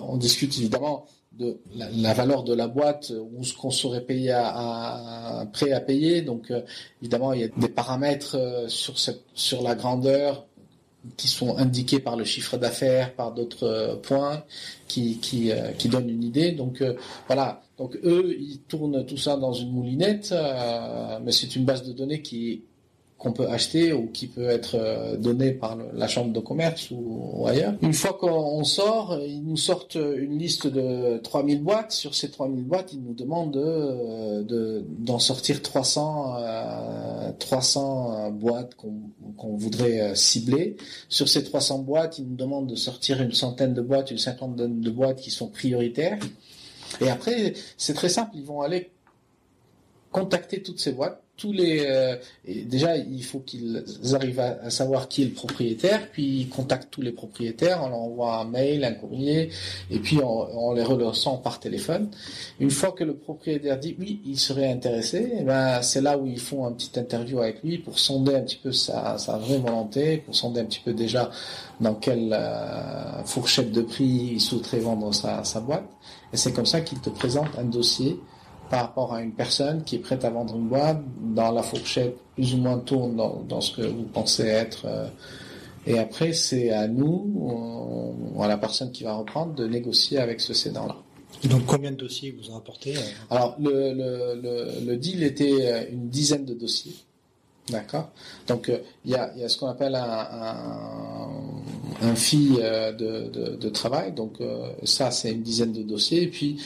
on 0.00 0.16
discute 0.16 0.56
évidemment 0.58 1.06
de 1.32 1.58
la, 1.74 2.14
valeur 2.14 2.44
de 2.44 2.54
la 2.54 2.68
boîte 2.68 3.12
ou 3.32 3.42
ce 3.42 3.54
qu'on 3.54 3.72
serait 3.72 4.02
payé 4.02 4.30
prêt 5.52 5.72
à 5.72 5.80
payer. 5.80 6.22
Donc 6.22 6.52
évidemment, 7.02 7.32
il 7.32 7.40
y 7.40 7.44
a 7.44 7.48
des 7.48 7.68
paramètres 7.68 8.66
sur 8.68 8.94
sur 9.34 9.62
la 9.62 9.74
grandeur 9.74 10.46
qui 11.16 11.28
sont 11.28 11.56
indiqués 11.56 12.00
par 12.00 12.16
le 12.16 12.24
chiffre 12.24 12.56
d'affaires, 12.56 13.14
par 13.14 13.32
d'autres 13.32 14.00
points 14.02 14.44
qui 14.88 15.18
qui, 15.18 15.50
qui 15.78 15.88
donnent 15.88 16.10
une 16.10 16.24
idée. 16.24 16.52
Donc 16.52 16.82
voilà. 17.26 17.62
Donc 17.78 17.96
eux, 18.04 18.36
ils 18.38 18.60
tournent 18.60 19.04
tout 19.04 19.16
ça 19.16 19.36
dans 19.36 19.52
une 19.52 19.72
moulinette, 19.72 20.34
mais 21.22 21.32
c'est 21.32 21.56
une 21.56 21.64
base 21.64 21.82
de 21.82 21.92
données 21.92 22.22
qui 22.22 22.62
qu'on 23.18 23.32
peut 23.32 23.48
acheter 23.48 23.92
ou 23.92 24.08
qui 24.08 24.26
peut 24.26 24.48
être 24.48 24.74
euh, 24.74 25.16
donné 25.16 25.52
par 25.52 25.78
la 25.94 26.08
chambre 26.08 26.32
de 26.32 26.40
commerce 26.40 26.90
ou, 26.90 27.46
ailleurs. 27.46 27.74
Une 27.80 27.92
fois 27.92 28.14
qu'on 28.14 28.64
sort, 28.64 29.18
ils 29.24 29.42
nous 29.42 29.56
sortent 29.56 29.94
une 29.94 30.38
liste 30.38 30.66
de 30.66 31.18
3000 31.18 31.62
boîtes. 31.62 31.92
Sur 31.92 32.14
ces 32.14 32.30
3000 32.30 32.64
boîtes, 32.64 32.92
ils 32.92 33.02
nous 33.02 33.14
demandent 33.14 33.52
de, 33.52 34.84
d'en 34.98 35.18
sortir 35.18 35.62
300, 35.62 36.36
300 37.38 38.26
euh, 38.26 38.30
boîtes 38.30 38.74
qu'on, 38.74 39.56
voudrait 39.56 40.00
euh, 40.00 40.14
cibler. 40.14 40.76
Sur 41.08 41.28
ces 41.28 41.44
300 41.44 41.78
boîtes, 41.78 42.18
ils 42.18 42.26
nous 42.28 42.36
demandent 42.36 42.68
de 42.68 42.76
sortir 42.76 43.22
une 43.22 43.32
centaine 43.32 43.74
de 43.74 43.80
boîtes, 43.80 44.10
une 44.10 44.18
cinquantaine 44.18 44.80
de 44.80 44.90
boîtes 44.90 45.20
qui 45.20 45.30
sont 45.30 45.48
prioritaires. 45.48 46.18
Et 47.00 47.08
après, 47.08 47.54
c'est 47.76 47.94
très 47.94 48.08
simple, 48.08 48.32
ils 48.34 48.44
vont 48.44 48.60
aller 48.60 48.90
contacter 50.12 50.62
toutes 50.62 50.80
ces 50.80 50.92
boîtes 50.92 51.23
tous 51.36 51.52
les 51.52 51.84
euh, 51.86 52.16
déjà 52.46 52.96
il 52.96 53.24
faut 53.24 53.40
qu'ils 53.40 53.84
arrivent 54.12 54.40
à, 54.40 54.70
savoir 54.70 55.08
qui 55.08 55.22
est 55.22 55.26
le 55.26 55.32
propriétaire 55.32 56.08
puis 56.12 56.40
ils 56.40 56.48
contactent 56.48 56.90
tous 56.92 57.02
les 57.02 57.10
propriétaires 57.10 57.80
on 57.82 57.88
leur 57.88 57.98
envoie 57.98 58.36
un 58.36 58.44
mail 58.44 58.84
un 58.84 58.92
courrier 58.92 59.50
et 59.90 59.98
puis 59.98 60.20
on, 60.22 60.72
les 60.74 60.82
relançant 60.82 61.36
par 61.36 61.60
téléphone. 61.60 62.10
Une 62.60 62.70
fois 62.70 62.92
que 62.92 63.04
le 63.04 63.14
propriétaire 63.14 63.78
dit 63.78 63.96
oui 63.98 64.20
il 64.24 64.38
serait 64.38 64.70
intéressé 64.70 65.18
et 65.18 65.36
eh 65.40 65.42
ben 65.42 65.82
c'est 65.82 66.00
là 66.00 66.16
où 66.18 66.26
ils 66.26 66.40
font 66.40 66.66
un 66.66 66.72
petit 66.72 66.98
interview 66.98 67.40
avec 67.40 67.62
lui 67.62 67.78
pour 67.78 67.98
sonder 67.98 68.34
un 68.36 68.42
petit 68.42 68.60
peu 68.62 68.72
sa, 68.72 69.18
sa 69.18 69.36
vraie 69.36 69.58
volonté 69.58 70.18
pour 70.18 70.34
sonder 70.34 70.60
un 70.60 70.64
petit 70.64 70.82
peu 70.84 70.92
déjà 70.92 71.30
dans 71.80 71.94
quelle 71.94 72.32
euh, 72.32 73.24
fourchette 73.24 73.72
de 73.72 73.82
prix 73.82 74.30
il 74.34 74.40
souhaiterait 74.40 74.78
vendre 74.78 75.12
sa, 75.12 75.44
sa 75.44 75.60
boîte. 75.60 75.88
Et 76.32 76.36
c'est 76.36 76.52
comme 76.52 76.66
ça 76.66 76.80
qu'il 76.80 77.00
te 77.00 77.10
présente 77.10 77.48
un 77.58 77.64
dossier 77.64 78.18
par 78.74 78.86
rapport 78.86 79.14
à 79.14 79.22
une 79.22 79.30
personne 79.30 79.84
qui 79.84 79.94
est 79.94 79.98
prête 80.00 80.24
à 80.24 80.30
vendre 80.30 80.56
une 80.56 80.66
boîte 80.66 81.00
dans 81.32 81.52
la 81.52 81.62
fourchette 81.62 82.16
plus 82.34 82.54
ou 82.54 82.56
moins 82.56 82.78
tourne 82.78 83.14
dans, 83.14 83.60
ce 83.60 83.76
que 83.76 83.86
vous 83.86 84.02
pensez 84.02 84.48
être. 84.48 84.86
Euh, 84.86 85.06
et 85.86 85.96
après, 85.96 86.32
c'est 86.32 86.70
à 86.70 86.88
nous, 86.88 88.16
à 88.40 88.48
la 88.48 88.58
personne 88.58 88.90
qui 88.90 89.04
va 89.04 89.14
reprendre, 89.14 89.54
de 89.54 89.68
négocier 89.68 90.18
avec 90.18 90.40
ce 90.40 90.54
cédant-là. 90.54 90.96
Donc 91.48 91.66
combien 91.66 91.92
de 91.92 91.96
dossiers 91.96 92.36
vous 92.36 92.50
ont 92.50 92.56
apporté 92.56 92.96
euh? 92.96 93.00
Alors 93.30 93.54
le, 93.60 93.92
le, 93.92 94.84
le, 94.84 94.96
deal 94.96 95.22
était 95.22 95.70
euh, 95.70 95.84
une 95.92 96.08
dizaine 96.08 96.44
de 96.44 96.54
dossiers. 96.54 96.96
D'accord? 97.68 98.10
Donc 98.48 98.72
il 99.04 99.12
y, 99.12 99.14
a, 99.14 99.32
y, 99.36 99.44
a, 99.44 99.48
ce 99.48 99.56
qu'on 99.56 99.68
appelle 99.68 99.94
un, 99.94 100.02
un, 100.02 102.08
un 102.08 102.14
fee 102.16 102.58
de, 102.58 103.28
de, 103.28 103.56
de, 103.56 103.68
travail. 103.68 104.12
Donc 104.12 104.38
ça 104.82 105.10
c'est 105.10 105.32
une 105.32 105.42
dizaine 105.42 105.72
de 105.72 105.82
dossiers. 105.82 106.24
Et 106.24 106.28
puis 106.28 106.58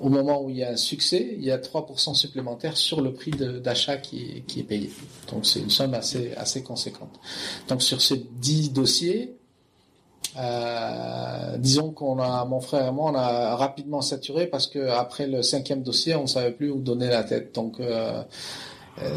au 0.00 0.08
moment 0.08 0.42
où 0.42 0.50
il 0.50 0.56
y 0.56 0.64
a 0.64 0.70
un 0.70 0.76
succès, 0.76 1.34
il 1.38 1.44
y 1.44 1.50
a 1.50 1.58
3% 1.58 2.14
supplémentaire 2.14 2.76
sur 2.76 3.00
le 3.00 3.12
prix 3.12 3.30
d'achat 3.30 3.96
qui, 3.96 4.44
est 4.56 4.62
payé. 4.62 4.90
Donc 5.30 5.46
c'est 5.46 5.60
une 5.60 5.70
somme 5.70 5.94
assez, 5.94 6.62
conséquente. 6.62 7.18
Donc 7.68 7.82
sur 7.82 8.02
ces 8.02 8.26
10 8.40 8.72
dossiers, 8.72 9.36
euh, 10.38 11.56
disons 11.56 11.92
qu'on 11.92 12.18
a, 12.18 12.44
mon 12.44 12.60
frère 12.60 12.88
et 12.88 12.92
moi, 12.92 13.10
on 13.10 13.14
a 13.14 13.56
rapidement 13.56 14.02
saturé 14.02 14.46
parce 14.46 14.66
que 14.66 14.90
après 14.90 15.26
le 15.26 15.42
cinquième 15.42 15.82
dossier, 15.82 16.14
on 16.14 16.22
ne 16.22 16.26
savait 16.26 16.52
plus 16.52 16.70
où 16.70 16.78
donner 16.78 17.08
la 17.08 17.24
tête. 17.24 17.54
Donc 17.54 17.80
euh, 17.80 18.22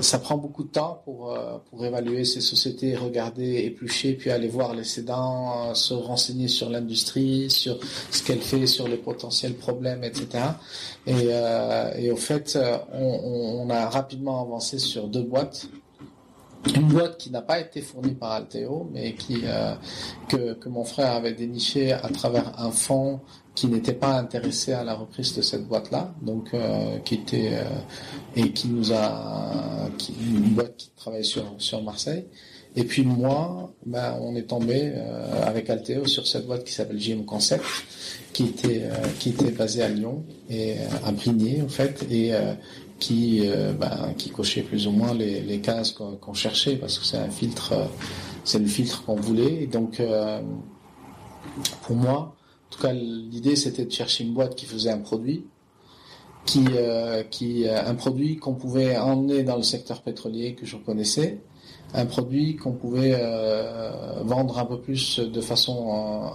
ça 0.01 0.19
prend 0.19 0.37
beaucoup 0.37 0.63
de 0.63 0.69
temps 0.69 1.01
pour 1.05 1.31
euh, 1.31 1.57
pour 1.69 1.85
évaluer 1.85 2.25
ces 2.25 2.41
sociétés, 2.41 2.95
regarder, 2.95 3.63
éplucher, 3.65 4.13
puis 4.13 4.29
aller 4.29 4.49
voir 4.49 4.73
les 4.73 4.83
cédants, 4.83 5.69
euh, 5.69 5.73
se 5.73 5.93
renseigner 5.93 6.47
sur 6.49 6.69
l'industrie, 6.69 7.49
sur 7.49 7.79
ce 8.11 8.23
qu'elle 8.23 8.41
fait, 8.41 8.67
sur 8.67 8.87
les 8.87 8.97
potentiels 8.97 9.53
problèmes, 9.55 10.03
etc. 10.03 10.27
Et, 11.07 12.11
au 12.11 12.17
fait, 12.17 12.57
on, 12.93 13.69
a 13.69 13.89
rapidement 13.89 14.41
avancé 14.41 14.79
sur 14.79 15.07
deux 15.07 15.23
boîtes. 15.23 15.67
Une 16.75 16.87
boîte 16.87 17.17
qui 17.17 17.31
n'a 17.31 17.41
pas 17.41 17.59
été 17.59 17.81
fournie 17.81 18.15
par 18.15 18.31
Alteo, 18.31 18.89
mais 18.91 19.13
qui 19.13 19.43
que, 20.27 20.53
que 20.53 20.69
mon 20.69 20.83
frère 20.83 21.13
avait 21.13 21.33
déniché 21.33 21.93
à 21.93 22.09
travers 22.09 22.59
un 22.59 22.71
fonds 22.71 23.21
qui 23.59 23.67
n'était 23.67 23.91
pas 23.91 24.17
intéressé 24.17 24.71
à 24.71 24.85
la 24.85 24.95
reprise 24.95 25.35
de 25.35 25.41
cette 25.41 25.67
boîte-là, 25.67 26.15
donc 26.21 26.53
euh, 26.53 26.97
qui 26.99 27.15
était 27.15 27.49
euh, 27.55 27.65
et 28.37 28.53
qui 28.53 28.69
nous 28.69 28.93
a 28.93 29.89
qui, 29.97 30.13
une 30.13 30.51
boîte 30.51 30.77
qui 30.77 30.91
travaille 30.95 31.25
sur 31.25 31.43
sur 31.57 31.83
Marseille. 31.83 32.23
Et 32.77 32.85
puis 32.85 33.03
moi, 33.03 33.73
ben, 33.85 34.17
on 34.21 34.33
est 34.37 34.43
tombé 34.43 34.93
euh, 34.95 35.43
avec 35.45 35.69
Alteo 35.69 36.05
sur 36.05 36.25
cette 36.25 36.47
boîte 36.47 36.63
qui 36.63 36.71
s'appelle 36.71 37.01
JM 37.01 37.25
Concept, 37.25 37.65
qui 38.31 38.45
était 38.45 38.83
qui 39.19 39.31
était 39.31 39.51
basée 39.51 39.83
à 39.83 39.89
Lyon 39.89 40.23
et 40.49 40.75
à 41.03 41.11
Brigné 41.11 41.61
en 41.61 41.67
fait 41.67 42.05
et 42.09 42.31
qui 42.97 43.43
ben, 43.77 44.13
qui 44.17 44.29
cochait 44.29 44.61
plus 44.61 44.87
ou 44.87 44.91
moins 44.91 45.13
les, 45.13 45.41
les 45.41 45.59
cases 45.59 45.91
qu'on 45.91 46.33
cherchait 46.33 46.77
parce 46.77 46.97
que 46.97 47.03
c'est 47.03 47.17
un 47.17 47.29
filtre 47.29 47.73
c'est 48.45 48.59
le 48.59 48.67
filtre 48.67 49.03
qu'on 49.03 49.15
voulait 49.15 49.63
et 49.63 49.67
donc 49.67 50.01
pour 51.81 51.95
moi 51.97 52.37
en 52.69 52.75
tout 52.75 52.81
cas, 52.81 52.93
l'idée 52.93 53.55
c'était 53.55 53.85
de 53.85 53.91
chercher 53.91 54.23
une 54.23 54.33
boîte 54.33 54.55
qui 54.55 54.67
faisait 54.67 54.91
un 54.91 54.99
produit, 54.99 55.45
qui, 56.45 56.65
euh, 56.75 57.23
qui 57.23 57.67
euh, 57.67 57.83
un 57.83 57.95
produit 57.95 58.37
qu'on 58.37 58.53
pouvait 58.53 58.95
emmener 58.95 59.41
dans 59.43 59.55
le 59.55 59.63
secteur 59.63 60.03
pétrolier 60.03 60.53
que 60.53 60.67
je 60.67 60.77
connaissais, 60.77 61.41
un 61.95 62.05
produit 62.05 62.57
qu'on 62.57 62.73
pouvait 62.73 63.17
euh, 63.19 64.21
vendre 64.23 64.59
un 64.59 64.65
peu 64.65 64.79
plus 64.79 65.19
de 65.19 65.41
façon 65.41 66.31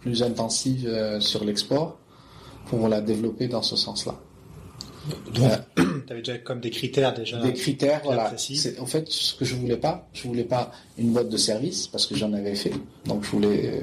plus 0.00 0.24
intensive 0.24 1.18
sur 1.20 1.44
l'export 1.44 1.98
pour 2.66 2.88
la 2.88 3.00
développer 3.00 3.46
dans 3.46 3.62
ce 3.62 3.76
sens-là. 3.76 4.16
Donc, 5.34 5.52
tu 6.06 6.12
avais 6.12 6.22
déjà 6.22 6.38
comme 6.38 6.60
des 6.60 6.70
critères 6.70 7.14
déjà. 7.14 7.40
Des 7.40 7.52
critères, 7.52 8.00
voilà. 8.04 8.32
En 8.80 8.86
fait, 8.86 9.08
ce 9.08 9.34
que 9.34 9.44
je 9.44 9.54
voulais 9.54 9.76
pas, 9.76 10.08
je 10.12 10.26
voulais 10.26 10.44
pas 10.44 10.72
une 10.98 11.12
boîte 11.12 11.28
de 11.28 11.36
service 11.36 11.88
parce 11.88 12.06
que 12.06 12.14
j'en 12.14 12.32
avais 12.32 12.54
fait. 12.54 12.72
Donc, 13.04 13.24
je 13.24 13.30
voulais 13.30 13.82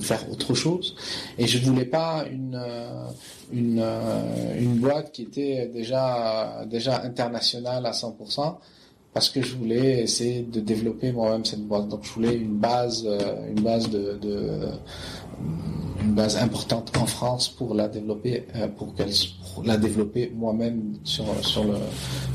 faire 0.00 0.30
autre 0.30 0.54
chose. 0.54 0.96
Et 1.38 1.46
je 1.46 1.58
voulais 1.58 1.84
pas 1.84 2.24
une 2.30 2.54
euh, 2.60 3.06
une 3.52 3.80
euh, 3.80 4.58
une 4.58 4.76
boîte 4.76 5.12
qui 5.12 5.22
était 5.22 5.66
déjà 5.72 6.64
déjà 6.66 7.02
internationale 7.02 7.84
à 7.86 7.92
100% 7.92 8.56
parce 9.14 9.30
que 9.30 9.40
je 9.40 9.54
voulais 9.54 10.02
essayer 10.02 10.42
de 10.42 10.60
développer 10.60 11.12
moi-même 11.12 11.44
cette 11.44 11.66
boîte. 11.66 11.88
Donc, 11.88 12.00
je 12.02 12.12
voulais 12.12 12.34
une 12.34 12.58
base 12.58 13.04
euh, 13.06 13.48
une 13.48 13.62
base 13.62 13.88
de, 13.88 14.18
de 14.20 14.68
une 16.02 16.12
base 16.12 16.36
importante 16.36 16.94
en 16.98 17.06
France 17.06 17.48
pour 17.48 17.74
la 17.74 17.88
développer, 17.88 18.46
euh, 18.56 18.68
pour 18.68 18.94
qu'elle 18.94 19.12
la 19.64 19.76
développer 19.76 20.32
moi-même 20.34 20.98
sur 21.04 21.24
sur 21.42 21.64
le 21.64 21.76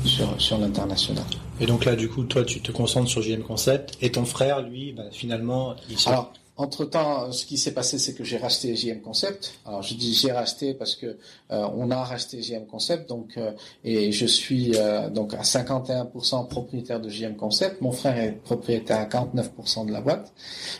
sur 0.04 0.40
sur 0.40 0.58
l'international. 0.58 1.24
Et 1.60 1.66
donc 1.66 1.84
là, 1.84 1.94
du 1.94 2.08
coup, 2.08 2.24
toi, 2.24 2.42
tu 2.44 2.62
te 2.62 2.72
concentres 2.72 3.10
sur 3.10 3.20
JM 3.20 3.42
Concept, 3.42 3.98
et 4.00 4.10
ton 4.10 4.24
frère, 4.24 4.62
lui, 4.62 4.92
bah, 4.92 5.02
finalement, 5.12 5.76
il 5.90 5.98
se... 5.98 6.08
Alors, 6.08 6.32
entre-temps, 6.60 7.32
ce 7.32 7.46
qui 7.46 7.56
s'est 7.56 7.72
passé, 7.72 7.98
c'est 7.98 8.12
que 8.12 8.22
j'ai 8.22 8.36
racheté 8.36 8.76
JM 8.76 9.00
Concept. 9.00 9.54
Alors, 9.64 9.82
je 9.82 9.94
dis 9.94 10.12
j'ai 10.12 10.30
racheté 10.30 10.74
parce 10.74 10.94
que 10.94 11.06
euh, 11.50 11.66
on 11.74 11.90
a 11.90 12.04
racheté 12.04 12.42
JM 12.42 12.66
Concept, 12.66 13.08
donc 13.08 13.38
euh, 13.38 13.52
et 13.82 14.12
je 14.12 14.26
suis 14.26 14.72
euh, 14.76 15.08
donc 15.08 15.32
à 15.32 15.40
51% 15.40 16.48
propriétaire 16.48 17.00
de 17.00 17.08
JM 17.08 17.36
Concept. 17.36 17.80
Mon 17.80 17.92
frère 17.92 18.18
est 18.18 18.32
propriétaire 18.32 18.98
à 18.98 19.06
49% 19.06 19.86
de 19.86 19.92
la 19.92 20.02
boîte, 20.02 20.34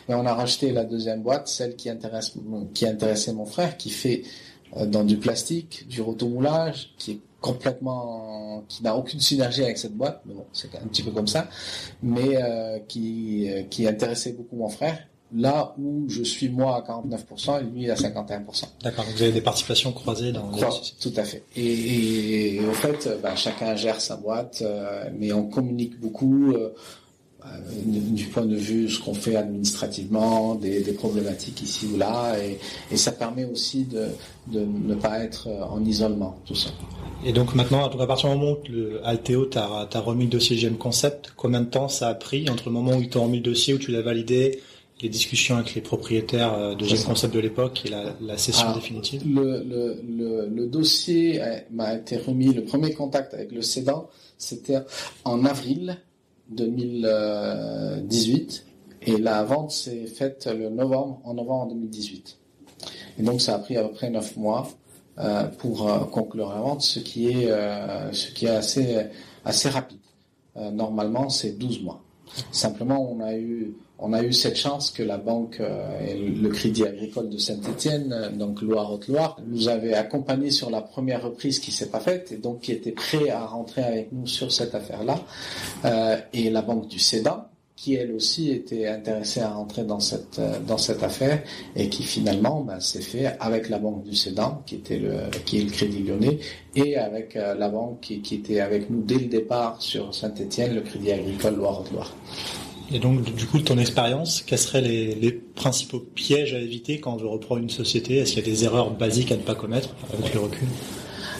mais 0.07 0.13
on 0.13 0.25
a 0.27 0.35
racheté 0.35 0.71
la 0.71 0.83
deuxième 0.83 1.23
boîte, 1.23 1.47
celle 1.47 1.75
qui 1.75 1.89
intéressait 1.89 3.33
mon 3.33 3.45
frère, 3.45 3.75
qui 3.75 3.89
fait 3.89 4.21
dans 4.85 5.03
du 5.03 5.17
plastique, 5.17 5.87
du 5.87 6.01
rotomoulage, 6.01 6.93
qui 6.97 7.11
est 7.11 7.19
complètement 7.41 8.63
qui 8.69 8.83
n'a 8.83 8.95
aucune 8.95 9.19
synergie 9.19 9.63
avec 9.63 9.79
cette 9.79 9.95
boîte 9.95 10.21
mais 10.27 10.35
bon 10.35 10.45
c'est 10.53 10.75
un 10.75 10.85
petit 10.85 11.01
peu 11.01 11.09
comme 11.09 11.25
ça 11.25 11.49
mais 12.03 12.37
qui 12.87 13.49
intéressait 13.87 14.33
beaucoup 14.33 14.55
mon 14.57 14.69
frère 14.69 15.07
là 15.35 15.73
où 15.79 16.05
je 16.09 16.23
suis 16.23 16.49
moi 16.49 16.75
à 16.75 16.81
49% 16.81 17.61
et 17.61 17.63
lui 17.63 17.89
à 17.89 17.95
51%. 17.95 18.65
D'accord, 18.83 19.05
vous 19.15 19.21
avez 19.21 19.31
des 19.31 19.41
participations 19.41 19.91
croisées 19.91 20.31
dans 20.31 20.51
Tout 20.51 21.13
à 21.15 21.23
fait. 21.23 21.43
Et, 21.55 22.55
et, 22.55 22.65
au 22.65 22.73
fait, 22.73 23.09
bah, 23.21 23.35
chacun 23.35 23.75
gère 23.75 24.01
sa 24.01 24.17
boîte, 24.17 24.61
euh, 24.61 25.09
mais 25.17 25.31
on 25.31 25.47
communique 25.47 25.99
beaucoup 25.99 26.51
euh, 26.51 26.73
euh, 27.45 27.47
du 27.85 28.25
point 28.25 28.45
de 28.45 28.55
vue 28.55 28.89
ce 28.89 28.99
qu'on 28.99 29.13
fait 29.13 29.35
administrativement, 29.35 30.55
des, 30.55 30.81
des, 30.81 30.93
problématiques 30.93 31.61
ici 31.61 31.87
ou 31.93 31.97
là, 31.97 32.35
et, 32.37 32.59
et, 32.91 32.97
ça 32.97 33.11
permet 33.11 33.45
aussi 33.45 33.85
de, 33.85 34.07
de 34.47 34.65
ne 34.65 34.95
pas 34.95 35.19
être 35.19 35.47
en 35.47 35.83
isolement, 35.85 36.37
tout 36.45 36.55
ça. 36.55 36.69
Et 37.23 37.33
donc 37.33 37.53
maintenant, 37.53 37.85
à 37.85 38.07
partir 38.07 38.29
du 38.29 38.35
moment 38.35 38.53
où 38.53 38.71
le 38.71 39.05
Alteo 39.05 39.45
t'a 39.45 39.87
remis 40.01 40.23
le 40.25 40.31
dossier 40.31 40.57
GM 40.57 40.75
Concept, 40.75 41.33
combien 41.35 41.61
de 41.61 41.69
temps 41.69 41.87
ça 41.87 42.09
a 42.09 42.15
pris 42.15 42.49
entre 42.49 42.65
le 42.65 42.71
moment 42.71 42.97
où 42.97 43.01
ils 43.01 43.09
t'ont 43.09 43.23
remis 43.23 43.37
le 43.37 43.43
dossier, 43.43 43.75
où 43.75 43.77
tu 43.77 43.91
l'as 43.91 44.01
validé, 44.01 44.59
les 45.01 45.09
discussions 45.09 45.57
avec 45.57 45.75
les 45.75 45.81
propriétaires 45.81 46.53
euh, 46.53 46.75
de 46.75 46.85
GM 46.85 47.03
Concept 47.03 47.33
de 47.33 47.39
l'époque 47.39 47.81
et 47.85 47.89
la, 47.89 48.15
la 48.21 48.37
cession 48.37 48.71
définitive 48.73 49.23
le, 49.27 49.61
le, 49.63 50.01
le, 50.07 50.47
le, 50.47 50.67
dossier 50.67 51.41
m'a 51.71 51.95
été 51.95 52.15
remis, 52.17 52.53
le 52.53 52.63
premier 52.63 52.93
contact 52.93 53.33
avec 53.33 53.51
le 53.51 53.61
cédant, 53.61 54.07
c'était 54.37 54.79
en 55.25 55.43
avril 55.45 55.97
2018 56.49 58.65
et 59.03 59.17
la 59.17 59.43
vente 59.43 59.71
s'est 59.71 60.05
faite 60.05 60.47
le 60.47 60.69
novembre, 60.69 61.19
en 61.23 61.33
novembre 61.33 61.73
2018. 61.73 62.37
Et 63.19 63.23
donc 63.23 63.41
ça 63.41 63.55
a 63.55 63.59
pris 63.59 63.77
à 63.77 63.83
peu 63.83 63.93
près 63.93 64.09
neuf 64.09 64.37
mois 64.37 64.69
euh, 65.19 65.43
pour 65.57 65.89
euh, 65.89 65.99
conclure 66.05 66.49
la 66.49 66.61
vente, 66.61 66.81
ce 66.81 66.99
qui 66.99 67.27
est, 67.27 67.51
euh, 67.51 68.11
ce 68.11 68.31
qui 68.31 68.45
est 68.45 68.49
assez, 68.49 69.05
assez 69.43 69.69
rapide. 69.69 69.99
Euh, 70.57 70.71
normalement, 70.71 71.29
c'est 71.29 71.57
12 71.57 71.83
mois. 71.83 72.01
Simplement, 72.51 73.11
on 73.11 73.19
a 73.21 73.35
eu 73.35 73.73
on 74.01 74.13
a 74.13 74.23
eu 74.23 74.33
cette 74.33 74.57
chance 74.57 74.91
que 74.91 75.03
la 75.03 75.17
banque 75.17 75.61
et 76.05 76.17
le 76.17 76.49
Crédit 76.49 76.85
Agricole 76.85 77.29
de 77.29 77.37
Saint-Étienne, 77.37 78.31
donc 78.33 78.61
Loire-Haute-Loire, 78.61 79.37
nous 79.47 79.69
avait 79.69 79.93
accompagnés 79.93 80.51
sur 80.51 80.69
la 80.69 80.81
première 80.81 81.23
reprise 81.23 81.59
qui 81.59 81.71
s'est 81.71 81.89
pas 81.89 81.99
faite 81.99 82.31
et 82.31 82.37
donc 82.37 82.61
qui 82.61 82.71
était 82.71 82.91
prêt 82.91 83.29
à 83.29 83.45
rentrer 83.45 83.83
avec 83.83 84.11
nous 84.11 84.27
sur 84.27 84.51
cette 84.51 84.75
affaire-là. 84.75 85.19
Euh, 85.85 86.17
et 86.33 86.49
la 86.49 86.61
banque 86.61 86.87
du 86.87 86.99
Cédan, 86.99 87.45
qui 87.75 87.95
elle 87.95 88.11
aussi 88.11 88.51
était 88.51 88.87
intéressée 88.87 89.39
à 89.39 89.51
rentrer 89.51 89.83
dans 89.83 89.99
cette 89.99 90.39
euh, 90.39 90.95
affaire 91.01 91.41
et 91.75 91.89
qui 91.89 92.03
finalement 92.03 92.61
ben, 92.61 92.79
s'est 92.79 93.01
fait 93.01 93.35
avec 93.39 93.69
la 93.69 93.79
banque 93.79 94.03
du 94.03 94.15
Cédan 94.15 94.61
qui 94.65 94.75
était 94.75 94.99
le 94.99 95.13
est 95.13 95.63
le 95.63 95.71
Crédit 95.71 96.03
Lyonnais 96.03 96.39
et 96.75 96.97
avec 96.97 97.35
euh, 97.35 97.55
la 97.55 97.69
banque 97.69 98.01
qui, 98.01 98.35
était 98.35 98.59
avec 98.59 98.89
nous 98.89 99.01
dès 99.01 99.19
le 99.19 99.25
départ 99.25 99.81
sur 99.81 100.13
Saint-Étienne 100.13 100.75
le 100.75 100.81
Crédit 100.81 101.11
Agricole 101.11 101.55
Loire-Loire. 101.55 102.13
Et 102.93 102.99
donc 102.99 103.23
du 103.23 103.45
coup 103.45 103.59
de 103.59 103.63
ton 103.63 103.77
expérience, 103.77 104.41
quels 104.41 104.59
seraient 104.59 104.81
les, 104.81 105.31
principaux 105.55 105.99
pièges 105.99 106.53
à 106.53 106.59
éviter 106.59 106.99
quand 106.99 107.17
je 107.19 107.25
reprends 107.25 107.57
une 107.57 107.69
société? 107.69 108.17
Est-ce 108.17 108.33
qu'il 108.33 108.45
y 108.45 108.49
a 108.49 108.49
des 108.49 108.63
erreurs 108.63 108.91
basiques 108.91 109.31
à 109.31 109.37
ne 109.37 109.43
pas 109.43 109.55
commettre 109.55 109.89
avec 110.13 110.33
le 110.33 110.39
recul? 110.41 110.67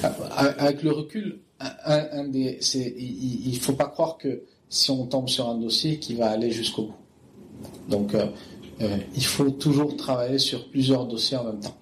Euh, 0.03 0.09
Avec 0.57 0.83
le 0.83 0.91
recul, 0.91 1.39
il, 1.59 3.47
il 3.47 3.59
faut 3.59 3.73
pas 3.73 3.87
croire 3.87 4.17
que 4.17 4.43
si 4.69 4.89
on 4.89 5.05
tombe 5.05 5.27
sur 5.27 5.49
un 5.49 5.57
dossier 5.57 5.99
qui 5.99 6.15
va 6.15 6.29
aller 6.29 6.49
jusqu'au 6.49 6.83
bout. 6.83 6.95
Donc, 7.89 8.15
euh, 8.15 8.27
euh, 8.81 8.97
il 9.15 9.25
faut 9.25 9.51
toujours 9.51 9.95
travailler 9.97 10.39
sur 10.39 10.69
plusieurs 10.69 11.05
dossiers 11.05 11.37
en 11.37 11.43
même 11.43 11.59
temps. 11.59 11.77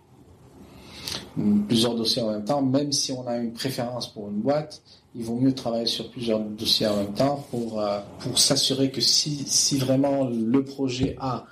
Plusieurs 1.67 1.95
dossiers 1.95 2.23
en 2.23 2.31
même 2.31 2.43
temps, 2.43 2.61
même 2.61 2.91
si 2.91 3.11
on 3.11 3.25
a 3.27 3.37
une 3.37 3.53
préférence 3.53 4.11
pour 4.11 4.27
une 4.29 4.41
boîte, 4.41 4.81
il 5.15 5.23
vaut 5.23 5.35
mieux 5.35 5.53
travailler 5.53 5.87
sur 5.87 6.09
plusieurs 6.09 6.39
dossiers 6.39 6.87
en 6.87 6.97
même 6.97 7.13
temps 7.13 7.45
pour, 7.49 7.81
euh, 7.81 7.99
pour 8.19 8.39
s'assurer 8.39 8.91
que 8.91 9.01
si, 9.01 9.43
si 9.47 9.77
vraiment 9.77 10.29
le 10.29 10.63
projet 10.63 11.15
A 11.19 11.45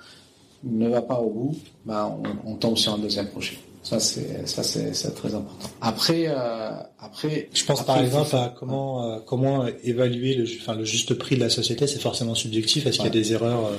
ne 0.64 0.88
va 0.88 1.02
pas 1.02 1.18
au 1.18 1.30
bout, 1.30 1.56
ben 1.84 2.18
on 2.44 2.54
tombe 2.54 2.76
sur 2.76 2.94
un 2.94 2.98
deuxième 2.98 3.28
projet. 3.28 3.58
Ça 3.88 3.98
c'est 4.00 4.46
ça 4.46 4.62
c'est 4.62 5.14
très 5.14 5.34
important. 5.34 5.70
Après 5.80 6.26
euh, 6.28 6.72
après 7.00 7.48
je 7.54 7.64
pense 7.64 7.82
par 7.86 7.98
exemple 7.98 8.36
à 8.36 8.54
comment 8.58 9.02
euh, 9.02 9.18
comment 9.24 9.66
évaluer 9.82 10.34
le 10.34 10.44
enfin 10.60 10.74
le 10.74 10.84
juste 10.84 11.14
prix 11.14 11.36
de 11.36 11.40
la 11.40 11.48
société, 11.48 11.86
c'est 11.86 11.98
forcément 11.98 12.34
subjectif, 12.34 12.86
est-ce 12.86 12.96
qu'il 12.96 13.06
y 13.06 13.08
a 13.08 13.10
des 13.10 13.32
erreurs 13.32 13.64
euh? 13.64 13.76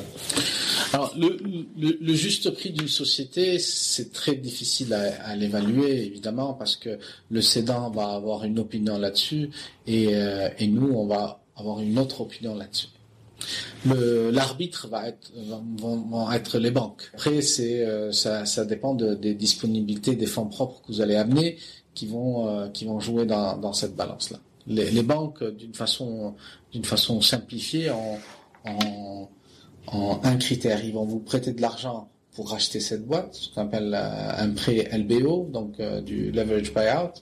Alors 0.94 1.14
le, 1.16 1.38
le, 1.78 2.00
le, 2.02 2.14
juste 2.16 2.50
prix 2.50 2.72
d'une 2.72 2.88
société, 2.88 3.60
c'est 3.60 4.12
très 4.12 4.34
difficile 4.34 4.96
à, 4.96 5.24
à 5.24 5.36
l'évaluer 5.36 6.08
évidemment 6.08 6.56
parce 6.56 6.76
que 6.76 6.98
le 7.30 7.42
cédant 7.44 7.92
va 7.92 8.08
avoir 8.08 8.46
une 8.46 8.58
opinion 8.58 8.98
là-dessus 8.98 9.52
et 9.86 10.16
euh, 10.16 10.50
et 10.58 10.66
nous 10.66 10.90
on 10.92 11.06
va 11.06 11.40
avoir 11.56 11.82
une 11.82 12.00
autre 12.00 12.22
opinion 12.22 12.56
là-dessus 12.56 12.88
l'arbitre 13.86 14.88
va 14.88 15.08
être 15.08 15.32
vont, 15.78 16.32
être 16.32 16.60
les 16.60 16.72
banques. 16.72 17.10
Après 17.14 17.40
euh, 17.60 18.12
ça, 18.12 18.66
dépend 18.66 18.94
de, 18.94 19.16
des 19.16 19.34
disponibilités 19.34 20.16
des 20.16 20.26
fonds 20.26 20.46
propres 20.46 20.82
que 20.82 20.88
vous 20.88 21.02
allez 21.02 21.16
amener 21.16 21.58
qui 21.94 22.08
vont 22.08 22.48
euh, 22.48 23.00
jouer 23.00 23.26
dans, 23.26 23.74
cette 23.74 23.96
balance 23.96 24.32
là. 24.32 24.40
Les, 24.68 25.04
banques 25.04 25.44
d'une 25.44 25.74
façon 25.74 26.36
d'une 26.72 26.86
façon 26.86 27.22
simplifiée 27.22 27.90
en, 27.90 28.20
en, 28.66 29.30
en 29.88 30.20
un 30.24 30.36
critère 30.36 30.84
ils 30.86 30.94
vont 30.94 31.06
vous 31.06 31.20
prêter 31.20 31.54
de 31.54 31.62
l'argent 31.62 32.10
pour 32.36 32.52
racheter 32.52 32.80
cette 32.80 33.06
boîte, 33.06 33.34
ce 33.34 33.50
qu'on 33.50 33.64
appelle 33.64 33.94
euh, 33.94 34.32
un 34.38 34.50
prêt 34.52 34.88
LBO, 34.94 35.50
donc 35.52 35.82
du 36.04 36.32
leverage 36.32 36.74
buyout 36.74 37.14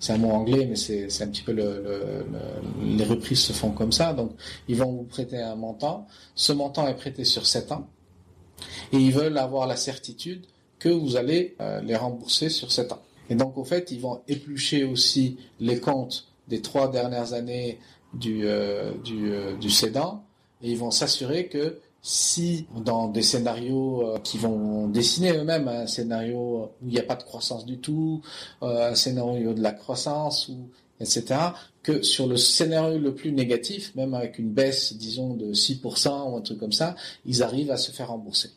c'est 0.00 0.14
un 0.14 0.18
mot 0.18 0.30
anglais, 0.30 0.66
mais 0.66 0.76
c'est 0.76 1.22
un 1.22 1.28
petit 1.28 1.42
peu 1.42 1.52
le, 1.52 1.82
le, 1.82 2.24
le, 2.32 2.96
les 2.96 3.04
reprises 3.04 3.40
se 3.40 3.52
font 3.52 3.70
comme 3.70 3.92
ça. 3.92 4.14
Donc, 4.14 4.32
ils 4.66 4.76
vont 4.76 4.90
vous 4.90 5.04
prêter 5.04 5.38
un 5.38 5.54
montant. 5.54 6.06
Ce 6.34 6.52
montant 6.52 6.88
est 6.88 6.96
prêté 6.96 7.24
sur 7.24 7.46
7 7.46 7.70
ans. 7.72 7.86
Et 8.92 8.96
ils 8.96 9.12
veulent 9.12 9.38
avoir 9.38 9.66
la 9.66 9.76
certitude 9.76 10.46
que 10.78 10.88
vous 10.88 11.16
allez 11.16 11.54
euh, 11.60 11.80
les 11.82 11.96
rembourser 11.96 12.48
sur 12.48 12.72
7 12.72 12.92
ans. 12.92 13.02
Et 13.28 13.34
donc, 13.34 13.56
au 13.58 13.64
fait, 13.64 13.90
ils 13.92 14.00
vont 14.00 14.22
éplucher 14.26 14.84
aussi 14.84 15.36
les 15.60 15.78
comptes 15.78 16.26
des 16.48 16.62
trois 16.62 16.90
dernières 16.90 17.34
années 17.34 17.78
du, 18.14 18.46
euh, 18.46 18.92
du, 19.04 19.30
euh, 19.30 19.68
cédant 19.68 20.24
et 20.62 20.70
ils 20.72 20.78
vont 20.78 20.90
s'assurer 20.90 21.46
que 21.46 21.78
si 22.02 22.66
dans 22.84 23.08
des 23.08 23.22
scénarios 23.22 24.06
euh, 24.06 24.18
qui 24.20 24.38
vont 24.38 24.88
dessiner 24.88 25.32
eux-mêmes 25.32 25.68
un 25.68 25.86
scénario 25.86 26.70
où 26.82 26.86
il 26.86 26.92
n'y 26.92 26.98
a 26.98 27.02
pas 27.02 27.16
de 27.16 27.22
croissance 27.22 27.66
du 27.66 27.78
tout, 27.78 28.22
euh, 28.62 28.90
un 28.92 28.94
scénario 28.94 29.52
de 29.52 29.62
la 29.62 29.72
croissance 29.72 30.50
etc. 31.00 31.40
que 31.82 32.02
sur 32.02 32.26
le 32.26 32.36
scénario 32.36 32.98
le 32.98 33.14
plus 33.14 33.32
négatif, 33.32 33.94
même 33.94 34.14
avec 34.14 34.38
une 34.38 34.50
baisse, 34.50 34.92
disons, 34.92 35.34
de 35.34 35.52
6% 35.52 36.30
ou 36.30 36.36
un 36.36 36.40
truc 36.42 36.58
comme 36.58 36.72
ça, 36.72 36.94
ils 37.24 37.42
arrivent 37.42 37.70
à 37.70 37.76
se 37.76 37.90
faire 37.90 38.08
rembourser. 38.08 38.50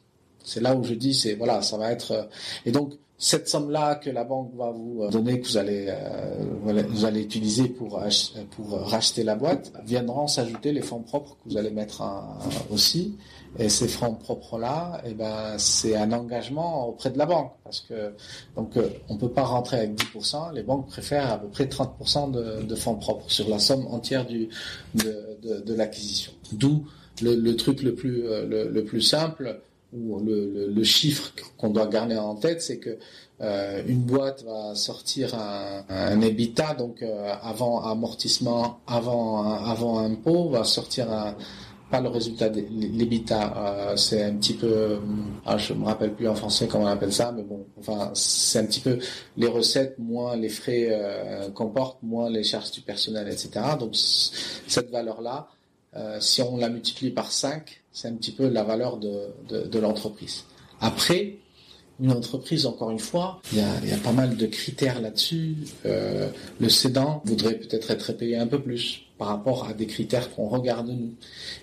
C'est 0.43 0.59
là 0.59 0.75
où 0.75 0.83
je 0.83 0.93
dis, 0.93 1.13
c'est 1.13 1.35
voilà, 1.35 1.61
ça 1.61 1.77
va 1.77 1.91
être. 1.91 2.11
Euh, 2.11 2.23
et 2.65 2.71
donc 2.71 2.93
cette 3.24 3.47
somme-là 3.47 3.95
que 3.95 4.09
la 4.09 4.26
banque 4.26 4.53
va 4.53 4.71
vous 4.71 5.07
donner, 5.09 5.39
que 5.39 5.47
vous 5.47 5.55
allez 5.55 5.86
euh, 5.88 6.84
vous 6.89 7.05
allez 7.05 7.21
utiliser 7.21 7.69
pour 7.69 8.03
pour 8.51 8.71
racheter 8.82 9.24
la 9.24 9.36
boîte, 9.36 9.71
viendront 9.86 10.28
s'ajouter 10.28 10.74
les 10.74 10.82
fonds 10.82 10.99
propres 10.99 11.38
que 11.38 11.49
vous 11.49 11.57
allez 11.57 11.69
mettre 11.69 12.01
en, 12.01 12.38
aussi. 12.69 13.15
Et 13.59 13.69
ces 13.69 13.88
fonds 13.88 14.15
propres-là, 14.15 15.01
eh 15.05 15.13
ben, 15.13 15.57
c'est 15.57 15.95
un 15.95 16.11
engagement 16.11 16.89
auprès 16.89 17.11
de 17.11 17.17
la 17.17 17.26
banque. 17.26 17.53
Parce 17.63 17.80
que, 17.82 18.11
donc, 18.57 18.76
euh, 18.76 18.89
on 19.07 19.15
peut 19.15 19.30
pas 19.30 19.43
rentrer 19.43 19.78
avec 19.78 19.95
10%. 19.95 20.53
Les 20.53 20.63
banques 20.63 20.88
préfèrent 20.88 21.32
à 21.32 21.38
peu 21.38 21.47
près 21.47 21.65
30% 21.65 22.32
de, 22.32 22.63
de, 22.63 22.76
fonds 22.76 22.95
propres 22.95 23.30
sur 23.32 23.47
la 23.47 23.59
somme 23.59 23.86
entière 23.88 24.26
du, 24.26 24.49
de, 24.95 25.61
de, 25.63 25.74
l'acquisition. 25.76 26.34
D'où 26.51 26.88
le, 27.21 27.36
le, 27.36 27.55
truc 27.55 27.84
le 27.84 27.93
plus, 27.93 28.26
euh, 28.26 28.69
le 28.69 28.84
plus 28.84 29.01
simple, 29.01 29.61
ou 29.95 30.19
le, 30.19 30.83
chiffre 30.83 31.33
qu'on 31.57 31.69
doit 31.69 31.87
garder 31.87 32.17
en 32.17 32.35
tête, 32.35 32.61
c'est 32.61 32.77
que 32.77 32.97
euh, 33.41 33.81
une 33.87 34.01
boîte 34.01 34.43
va 34.43 34.75
sortir 34.75 35.33
un, 35.35 35.83
un 35.89 36.73
donc 36.77 37.01
euh, 37.01 37.33
avant 37.41 37.81
amortissement, 37.83 38.79
avant 38.87 39.43
avant 39.43 39.99
impôt, 39.99 40.49
va 40.49 40.63
sortir 40.63 41.11
un, 41.11 41.35
pas 41.89 42.01
le 42.01 42.09
résultat 42.09 42.49
de 42.49 42.63
l'EBITA, 42.71 43.53
euh, 43.55 43.95
c'est 43.97 44.23
un 44.23 44.33
petit 44.35 44.55
peu, 44.55 44.99
ah, 45.45 45.57
je 45.57 45.73
me 45.73 45.85
rappelle 45.85 46.13
plus 46.13 46.27
en 46.27 46.35
français 46.35 46.67
comment 46.67 46.85
on 46.85 46.87
appelle 46.87 47.13
ça, 47.13 47.31
mais 47.31 47.43
bon, 47.43 47.67
enfin, 47.79 48.11
c'est 48.15 48.59
un 48.59 48.65
petit 48.65 48.79
peu 48.79 48.97
les 49.37 49.47
recettes 49.47 49.99
moins 49.99 50.35
les 50.35 50.49
frais 50.49 50.87
euh, 50.89 51.51
qu'on 51.51 51.69
porte, 51.69 52.01
moins 52.01 52.31
les 52.31 52.43
charges 52.43 52.71
du 52.71 52.81
personnel, 52.81 53.27
etc. 53.27 53.51
Donc 53.79 53.95
cette 53.95 54.89
valeur-là, 54.89 55.47
si 56.19 56.41
on 56.41 56.57
la 56.57 56.69
multiplie 56.69 57.11
par 57.11 57.31
5, 57.31 57.82
c'est 57.93 58.07
un 58.07 58.13
petit 58.13 58.31
peu 58.31 58.49
la 58.49 58.63
valeur 58.63 58.97
de, 58.97 59.79
l'entreprise. 59.79 60.43
Après, 60.81 61.37
une 62.01 62.11
entreprise, 62.11 62.65
encore 62.65 62.89
une 62.89 62.99
fois, 62.99 63.39
il 63.51 63.59
y 63.59 63.61
a, 63.61 63.79
il 63.83 63.89
y 63.89 63.93
a 63.93 63.97
pas 63.97 64.11
mal 64.11 64.35
de 64.35 64.47
critères 64.47 64.99
là-dessus. 64.99 65.55
Euh, 65.85 66.27
le 66.59 66.69
cédant 66.69 67.21
voudrait 67.25 67.55
peut-être 67.55 67.91
être 67.91 68.11
payé 68.13 68.37
un 68.37 68.47
peu 68.47 68.59
plus 68.59 69.03
par 69.18 69.28
rapport 69.28 69.68
à 69.68 69.74
des 69.74 69.86
critères 69.86 70.34
qu'on 70.34 70.47
regarde 70.47 70.88
nous. 70.88 71.14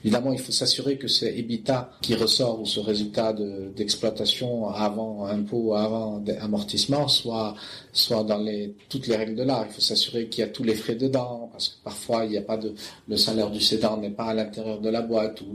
Évidemment, 0.04 0.32
il 0.32 0.38
faut 0.38 0.52
s'assurer 0.52 0.96
que 0.96 1.08
ce 1.08 1.24
EBITDA 1.24 1.90
qui 2.00 2.14
ressort 2.14 2.60
ou 2.60 2.66
ce 2.66 2.80
résultat 2.80 3.32
d'exploitation 3.32 4.68
avant 4.68 5.26
impôt, 5.26 5.74
avant 5.74 6.22
amortissement 6.40 7.08
soit 7.08 7.54
soit 7.92 8.22
dans 8.22 8.38
les 8.38 8.74
toutes 8.88 9.06
les 9.08 9.16
règles 9.16 9.34
de 9.34 9.42
l'art. 9.42 9.64
Il 9.68 9.72
faut 9.72 9.80
s'assurer 9.80 10.28
qu'il 10.28 10.42
y 10.42 10.44
a 10.44 10.50
tous 10.50 10.62
les 10.62 10.74
frais 10.74 10.94
dedans 10.94 11.48
parce 11.52 11.68
que 11.68 11.74
parfois 11.82 12.24
il 12.24 12.30
n'y 12.30 12.38
a 12.38 12.42
pas 12.42 12.56
de 12.56 12.74
le 13.08 13.16
salaire 13.16 13.50
du 13.50 13.60
cédant 13.60 13.96
n'est 13.96 14.10
pas 14.10 14.26
à 14.26 14.34
l'intérieur 14.34 14.80
de 14.80 14.88
la 14.88 15.02
boîte 15.02 15.40
ou, 15.40 15.46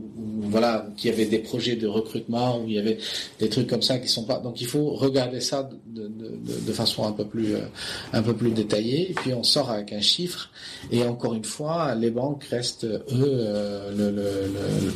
voilà 0.50 0.86
qu'il 0.98 1.10
y 1.10 1.14
avait 1.14 1.26
des 1.26 1.39
projets 1.39 1.76
de 1.76 1.88
recrutement 1.88 2.60
ou 2.60 2.68
il 2.68 2.74
y 2.74 2.80
avait 2.80 2.98
des 3.39 3.50
trucs 3.50 3.68
comme 3.68 3.82
ça 3.82 3.98
qui 4.00 4.08
sont 4.08 4.26
pas. 4.26 4.39
Donc 4.39 4.62
il 4.62 4.68
faut 4.68 4.91
regarder 4.91 5.39
ça 5.39 5.70
de, 5.88 6.08
de, 6.08 6.74
façon 6.74 7.06
un 7.06 7.14
peu 7.14 7.26
plus 7.26 7.56
euh, 7.56 7.62
un 8.12 8.22
peu 8.22 8.36
plus 8.36 8.52
détaillée 8.52 9.14
puis 9.16 9.34
on 9.34 9.43
sort 9.43 9.70
avec 9.72 9.93
un 9.93 10.02
chiffre 10.02 10.50
et 10.91 11.04
encore 11.04 11.34
une 11.34 11.46
fois 11.46 11.84
les 11.93 12.09
banques 12.09 12.45
restent, 12.45 12.86
eux, 12.86 13.03
euh, 13.11 13.91
le, 13.91 14.09
le, 14.09 14.47
le, 14.47 14.93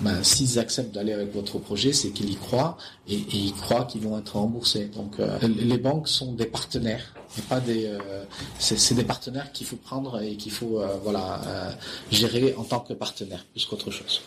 ben, 0.00 0.22
s'ils 0.22 0.58
acceptent 0.58 0.94
d'aller 0.94 1.12
avec 1.12 1.32
votre 1.32 1.58
projet, 1.58 1.92
c'est 1.92 2.10
qu'ils 2.10 2.30
y 2.30 2.36
croient 2.36 2.76
et, 3.08 3.14
et 3.14 3.36
ils 3.36 3.54
croient 3.54 3.84
qu'ils 3.84 4.02
vont 4.02 4.18
être 4.18 4.36
remboursés. 4.36 4.90
Donc, 4.94 5.20
euh, 5.20 5.38
les 5.42 5.78
banques 5.78 6.08
sont 6.08 6.32
des 6.32 6.46
partenaires 6.46 7.12
pas 7.50 7.60
des, 7.60 7.90
c'est 8.58 8.94
des 8.94 9.04
partenaires 9.04 9.52
qu'il 9.52 9.66
faut 9.66 9.76
prendre 9.76 10.22
et 10.22 10.36
qu'il 10.36 10.52
faut 10.52 10.80
voilà 11.02 11.38
gérer 12.10 12.54
en 12.56 12.64
tant 12.64 12.80
que 12.80 12.94
partenaire 12.94 13.44
plus 13.52 13.66
qu'autre 13.66 13.90
chose. 13.90 14.22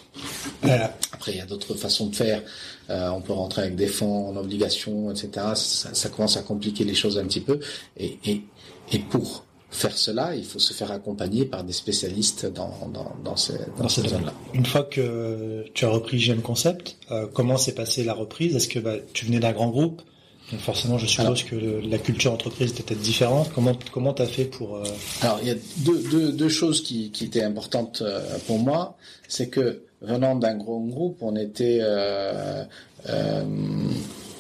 Après, 0.62 1.32
il 1.32 1.38
y 1.40 1.42
a 1.42 1.48
d'autres 1.48 1.74
façons 1.74 2.06
de 2.06 2.16
faire. 2.16 2.44
on 2.88 3.22
peut 3.22 3.34
rentrer 3.34 3.64
avec 3.64 3.76
des 3.76 3.88
fonds 3.88 4.30
en 4.30 4.36
obligation, 4.36 5.10
etc. 5.10 5.32
Ça, 5.56 5.96
ça, 5.96 6.10
commence 6.10 6.38
à 6.38 6.44
compliquer 6.44 6.84
les 6.84 6.94
choses 6.94 7.18
un 7.18 7.26
petit 7.26 7.42
peu. 7.42 7.60
Et, 7.98 8.20
et, 8.26 8.44
et 8.92 9.00
pour 9.00 9.44
faire 9.72 9.98
cela, 9.98 10.36
il 10.36 10.46
faut 10.46 10.60
se 10.60 10.74
faire 10.74 10.92
accompagner 10.92 11.46
par 11.46 11.64
des 11.64 11.74
spécialistes 11.74 12.46
dans, 12.46 12.90
dans, 12.92 13.16
dans 13.24 13.36
ces, 13.36 13.54
dans, 13.78 13.88
ces 13.88 14.08
zones-là. 14.08 14.34
Une 14.54 14.66
fois 14.66 14.84
que 14.84 15.64
tu 15.74 15.86
as 15.86 15.90
repris 15.90 16.18
GM 16.18 16.42
Concept, 16.42 16.98
euh, 17.12 17.28
comment 17.32 17.58
s'est 17.58 17.76
passée 17.76 18.04
la 18.04 18.14
reprise? 18.14 18.56
Est-ce 18.56 18.68
que 18.68 18.80
bah, 18.80 18.96
tu 19.14 19.26
venais 19.26 19.40
d'un 19.40 19.52
grand 19.52 19.70
groupe? 19.70 20.02
Donc 20.52 20.62
forcément, 20.62 20.98
je 20.98 21.06
suppose 21.06 21.44
que 21.44 21.56
la 21.56 22.00
culture 22.00 22.34
entreprise 22.34 22.72
était 22.72 22.82
peut-être 22.82 23.02
différente. 23.02 23.52
Comment 23.54 23.78
comment 23.92 24.14
t'as 24.14 24.26
fait 24.26 24.46
pour 24.46 24.78
euh... 24.78 24.84
Alors 25.22 25.38
il 25.44 25.48
y 25.48 25.52
a 25.52 25.56
deux, 25.78 26.00
deux, 26.10 26.32
deux 26.32 26.50
choses 26.50 26.82
qui, 26.82 27.12
qui 27.12 27.26
étaient 27.26 27.44
importantes 27.44 28.02
euh, 28.02 28.20
pour 28.48 28.58
moi, 28.58 28.98
c'est 29.28 29.50
que 29.50 29.84
venant 30.02 30.36
d'un 30.36 30.56
grand 30.56 30.80
groupe, 30.80 31.20
on 31.22 31.36
était 31.36 31.80
euh, 31.82 32.64
euh 33.10 33.44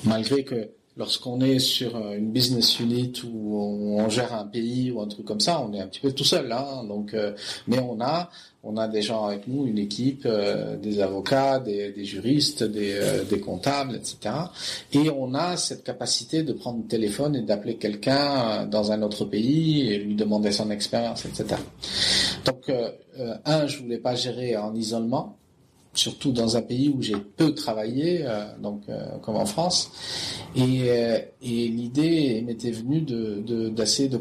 malgré 0.06 0.46
que 0.46 0.70
lorsqu'on 0.98 1.40
est 1.42 1.60
sur 1.60 1.96
euh, 1.96 2.18
une 2.18 2.32
business 2.32 2.80
unit 2.80 3.14
où 3.24 3.98
on 4.00 4.10
gère 4.10 4.34
un 4.34 4.46
pays 4.46 4.92
ou 4.92 5.02
un 5.02 5.08
truc 5.08 5.26
comme 5.26 5.40
ça, 5.40 5.62
on 5.62 5.74
est 5.74 5.80
un 5.80 5.88
petit 5.88 6.02
peu 6.02 6.12
tout 6.12 6.24
seul. 6.24 6.52
Hein, 6.52 6.84
donc, 6.88 7.14
euh, 7.14 7.34
mais 7.68 7.80
on 7.80 8.00
a, 8.02 8.30
on 8.64 8.76
a 8.78 8.88
des 8.88 9.02
gens 9.02 9.26
avec 9.26 9.48
nous, 9.48 9.66
une 9.66 9.78
équipe, 9.78 10.24
euh, 10.26 10.76
des 10.76 11.00
avocats, 11.00 11.60
des, 11.60 11.92
des 11.92 12.06
juristes, 12.06 12.64
des, 12.64 13.00
des, 13.30 13.40
comptables, 13.40 13.96
etc. 13.96 14.36
Et 14.92 15.10
on 15.10 15.34
a 15.34 15.56
cette 15.56 15.84
capacité 15.84 16.44
de 16.44 16.54
prendre 16.54 16.80
le 16.80 16.88
téléphone 16.88 17.36
et 17.36 17.42
d'appeler 17.42 17.78
quelqu'un 17.78 18.66
dans 18.66 18.92
un 18.92 19.02
autre 19.02 19.26
pays 19.26 19.88
et 19.92 20.00
lui 20.00 20.16
demander 20.16 20.52
son 20.52 20.70
expérience, 20.70 21.26
etc. 21.26 21.56
Donc, 22.46 22.72
un, 23.46 23.68
je 23.68 23.82
voulais 23.82 23.98
pas 23.98 24.16
gérer 24.16 24.58
en 24.58 24.76
isolement 24.76 25.38
surtout 25.94 26.32
dans 26.32 26.56
un 26.56 26.62
pays 26.62 26.90
où 26.90 27.02
j'ai 27.02 27.16
peu 27.16 27.54
travaillé, 27.54 28.22
euh, 28.24 28.46
donc 28.62 28.84
euh, 28.90 29.18
comme 29.22 29.36
en 29.36 29.46
France. 29.46 29.92
Et, 30.56 30.84
euh, 30.90 31.20
et 31.42 31.68
l'idée 31.68 32.42
m'était 32.46 32.72
venue 32.72 33.02
de 33.02 33.70
d'essayer 33.70 34.10
de, 34.10 34.18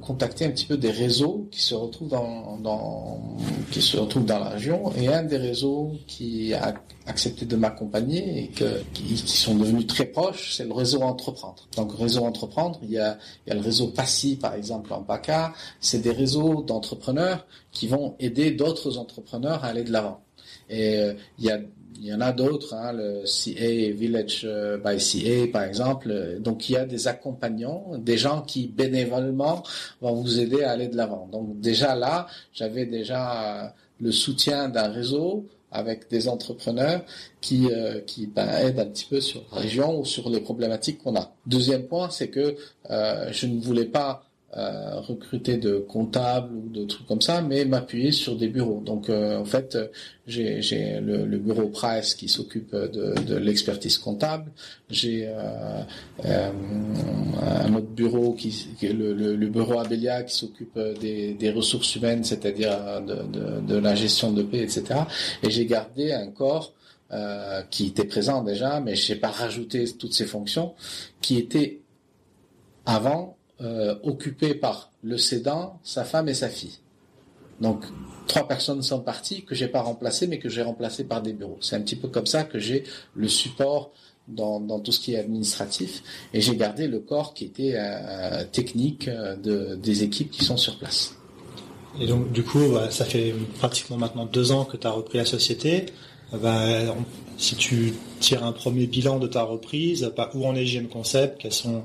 contacter 0.00 0.46
un 0.46 0.50
petit 0.50 0.66
peu 0.66 0.76
des 0.76 0.90
réseaux 0.90 1.48
qui 1.50 1.60
se 1.60 1.74
retrouvent 1.74 2.08
dans, 2.08 2.58
dans 2.58 3.36
qui 3.70 3.82
se 3.82 3.96
retrouvent 3.96 4.24
dans 4.24 4.38
la 4.38 4.50
région. 4.50 4.92
Et 4.96 5.08
un 5.08 5.22
des 5.22 5.36
réseaux 5.36 5.92
qui 6.06 6.54
a 6.54 6.74
accepté 7.06 7.46
de 7.46 7.56
m'accompagner 7.56 8.44
et 8.44 8.48
que, 8.48 8.82
qui, 8.94 9.16
sont 9.16 9.56
devenus 9.56 9.86
très 9.86 10.04
proches, 10.06 10.54
c'est 10.56 10.64
le 10.64 10.72
réseau 10.72 11.02
Entreprendre. 11.02 11.66
Donc 11.76 11.92
réseau 11.96 12.24
Entreprendre, 12.24 12.78
il 12.82 12.92
y 12.92 12.98
a, 12.98 13.18
il 13.46 13.50
y 13.50 13.52
a 13.52 13.56
le 13.56 13.60
réseau 13.60 13.88
PASSI 13.88 14.36
par 14.36 14.54
exemple 14.54 14.92
en 14.92 15.02
PACA. 15.02 15.52
C'est 15.80 16.00
des 16.00 16.12
réseaux 16.12 16.62
d'entrepreneurs 16.62 17.46
qui 17.72 17.88
vont 17.88 18.14
aider 18.20 18.52
d'autres 18.52 18.98
entrepreneurs 18.98 19.64
à 19.64 19.68
aller 19.68 19.82
de 19.84 19.92
l'avant. 19.92 20.22
Et 20.68 20.98
euh, 20.98 21.14
il 21.38 21.44
y 21.44 21.50
a 21.50 21.60
il 22.04 22.08
y 22.08 22.14
en 22.14 22.20
a 22.20 22.32
d'autres, 22.32 22.74
hein, 22.74 22.92
le 22.92 23.24
CA 23.26 23.92
Village 23.92 24.42
euh, 24.44 24.76
by 24.76 24.98
CA 24.98 25.46
par 25.52 25.62
exemple. 25.62 26.38
Donc 26.40 26.68
il 26.68 26.72
y 26.72 26.76
a 26.76 26.84
des 26.84 27.06
accompagnants, 27.06 27.92
des 27.96 28.18
gens 28.18 28.42
qui 28.42 28.66
bénévolement 28.66 29.62
vont 30.00 30.14
vous 30.14 30.40
aider 30.40 30.64
à 30.64 30.72
aller 30.72 30.88
de 30.88 30.96
l'avant. 30.96 31.28
Donc 31.30 31.60
déjà 31.60 31.94
là, 31.94 32.26
j'avais 32.52 32.86
déjà 32.86 33.66
euh, 33.66 33.68
le 34.00 34.10
soutien 34.10 34.68
d'un 34.68 34.88
réseau 34.88 35.46
avec 35.70 36.10
des 36.10 36.28
entrepreneurs 36.28 37.02
qui 37.40 37.68
qui 38.06 38.26
ben, 38.26 38.48
aident 38.48 38.80
un 38.80 38.86
petit 38.86 39.06
peu 39.08 39.20
sur 39.20 39.42
la 39.52 39.60
région 39.60 40.00
ou 40.00 40.04
sur 40.04 40.28
les 40.28 40.40
problématiques 40.40 40.98
qu'on 41.02 41.16
a. 41.16 41.32
Deuxième 41.46 41.84
point, 41.84 42.10
c'est 42.10 42.28
que 42.28 42.56
je 42.90 43.46
ne 43.46 43.60
voulais 43.60 43.86
pas 43.86 44.24
euh, 44.56 45.00
recruter 45.00 45.56
de 45.56 45.78
comptables 45.78 46.54
ou 46.54 46.68
de 46.68 46.84
trucs 46.84 47.06
comme 47.06 47.20
ça, 47.22 47.42
mais 47.42 47.64
m'appuyer 47.64 48.12
sur 48.12 48.36
des 48.36 48.48
bureaux. 48.48 48.82
Donc 48.84 49.08
euh, 49.08 49.38
en 49.38 49.44
fait, 49.44 49.78
j'ai, 50.26 50.60
j'ai 50.62 51.00
le, 51.00 51.24
le, 51.24 51.38
bureau 51.38 51.68
Price 51.68 52.14
qui 52.14 52.28
s'occupe 52.28 52.74
de, 52.74 53.14
de 53.26 53.36
l'expertise 53.36 53.98
comptable. 53.98 54.50
J'ai 54.90 55.26
euh, 55.26 55.82
euh 56.26 56.50
un 57.40 57.74
autre 57.74 57.88
bureau 57.88 58.34
qui, 58.34 58.54
le, 58.82 59.14
le, 59.14 59.36
le, 59.36 59.48
bureau 59.48 59.78
Abelia 59.78 60.22
qui 60.22 60.36
s'occupe 60.36 60.78
des, 61.00 61.34
des 61.34 61.50
ressources 61.50 61.96
humaines, 61.96 62.24
c'est-à-dire 62.24 63.02
de, 63.06 63.14
de, 63.14 63.60
de, 63.60 63.76
la 63.78 63.94
gestion 63.94 64.32
de 64.32 64.42
paix, 64.42 64.60
etc. 64.60 64.84
Et 65.42 65.50
j'ai 65.50 65.66
gardé 65.66 66.12
un 66.12 66.28
corps 66.28 66.74
euh, 67.12 67.60
qui 67.70 67.88
était 67.88 68.06
présent 68.06 68.42
déjà, 68.42 68.80
mais 68.80 68.94
je 68.94 69.12
n'ai 69.12 69.18
pas 69.18 69.30
rajouté 69.30 69.84
toutes 69.98 70.14
ces 70.14 70.24
fonctions, 70.24 70.72
qui 71.20 71.36
étaient 71.36 71.82
avant 72.86 73.36
euh, 73.62 73.94
occupé 74.02 74.54
par 74.54 74.90
le 75.02 75.16
cédant, 75.16 75.78
sa 75.84 76.04
femme 76.04 76.28
et 76.28 76.34
sa 76.34 76.48
fille. 76.48 76.78
Donc 77.60 77.84
trois 78.26 78.48
personnes 78.48 78.82
sont 78.82 79.00
parties 79.00 79.44
que 79.44 79.54
j'ai 79.54 79.68
pas 79.68 79.82
remplacées, 79.82 80.26
mais 80.26 80.38
que 80.38 80.48
j'ai 80.48 80.62
remplacées 80.62 81.04
par 81.04 81.22
des 81.22 81.32
bureaux. 81.32 81.58
C'est 81.60 81.76
un 81.76 81.80
petit 81.80 81.94
peu 81.94 82.08
comme 82.08 82.26
ça 82.26 82.42
que 82.42 82.58
j'ai 82.58 82.84
le 83.14 83.28
support 83.28 83.92
dans, 84.26 84.80
tout 84.80 84.90
ce 84.90 85.00
qui 85.00 85.14
est 85.14 85.18
administratif, 85.18 86.02
et 86.32 86.40
j'ai 86.40 86.56
gardé 86.56 86.86
le 86.88 87.00
corps 87.00 87.34
qui 87.34 87.44
était 87.44 87.74
euh, 87.76 88.44
technique 88.50 89.08
euh, 89.08 89.36
de, 89.36 89.76
des 89.76 90.04
équipes 90.04 90.30
qui 90.30 90.44
sont 90.44 90.56
sur 90.56 90.78
place. 90.78 91.16
Et 92.00 92.06
donc 92.06 92.32
du 92.32 92.42
coup, 92.42 92.74
ça 92.90 93.04
fait 93.04 93.34
pratiquement 93.58 93.98
maintenant 93.98 94.24
deux 94.24 94.50
ans 94.50 94.64
que 94.64 94.76
tu 94.76 94.86
as 94.86 94.92
repris 94.92 95.18
la 95.18 95.26
société. 95.26 95.86
Ben, 96.32 96.94
si 97.36 97.56
tu 97.56 97.92
tires 98.20 98.44
un 98.44 98.52
premier 98.52 98.86
bilan 98.86 99.18
de 99.18 99.26
ta 99.26 99.42
reprise, 99.42 100.10
où 100.34 100.46
en 100.46 100.54
est 100.54 100.64
GM 100.64 100.86
Concept, 100.86 101.38
quels 101.38 101.52
sont 101.52 101.82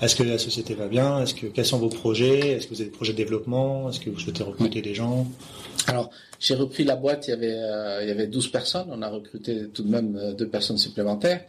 est-ce 0.00 0.16
que 0.16 0.22
la 0.22 0.38
société 0.38 0.74
va 0.74 0.86
bien? 0.86 1.22
Est-ce 1.22 1.34
que 1.34 1.46
quels 1.46 1.66
sont 1.66 1.78
vos 1.78 1.88
projets? 1.88 2.52
Est-ce 2.52 2.66
que 2.66 2.74
vous 2.74 2.80
avez 2.80 2.90
des 2.90 2.96
projets 2.96 3.12
de 3.12 3.18
développement? 3.18 3.90
Est-ce 3.90 4.00
que 4.00 4.10
vous 4.10 4.18
souhaitez 4.18 4.42
recruter 4.42 4.80
des 4.80 4.94
gens? 4.94 5.26
Alors, 5.86 6.10
j'ai 6.38 6.54
repris 6.54 6.84
la 6.84 6.96
boîte, 6.96 7.26
il 7.26 7.30
y 7.30 7.34
avait 7.34 7.54
euh, 7.54 8.02
il 8.02 8.08
y 8.08 8.12
avait 8.12 8.26
12 8.26 8.48
personnes, 8.52 8.88
on 8.90 9.02
a 9.02 9.08
recruté 9.08 9.68
tout 9.68 9.82
de 9.82 9.90
même 9.90 10.16
euh, 10.16 10.32
deux 10.32 10.46
personnes 10.48 10.78
supplémentaires. 10.78 11.44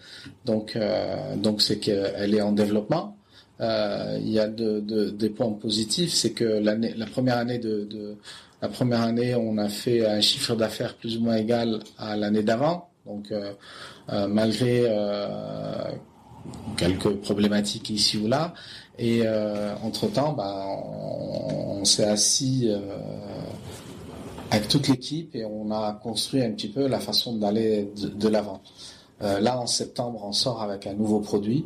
Donc 0.45 0.75
euh, 0.75 1.35
donc 1.35 1.61
c'est 1.61 1.77
qu'elle 1.77 2.33
est 2.33 2.41
en 2.41 2.51
développement. 2.51 3.17
il 3.59 4.29
y 4.29 4.39
a 4.39 4.47
de, 4.47 4.79
de, 4.79 5.09
des 5.09 5.29
points 5.29 5.51
positifs, 5.51 6.13
c'est 6.13 6.31
que 6.31 6.45
l'année 6.45 6.93
la 6.97 7.05
première 7.05 7.37
année 7.37 7.59
de, 7.59 7.85
de 7.85 8.15
la 8.61 8.69
première 8.69 9.01
année, 9.01 9.35
on 9.35 9.57
a 9.57 9.69
fait 9.69 10.05
un 10.05 10.21
chiffre 10.21 10.55
d'affaires 10.55 10.95
plus 10.95 11.17
ou 11.17 11.21
moins 11.21 11.37
égal 11.37 11.79
à 11.97 12.17
l'année 12.17 12.43
d'avant. 12.43 12.89
Donc 13.05 13.31
malgré 14.07 14.85
quelques 16.77 17.15
problématiques 17.17 17.89
ici 17.89 18.17
ou 18.17 18.27
là. 18.27 18.53
Et 18.97 19.21
euh, 19.23 19.75
entre-temps, 19.83 20.33
bah, 20.33 20.65
on, 20.67 21.85
s'est 21.85 22.03
assis 22.03 22.67
euh, 22.67 22.79
avec 24.51 24.67
toute 24.67 24.89
l'équipe 24.89 25.35
et 25.35 25.45
on 25.45 25.71
a 25.71 25.93
construit 25.93 26.43
un 26.43 26.51
petit 26.51 26.67
peu 26.67 26.87
la 26.87 26.99
façon 26.99 27.37
d'aller 27.37 27.89
de, 27.95 28.27
l'avant. 28.27 28.61
Euh, 29.21 29.39
là, 29.39 29.57
en 29.59 29.67
septembre, 29.67 30.21
on 30.25 30.33
sort 30.33 30.61
avec 30.61 30.85
un 30.85 30.93
nouveau 30.93 31.21
produit 31.21 31.65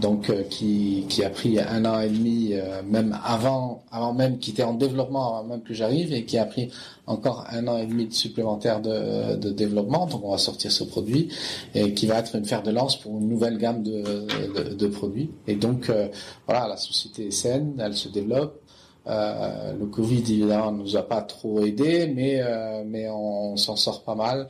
donc 0.00 0.30
euh, 0.30 0.42
qui, 0.44 1.04
qui 1.08 1.24
a 1.24 1.30
pris 1.30 1.58
un 1.58 1.84
an 1.84 2.00
et 2.00 2.08
demi, 2.08 2.50
euh, 2.52 2.82
même 2.82 3.18
avant, 3.24 3.82
avant 3.90 4.12
même, 4.12 4.38
qui 4.38 4.50
était 4.50 4.62
en 4.62 4.74
développement 4.74 5.38
avant 5.38 5.48
même 5.48 5.62
que 5.62 5.74
j'arrive, 5.74 6.12
et 6.12 6.24
qui 6.24 6.38
a 6.38 6.44
pris 6.44 6.70
encore 7.06 7.46
un 7.50 7.66
an 7.68 7.78
et 7.78 7.86
demi 7.86 8.06
de 8.06 8.12
supplémentaire 8.12 8.80
de, 8.80 9.36
de 9.36 9.50
développement. 9.50 10.06
Donc 10.06 10.24
on 10.24 10.30
va 10.30 10.38
sortir 10.38 10.70
ce 10.70 10.84
produit 10.84 11.28
et 11.74 11.94
qui 11.94 12.06
va 12.06 12.18
être 12.18 12.34
une 12.36 12.44
fer 12.44 12.62
de 12.62 12.70
lance 12.70 13.00
pour 13.00 13.18
une 13.18 13.28
nouvelle 13.28 13.58
gamme 13.58 13.82
de, 13.82 14.74
de, 14.74 14.86
produits. 14.88 15.30
Et 15.46 15.56
donc 15.56 15.90
euh, 15.90 16.08
voilà, 16.46 16.68
la 16.68 16.76
société 16.76 17.26
est 17.28 17.30
saine, 17.30 17.74
elle 17.78 17.94
se 17.94 18.08
développe. 18.08 18.60
le 19.06 19.86
Covid 19.86 20.18
évidemment 20.18 20.72
nous 20.72 20.96
a 20.96 21.02
pas 21.02 21.22
trop 21.22 21.62
aidé, 21.62 22.12
mais 22.14 22.42
mais 22.86 23.08
on, 23.08 23.56
s'en 23.56 23.76
sort 23.76 24.02
pas 24.02 24.14
mal. 24.14 24.48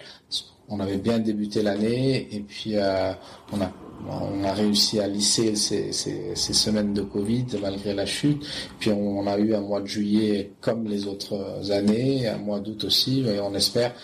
On 0.69 0.81
avait 0.81 0.99
bien 0.99 1.19
débuté 1.19 1.63
l'année 1.63 2.29
et 2.35 2.41
puis 2.41 2.75
on 2.77 3.61
a 3.61 3.71
on 4.07 4.45
a 4.45 4.53
réussi 4.53 5.01
à 5.01 5.07
lisser 5.07 5.55
ces, 5.57 5.93
semaines 6.35 6.95
de 6.95 7.03
Covid 7.03 7.47
malgré 7.61 7.95
la 7.95 8.07
chute. 8.07 8.47
Puis 8.79 8.91
on, 8.91 9.27
a 9.27 9.39
eu 9.39 9.55
un 9.55 9.61
mois 9.61 9.81
de 9.81 9.87
juillet 9.87 10.53
comme 10.61 10.87
les 10.87 11.07
autres 11.07 11.71
années, 11.71 12.29
un 12.29 12.39
mois 12.39 12.61
d'août 12.61 12.85
aussi, 12.85 13.21
et 13.21 13.41
on 13.41 13.55
espère, 13.55 13.95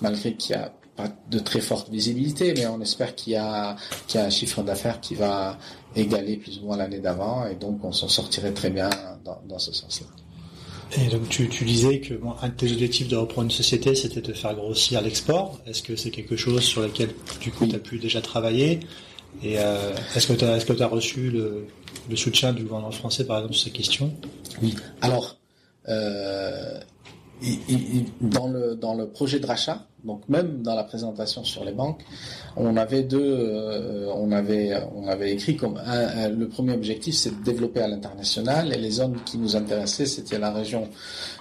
malgré 0.00 0.34
qu'il 0.34 0.56
n'y 0.56 0.62
a 0.62 0.72
pas 0.96 1.08
de 1.30 1.38
très 1.38 1.60
forte 1.60 1.90
visibilité, 1.90 2.54
mais 2.56 2.66
on 2.66 2.80
espère 2.80 3.14
qu'il 3.14 3.32
y 3.32 3.36
a, 3.36 3.76
qu'il 4.06 4.20
y 4.20 4.22
a 4.22 4.26
un 4.26 4.30
chiffre 4.30 4.62
d'affaires 4.62 5.00
qui 5.00 5.14
va 5.14 5.58
égaler 5.96 6.36
plus 6.36 6.58
ou 6.58 6.66
moins 6.66 6.76
l'année 6.76 7.00
d'avant, 7.00 7.46
et 7.46 7.54
donc 7.54 7.84
on 7.84 7.92
s'en 7.92 8.08
sortirait 8.08 8.52
très 8.52 8.70
bien 8.70 8.90
dans, 9.24 9.58
ce 9.58 9.72
sens-là. 9.72 10.06
Et 11.02 11.08
donc 11.08 11.28
tu, 11.28 11.48
disais 11.64 12.00
que 12.00 12.14
un 12.40 12.48
de 12.48 12.54
tes 12.54 12.70
objectifs 12.70 13.08
de 13.08 13.16
reprendre 13.16 13.46
une 13.46 13.50
société, 13.50 13.94
c'était 13.94 14.20
de 14.20 14.32
faire 14.32 14.54
grossir 14.54 15.00
l'export. 15.00 15.58
Est-ce 15.66 15.82
que 15.82 15.96
c'est 15.96 16.10
quelque 16.10 16.36
chose 16.36 16.62
sur 16.62 16.82
lequel 16.82 17.10
du 17.40 17.50
coup 17.50 17.66
tu 17.66 17.74
as 17.74 17.80
pu 17.80 17.98
déjà 17.98 18.20
travailler? 18.20 18.80
Et 19.42 19.58
euh, 19.58 19.92
est-ce 20.14 20.26
que 20.26 20.32
tu 20.32 20.44
as, 20.44 20.84
as 20.84 20.88
reçu 20.88 21.30
le, 21.30 21.66
soutien 22.16 22.52
du 22.52 22.62
gouvernement 22.62 22.90
français, 22.90 23.24
par 23.24 23.38
exemple, 23.38 23.54
sur 23.54 23.64
ces 23.64 23.70
questions? 23.70 24.12
Oui. 24.62 24.74
Alors, 25.00 25.36
euh, 25.88 26.80
dans 28.20 28.94
le 28.94 29.08
projet 29.08 29.40
de 29.40 29.46
rachat, 29.46 29.86
donc 30.04 30.28
même 30.28 30.62
dans 30.62 30.74
la 30.74 30.84
présentation 30.84 31.44
sur 31.44 31.64
les 31.64 31.72
banques, 31.72 32.02
on 32.56 32.76
avait 32.76 33.02
deux, 33.02 33.20
euh, 33.20 34.10
on 34.14 34.32
avait 34.32 34.72
on 34.94 35.08
avait 35.08 35.32
écrit 35.32 35.56
comme 35.56 35.78
le 35.78 36.48
premier 36.48 36.72
objectif, 36.72 37.14
c'est 37.14 37.38
de 37.38 37.42
développer 37.42 37.80
à 37.80 37.88
l'international 37.88 38.72
et 38.72 38.78
les 38.78 38.90
zones 38.90 39.16
qui 39.26 39.36
nous 39.38 39.56
intéressaient, 39.56 40.06
c'était 40.06 40.38
la 40.38 40.52
région 40.52 40.88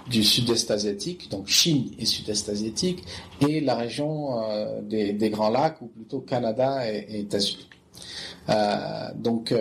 du 0.10 0.24
sud-est 0.24 0.72
asiatique, 0.72 1.30
donc 1.30 1.48
Chine 1.48 1.92
et 2.00 2.06
sud-est 2.06 2.50
asiatique, 2.50 3.04
et 3.48 3.62
la 3.62 3.76
région 3.76 4.42
des, 4.82 5.14
des, 5.14 5.30
Grands 5.30 5.50
Lacs 5.52 5.82
ou 5.82 5.88
plutôt 5.88 6.20
Canada 6.22 6.90
et, 6.90 7.06
et 7.10 7.20
États-Unis. 7.20 7.70
Euh, 8.50 9.10
donc 9.16 9.54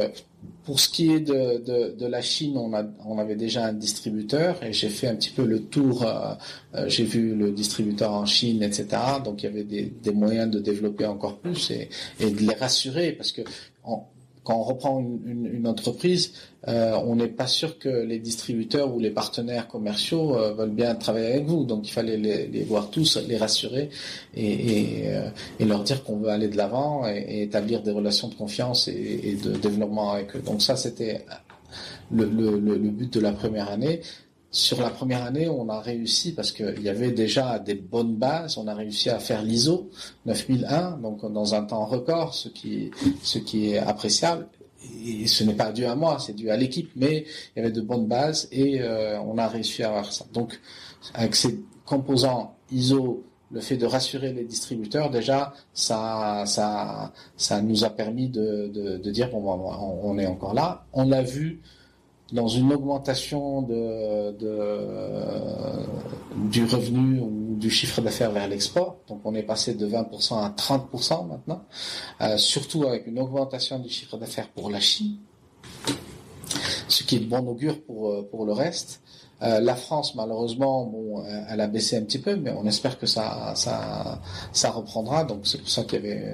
pour 0.64 0.78
ce 0.78 0.88
qui 0.88 1.12
est 1.12 1.20
de, 1.20 1.92
de, 1.92 2.06
la 2.06 2.22
Chine, 2.22 2.56
on, 2.56 2.72
a, 2.72 2.84
on 3.04 3.18
avait 3.18 3.34
déjà 3.34 3.66
un 3.66 3.72
distributeur 3.72 4.62
et 4.62 4.72
j'ai 4.72 4.88
fait 4.88 5.08
un 5.08 5.16
petit 5.16 5.30
peu 5.30 5.44
le 5.44 5.62
tour. 5.62 6.04
Euh, 6.04 6.34
euh, 6.74 6.88
j'ai 6.88 7.04
vu 7.04 7.34
le 7.34 7.50
distributeur 7.50 8.12
en 8.12 8.26
Chine, 8.26 8.62
etc. 8.62 8.86
Donc 9.24 9.42
il 9.42 9.46
y 9.46 9.48
avait 9.48 9.64
des, 9.64 9.84
des 9.84 10.12
moyens 10.12 10.50
de 10.50 10.60
développer 10.60 11.06
encore 11.06 11.38
plus 11.38 11.70
et, 11.70 11.88
et 12.20 12.30
de 12.30 12.40
les 12.40 12.54
rassurer 12.54 13.12
parce 13.12 13.32
que 13.32 13.42
quand 13.82 14.56
on 14.56 14.62
reprend 14.62 15.00
une, 15.00 15.46
une, 15.46 15.66
entreprise, 15.66 16.32
euh, 16.68 16.92
on 17.04 17.16
n'est 17.16 17.28
pas 17.28 17.48
sûr 17.48 17.78
que 17.78 17.88
les 17.88 18.20
distributeurs 18.20 18.94
ou 18.94 19.00
les 19.00 19.10
partenaires 19.10 19.66
commerciaux 19.66 20.36
euh, 20.36 20.52
veulent 20.52 20.70
bien 20.70 20.94
travailler 20.94 21.32
avec 21.32 21.46
vous. 21.46 21.64
Donc 21.64 21.88
il 21.88 21.90
fallait 21.90 22.16
les, 22.16 22.62
voir 22.62 22.90
tous, 22.90 23.18
les 23.26 23.36
rassurer 23.36 23.90
euh, 24.36 25.30
et 25.58 25.64
leur 25.64 25.82
dire 25.82 26.04
qu'on 26.04 26.18
veut 26.18 26.28
aller 26.28 26.48
de 26.48 26.56
l'avant 26.56 27.06
et, 27.08 27.42
établir 27.42 27.82
des 27.82 27.90
relations 27.90 28.28
de 28.28 28.34
confiance 28.34 28.86
et, 28.88 29.36
de 29.42 29.52
développement 29.52 30.12
avec 30.12 30.36
eux. 30.36 30.40
Donc 30.40 30.62
ça, 30.62 30.76
c'était 30.76 31.24
le, 32.12 32.28
but 32.90 33.12
de 33.12 33.20
la 33.20 33.32
première 33.32 33.70
année. 33.70 34.00
Sur 34.52 34.82
la 34.82 34.90
première 34.90 35.24
année, 35.24 35.48
on 35.48 35.68
a 35.70 35.80
réussi 35.80 36.32
parce 36.32 36.52
qu'il 36.52 36.82
y 36.82 36.90
avait 36.90 37.10
déjà 37.10 37.58
des 37.58 37.74
bonnes 37.74 38.16
bases. 38.16 38.58
On 38.58 38.68
a 38.68 38.74
réussi 38.74 39.08
à 39.08 39.18
faire 39.18 39.42
l'ISO 39.42 39.90
9001, 40.26 40.98
donc 40.98 41.32
dans 41.32 41.54
un 41.54 41.64
temps 41.64 41.86
record, 41.86 42.34
ce 42.34 42.48
qui 42.50 42.90
est 43.72 43.78
appréciable. 43.78 44.46
Et 45.04 45.26
ce 45.26 45.44
n'est 45.44 45.54
pas 45.54 45.72
dû 45.72 45.84
à 45.84 45.94
moi, 45.94 46.18
c'est 46.18 46.32
dû 46.32 46.50
à 46.50 46.56
l'équipe, 46.56 46.90
mais 46.96 47.24
il 47.54 47.58
y 47.58 47.62
avait 47.62 47.72
de 47.72 47.80
bonnes 47.80 48.06
bases 48.06 48.48
et 48.52 48.80
euh, 48.80 49.20
on 49.20 49.38
a 49.38 49.48
réussi 49.48 49.82
à 49.82 49.88
avoir 49.88 50.12
ça. 50.12 50.24
Donc, 50.32 50.60
avec 51.14 51.34
ces 51.34 51.60
composants 51.84 52.56
ISO, 52.70 53.24
le 53.50 53.60
fait 53.60 53.76
de 53.76 53.86
rassurer 53.86 54.32
les 54.32 54.44
distributeurs, 54.44 55.10
déjà, 55.10 55.52
ça, 55.74 56.44
ça, 56.46 57.12
ça 57.36 57.60
nous 57.60 57.84
a 57.84 57.90
permis 57.90 58.28
de, 58.28 58.96
dire 59.10 59.30
bon, 59.30 59.42
on 60.02 60.18
est 60.18 60.26
encore 60.26 60.54
là. 60.54 60.86
On 60.92 61.06
l'a 61.06 61.22
vu 61.22 61.60
dans 62.32 62.48
une 62.48 62.72
augmentation 62.72 63.62
du 66.50 66.64
revenu 66.64 67.20
ou 67.20 67.56
du 67.56 67.70
chiffre 67.70 68.00
d'affaires 68.00 68.32
vers 68.32 68.48
l'export. 68.48 68.96
Donc 69.08 69.20
on 69.24 69.34
est 69.34 69.42
passé 69.42 69.74
de 69.74 69.86
20% 69.86 70.42
à 70.42 70.48
30% 70.50 71.28
maintenant, 71.28 71.62
euh, 72.20 72.36
surtout 72.38 72.84
avec 72.84 73.06
une 73.06 73.18
augmentation 73.18 73.78
du 73.78 73.88
chiffre 73.90 74.16
d'affaires 74.16 74.48
pour 74.48 74.70
la 74.70 74.80
Chine, 74.80 75.18
ce 76.88 77.04
qui 77.04 77.16
est 77.16 77.20
de 77.20 77.26
bon 77.26 77.46
augure 77.46 77.82
pour, 77.84 78.10
euh, 78.10 78.28
pour 78.30 78.46
le 78.46 78.52
reste. 78.52 79.02
Euh, 79.42 79.60
la 79.60 79.74
France, 79.74 80.14
malheureusement, 80.14 80.86
bon, 80.86 81.24
elle 81.48 81.60
a 81.60 81.66
baissé 81.66 81.96
un 81.96 82.02
petit 82.02 82.20
peu, 82.20 82.36
mais 82.36 82.52
on 82.56 82.64
espère 82.64 82.98
que 82.98 83.06
ça, 83.06 83.52
ça, 83.56 84.20
ça 84.52 84.70
reprendra. 84.70 85.24
Donc 85.24 85.46
c'est 85.46 85.58
pour 85.58 85.68
ça 85.68 85.82
qu'il 85.82 86.04
y 86.04 86.08
avait 86.08 86.32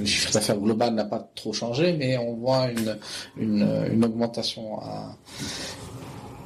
le 0.00 0.06
chiffre 0.06 0.32
d'affaires 0.32 0.58
global 0.58 0.94
n'a 0.94 1.04
pas 1.04 1.30
trop 1.34 1.52
changé, 1.52 1.92
mais 1.92 2.16
on 2.18 2.34
voit 2.34 2.68
une, 2.70 2.98
une, 3.36 4.04
augmentation 4.04 4.80
à, 4.80 5.16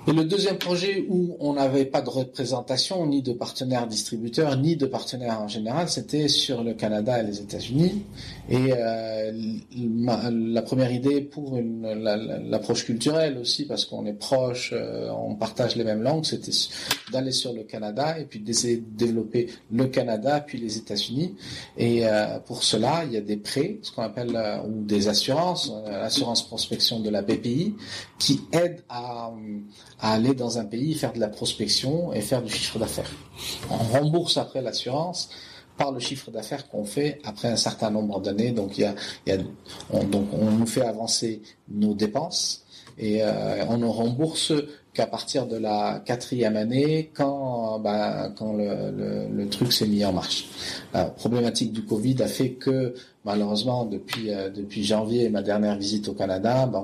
et 0.07 0.13
le 0.13 0.25
deuxième 0.25 0.59
projet 0.59 1.07
où 1.09 1.35
on 1.41 1.55
n'avait 1.55 1.87
pas 1.87 2.03
de 2.03 2.11
représentation, 2.11 3.07
ni 3.07 3.23
de 3.23 3.33
partenaires 3.33 3.87
distributeurs, 3.87 4.57
ni 4.59 4.77
de 4.77 4.85
partenaires 4.85 5.41
en 5.41 5.49
général, 5.49 5.89
c'était 5.89 6.29
sur 6.29 6.63
le 6.63 6.75
Canada 6.75 7.21
et 7.21 7.23
les 7.23 7.41
États-Unis. 7.41 8.03
Et 8.51 8.75
euh, 8.77 9.33
la 9.73 10.61
première 10.61 10.93
idée 10.93 11.23
pour 11.23 11.59
l'approche 11.59 12.85
culturelle 12.85 13.39
aussi, 13.39 13.65
parce 13.65 13.87
qu'on 13.87 14.05
est 14.05 14.13
proche, 14.13 14.75
euh, 14.75 15.09
on 15.11 15.37
partage 15.37 15.77
les 15.77 15.85
mêmes 15.85 16.03
langues, 16.03 16.27
c'était 16.27 16.53
d'aller 17.11 17.33
sur 17.33 17.55
le 17.55 17.63
Canada 17.63 18.19
et 18.19 18.27
puis 18.27 18.41
d'essayer 18.41 18.77
de 18.77 18.97
développer 18.97 19.49
le 19.73 19.87
Canada 19.87 20.41
puis 20.41 20.59
les 20.59 20.77
États-Unis. 20.77 21.35
Et 21.79 22.07
euh, 22.07 22.39
pour 22.41 22.63
cela, 22.63 23.05
il 23.07 23.13
y 23.13 23.17
a 23.17 23.23
des 23.23 23.39
prêts, 23.39 23.79
ce 23.81 23.91
qu'on 23.91 24.03
appelle 24.03 24.39
ou 24.67 24.83
des 24.85 25.09
assurances, 25.09 25.73
l'assurance 25.87 26.47
prospection 26.47 27.01
de 27.01 27.09
la 27.09 27.23
BPI, 27.23 27.75
qui 28.19 28.43
aident 28.53 28.83
à 28.91 29.33
à 30.01 30.15
aller 30.15 30.35
dans 30.35 30.59
un 30.59 30.65
pays, 30.65 30.95
faire 30.95 31.13
de 31.13 31.21
la 31.21 31.29
prospection 31.29 32.13
et 32.13 32.21
faire 32.21 32.43
du 32.43 32.53
chiffre 32.53 32.79
d'affaires. 32.79 33.11
On 33.71 33.77
rembourse 33.77 34.37
après 34.37 34.63
l'assurance 34.63 35.31
par 35.77 35.93
le 35.93 36.01
chiffre 36.01 36.31
d'affaires 36.31 36.69
qu'on 36.69 36.85
fait 36.85 37.21
après 37.25 37.49
un 37.49 37.57
certain 37.57 37.91
nombre 37.91 38.21
d'années. 38.21 38.53
Donc, 38.53 38.79
y 38.79 38.85
a, 38.85 38.95
y 39.27 39.33
a 39.33 39.39
on, 39.91 40.05
donc 40.05 40.29
on 40.33 40.51
nous 40.51 40.67
fait 40.67 40.83
avancer 40.83 41.43
nos 41.69 41.95
dépenses 41.95 42.65
et 42.97 43.23
euh, 43.23 43.65
on 43.69 43.79
ne 43.79 43.87
rembourse 43.87 44.53
qu'à 44.93 45.07
partir 45.09 45.47
de 45.47 45.57
la 45.57 46.01
quatrième 46.05 46.57
année 46.57 47.11
quand 47.13 47.81
bah, 47.81 48.31
quand 48.37 48.53
le, 48.53 48.93
le, 48.93 49.29
le 49.29 49.49
truc 49.49 49.73
s'est 49.73 49.89
mis 49.89 50.05
en 50.05 50.13
marche. 50.13 50.47
La 50.93 51.07
problématique 51.07 51.73
du 51.73 51.85
Covid 51.85 52.23
a 52.23 52.29
fait 52.29 52.51
que 52.51 52.95
malheureusement 53.25 53.85
depuis 53.85 54.33
euh, 54.33 54.51
depuis 54.51 54.85
janvier 54.85 55.29
ma 55.29 55.43
dernière 55.43 55.77
visite 55.77 56.09
au 56.09 56.15
Canada, 56.15 56.67
bah, 56.67 56.83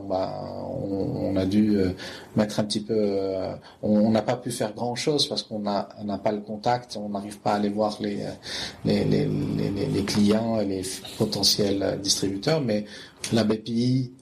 on, 0.83 1.37
a 1.37 1.45
dû 1.45 1.77
euh, 1.77 1.91
mettre 2.37 2.61
un 2.61 2.65
petit 2.65 2.81
peu, 2.81 2.95
euh, 2.97 3.55
on 3.83 4.11
n'a 4.11 4.23
pas 4.23 4.37
pu 4.37 4.51
faire 4.51 4.75
grand 4.75 4.95
chose 4.95 5.29
parce 5.29 5.43
qu'on 5.43 5.61
n'a 5.61 5.87
pas 6.23 6.33
le 6.33 6.41
contact, 6.41 6.97
on 6.97 7.11
n'arrive 7.11 7.39
pas 7.39 7.53
à 7.53 7.57
aller 7.57 7.69
voir 7.69 7.99
les 8.01 8.25
clients 10.07 10.61
et 10.61 10.65
les 10.65 10.83
potentiels 11.19 11.99
distributeurs, 12.03 12.61
mais 12.61 12.85
la 13.33 13.45
BPI 13.45 14.13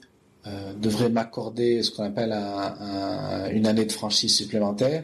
devrait 0.79 1.09
m'accorder 1.09 1.83
ce 1.83 1.91
qu'on 1.91 2.03
appelle 2.03 2.31
un, 2.31 3.49
une 3.51 3.67
année 3.67 3.85
de 3.85 3.91
franchise 3.91 4.35
supplémentaire 4.35 5.03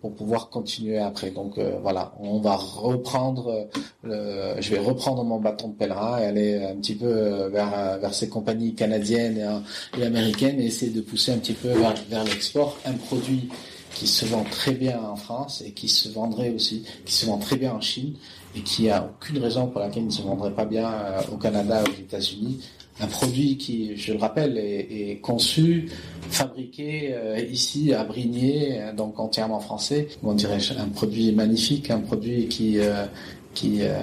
pour 0.00 0.14
pouvoir 0.14 0.48
continuer 0.48 0.98
après. 0.98 1.30
Donc 1.30 1.58
euh, 1.58 1.78
voilà, 1.82 2.12
on 2.20 2.38
va 2.38 2.56
reprendre, 2.56 3.68
le, 4.02 4.54
je 4.60 4.70
vais 4.70 4.78
reprendre 4.78 5.24
mon 5.24 5.40
bâton 5.40 5.68
de 5.68 5.74
pèlerin 5.74 6.18
et 6.18 6.26
aller 6.26 6.64
un 6.64 6.76
petit 6.76 6.94
peu 6.94 7.48
vers, 7.48 7.98
vers 7.98 8.14
ces 8.14 8.28
compagnies 8.28 8.74
canadiennes 8.74 9.62
et, 9.98 10.04
américaines 10.04 10.60
et 10.60 10.66
essayer 10.66 10.92
de 10.92 11.00
pousser 11.00 11.32
un 11.32 11.38
petit 11.38 11.54
peu 11.54 11.68
vers, 11.68 11.94
vers 12.08 12.24
l'export 12.24 12.76
un 12.84 12.94
produit 12.94 13.48
qui 13.94 14.06
se 14.06 14.26
vend 14.26 14.44
très 14.44 14.72
bien 14.72 15.00
en 15.02 15.16
France 15.16 15.62
et 15.66 15.72
qui 15.72 15.88
se 15.88 16.08
vendrait 16.08 16.50
aussi, 16.50 16.84
qui 17.04 17.14
se 17.14 17.26
vend 17.26 17.38
très 17.38 17.56
bien 17.56 17.72
en 17.72 17.80
Chine 17.80 18.14
et 18.54 18.60
qui 18.60 18.90
a 18.90 19.04
aucune 19.04 19.38
raison 19.42 19.66
pour 19.66 19.80
laquelle 19.80 20.04
il 20.04 20.06
ne 20.06 20.12
se 20.12 20.22
vendrait 20.22 20.52
pas 20.52 20.64
bien 20.64 20.90
euh, 20.90 21.20
au 21.32 21.36
Canada, 21.36 21.82
aux 21.82 22.00
États-Unis 22.00 22.60
un 23.00 23.06
produit 23.06 23.56
qui, 23.56 23.96
je 23.96 24.12
le 24.12 24.18
rappelle, 24.18 24.58
est, 24.58 25.20
conçu, 25.22 25.90
fabriqué 26.30 27.10
euh, 27.12 27.38
ici 27.40 27.92
à 27.92 28.04
Brigné, 28.04 28.80
donc 28.96 29.18
entièrement 29.18 29.60
français. 29.60 30.08
On 30.22 30.34
dirait 30.34 30.58
un 30.78 30.88
produit 30.88 31.32
magnifique, 31.32 31.90
un 31.90 32.00
produit 32.00 32.48
qui 32.48 32.78
euh, 32.78 33.06
qui, 33.54 33.78
euh, 33.80 33.96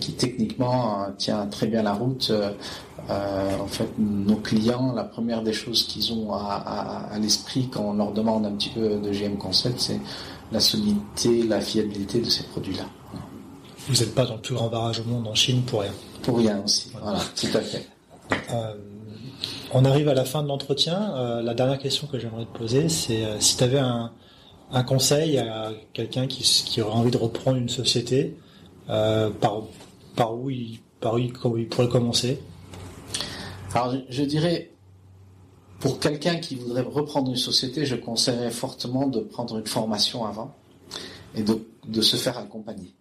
qui 0.00 0.12
techniquement 0.12 1.06
tient 1.16 1.46
très 1.46 1.66
bien 1.66 1.82
la 1.82 1.92
route. 1.92 2.32
en 3.08 3.66
fait, 3.68 3.88
nos 3.98 4.36
clients, 4.36 4.92
la 4.92 5.04
première 5.04 5.42
des 5.42 5.52
choses 5.52 5.84
qu'ils 5.84 6.12
ont 6.12 6.32
à, 6.32 7.08
à, 7.12 7.18
l'esprit 7.18 7.68
quand 7.70 7.84
on 7.90 7.92
leur 7.92 8.12
demande 8.12 8.46
un 8.46 8.52
petit 8.52 8.70
peu 8.70 8.98
de 8.98 9.12
GM 9.12 9.36
Concept, 9.36 9.78
c'est 9.78 10.00
la 10.50 10.58
solidité, 10.58 11.44
la 11.44 11.60
fiabilité 11.60 12.20
de 12.20 12.28
ces 12.28 12.44
produits-là. 12.44 12.86
Vous 13.86 13.94
n'êtes 13.94 14.14
pas 14.14 14.26
dans 14.26 14.34
le 14.34 14.40
plus 14.40 14.54
grand 14.54 14.68
barrage 14.68 15.00
au 15.00 15.04
monde 15.04 15.28
en 15.28 15.34
Chine 15.34 15.62
pour 15.62 15.82
rien. 15.82 15.92
Pour 16.22 16.38
rien 16.38 16.60
aussi, 16.64 16.90
voilà, 17.00 17.20
tout 17.36 17.56
à 17.56 17.60
fait. 17.60 17.86
Euh, 18.32 18.74
on 19.72 19.84
arrive 19.84 20.08
à 20.08 20.14
la 20.14 20.24
fin 20.24 20.42
de 20.42 20.48
l'entretien. 20.48 21.14
Euh, 21.16 21.42
la 21.42 21.54
dernière 21.54 21.78
question 21.78 22.06
que 22.06 22.18
j'aimerais 22.18 22.44
te 22.44 22.56
poser, 22.56 22.88
c'est 22.88 23.24
euh, 23.24 23.40
si 23.40 23.56
tu 23.56 23.64
avais 23.64 23.78
un, 23.78 24.12
conseil 24.86 25.38
à 25.38 25.72
quelqu'un 25.92 26.26
qui, 26.26 26.80
aurait 26.80 26.94
envie 26.94 27.10
de 27.10 27.16
reprendre 27.16 27.56
une 27.56 27.68
société, 27.68 28.36
par, 28.86 29.62
par, 30.16 30.34
où 30.34 30.50
il, 30.50 30.80
par 31.00 31.18
il, 31.18 31.32
pourrait 31.32 31.88
commencer? 31.88 32.40
Alors, 33.72 33.94
je, 34.08 34.22
dirais, 34.24 34.72
pour 35.78 36.00
quelqu'un 36.00 36.36
qui 36.36 36.56
voudrait 36.56 36.82
reprendre 36.82 37.30
une 37.30 37.36
société, 37.36 37.86
je 37.86 37.94
conseillerais 37.94 38.50
fortement 38.50 39.06
de 39.06 39.20
prendre 39.20 39.56
une 39.56 39.66
formation 39.66 40.24
avant 40.24 40.54
et 41.36 41.42
de 41.42 42.00
se 42.00 42.16
faire 42.16 42.36
accompagner. 42.36 42.92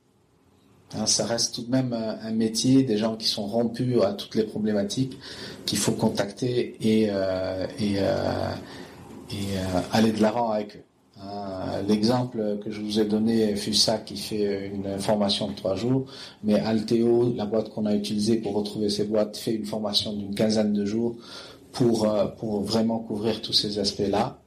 Hein, 0.97 1.05
ça 1.05 1.25
reste 1.25 1.55
tout 1.55 1.63
de 1.63 1.71
même 1.71 1.93
un, 1.93 2.31
métier, 2.31 2.83
des 2.83 2.97
gens 2.97 3.15
qui 3.15 3.27
sont 3.27 3.45
rompus 3.45 4.01
à 4.01 4.13
toutes 4.13 4.35
les 4.35 4.43
problématiques 4.43 5.17
qu'il 5.65 5.77
faut 5.77 5.91
contacter 5.91 6.75
et, 6.81 7.09
euh, 7.09 7.65
euh, 7.81 8.51
euh, 9.33 9.81
aller 9.91 10.11
de 10.11 10.21
l'avant 10.21 10.51
avec 10.51 10.77
eux. 10.77 10.83
Hein, 11.21 11.81
l'exemple 11.87 12.59
que 12.63 12.71
je 12.71 12.81
vous 12.81 12.99
ai 12.99 13.05
donné, 13.05 13.55
FUSA 13.55 13.99
qui 13.99 14.17
fait 14.17 14.67
une 14.67 14.99
formation 14.99 15.49
de 15.49 15.55
trois 15.55 15.75
jours, 15.75 16.05
mais 16.43 16.59
Alteo, 16.59 17.33
la 17.35 17.45
boîte 17.45 17.69
qu'on 17.69 17.85
a 17.85 17.95
utilisée 17.95 18.37
pour 18.37 18.53
retrouver 18.53 18.89
ces 18.89 19.05
boîtes, 19.05 19.37
fait 19.37 19.53
une 19.53 19.65
formation 19.65 20.13
d'une 20.13 20.35
quinzaine 20.35 20.73
de 20.73 20.85
jours 20.85 21.15
pour, 21.71 22.07
vraiment 22.61 22.99
couvrir 22.99 23.41
tous 23.41 23.53
ces 23.53 23.79
aspects-là. 23.79 24.39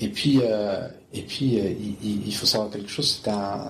Et 0.00 0.08
puis, 0.08 0.40
il, 1.12 2.34
faut 2.34 2.46
savoir 2.46 2.70
quelque 2.70 2.88
chose, 2.88 3.20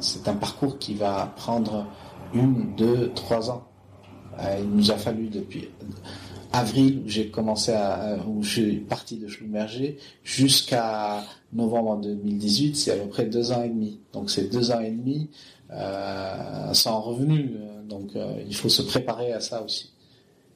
c'est 0.00 0.28
un 0.28 0.34
parcours 0.34 0.78
qui 0.78 0.94
va 0.94 1.32
prendre 1.36 1.86
une, 2.34 2.74
deux, 2.76 3.10
trois 3.14 3.50
ans. 3.50 3.64
Euh, 4.40 4.58
il 4.60 4.70
nous 4.70 4.90
a 4.90 4.96
fallu 4.96 5.28
depuis 5.28 5.68
avril 6.52 7.02
où 7.04 7.08
j'ai 7.08 7.28
commencé 7.28 7.72
à, 7.72 8.16
où 8.26 8.42
je 8.42 8.50
suis 8.50 8.76
parti 8.80 9.16
de 9.18 9.28
Schlumberger 9.28 9.98
jusqu'à 10.22 11.24
novembre 11.52 12.00
2018, 12.02 12.76
c'est 12.76 12.92
à 12.92 12.96
peu 12.96 13.08
près 13.08 13.24
deux 13.26 13.52
ans 13.52 13.62
et 13.62 13.68
demi. 13.68 14.00
Donc 14.12 14.30
c'est 14.30 14.50
deux 14.50 14.70
ans 14.70 14.80
et 14.80 14.90
demi 14.90 15.30
euh, 15.70 16.72
sans 16.74 17.00
revenu. 17.00 17.52
Donc 17.88 18.10
euh, 18.16 18.42
il 18.46 18.54
faut 18.54 18.68
se 18.68 18.82
préparer 18.82 19.32
à 19.32 19.40
ça 19.40 19.62
aussi. 19.62 19.92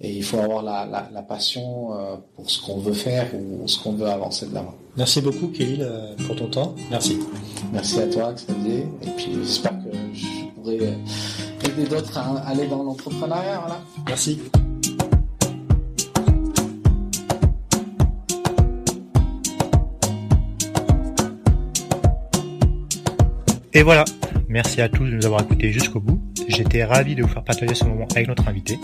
Et 0.01 0.14
il 0.14 0.22
faut 0.22 0.39
avoir 0.39 0.62
la, 0.62 0.85
la, 0.85 1.09
la 1.12 1.22
passion 1.22 1.95
euh, 1.95 2.16
pour 2.35 2.51
ce 2.51 2.61
qu'on 2.61 2.79
veut 2.79 2.93
faire 2.93 3.31
ou 3.35 3.66
ce 3.66 3.83
qu'on 3.83 3.93
veut 3.93 4.07
avancer 4.07 4.47
de 4.47 4.55
l'avant. 4.55 4.74
Merci 4.97 5.22
beaucoup, 5.22 5.51
euh, 5.59 6.14
pour 6.27 6.37
ton 6.37 6.49
temps. 6.49 6.74
Merci. 6.91 7.18
Merci 7.72 8.01
à 8.01 8.07
toi, 8.07 8.35
Xavier. 8.35 8.87
Et 9.03 9.11
puis 9.16 9.33
j'espère 9.43 9.72
que 9.72 9.97
je 10.12 10.27
pourrai 10.55 10.79
d'autres 11.85 12.16
à 12.18 12.49
aller 12.49 12.66
dans 12.66 12.83
l'entrepreneuriat. 12.83 13.61
Voilà. 13.61 13.81
Merci. 14.07 14.41
Et 23.77 23.83
voilà, 23.83 24.07
merci 24.49 24.81
à 24.81 24.89
tous 24.89 25.05
de 25.05 25.17
nous 25.17 25.27
avoir 25.27 25.43
écoutés 25.43 25.73
jusqu'au 25.73 26.01
bout. 26.01 26.21
J'étais 26.49 26.85
ravi 26.85 27.15
de 27.15 27.23
vous 27.23 27.29
faire 27.29 27.45
partager 27.45 27.75
ce 27.75 27.85
moment 27.85 28.07
avec 28.15 28.29
notre 28.29 28.49
invité. 28.49 28.79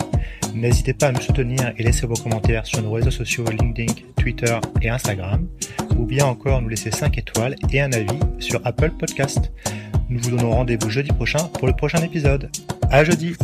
N'hésitez 0.53 0.93
pas 0.93 1.07
à 1.07 1.11
nous 1.11 1.21
soutenir 1.21 1.73
et 1.77 1.83
laisser 1.83 2.05
vos 2.05 2.15
commentaires 2.15 2.65
sur 2.65 2.81
nos 2.81 2.91
réseaux 2.91 3.11
sociaux 3.11 3.45
LinkedIn, 3.45 3.93
Twitter 4.17 4.57
et 4.81 4.89
Instagram, 4.89 5.47
ou 5.97 6.05
bien 6.05 6.25
encore 6.25 6.61
nous 6.61 6.69
laisser 6.69 6.91
5 6.91 7.17
étoiles 7.17 7.55
et 7.71 7.81
un 7.81 7.91
avis 7.93 8.19
sur 8.39 8.61
Apple 8.65 8.91
Podcast. 8.91 9.51
Nous 10.09 10.19
vous 10.19 10.31
donnons 10.31 10.51
rendez-vous 10.51 10.89
jeudi 10.89 11.11
prochain 11.11 11.45
pour 11.45 11.67
le 11.67 11.73
prochain 11.73 12.01
épisode. 12.03 12.49
À 12.91 13.03
jeudi! 13.03 13.35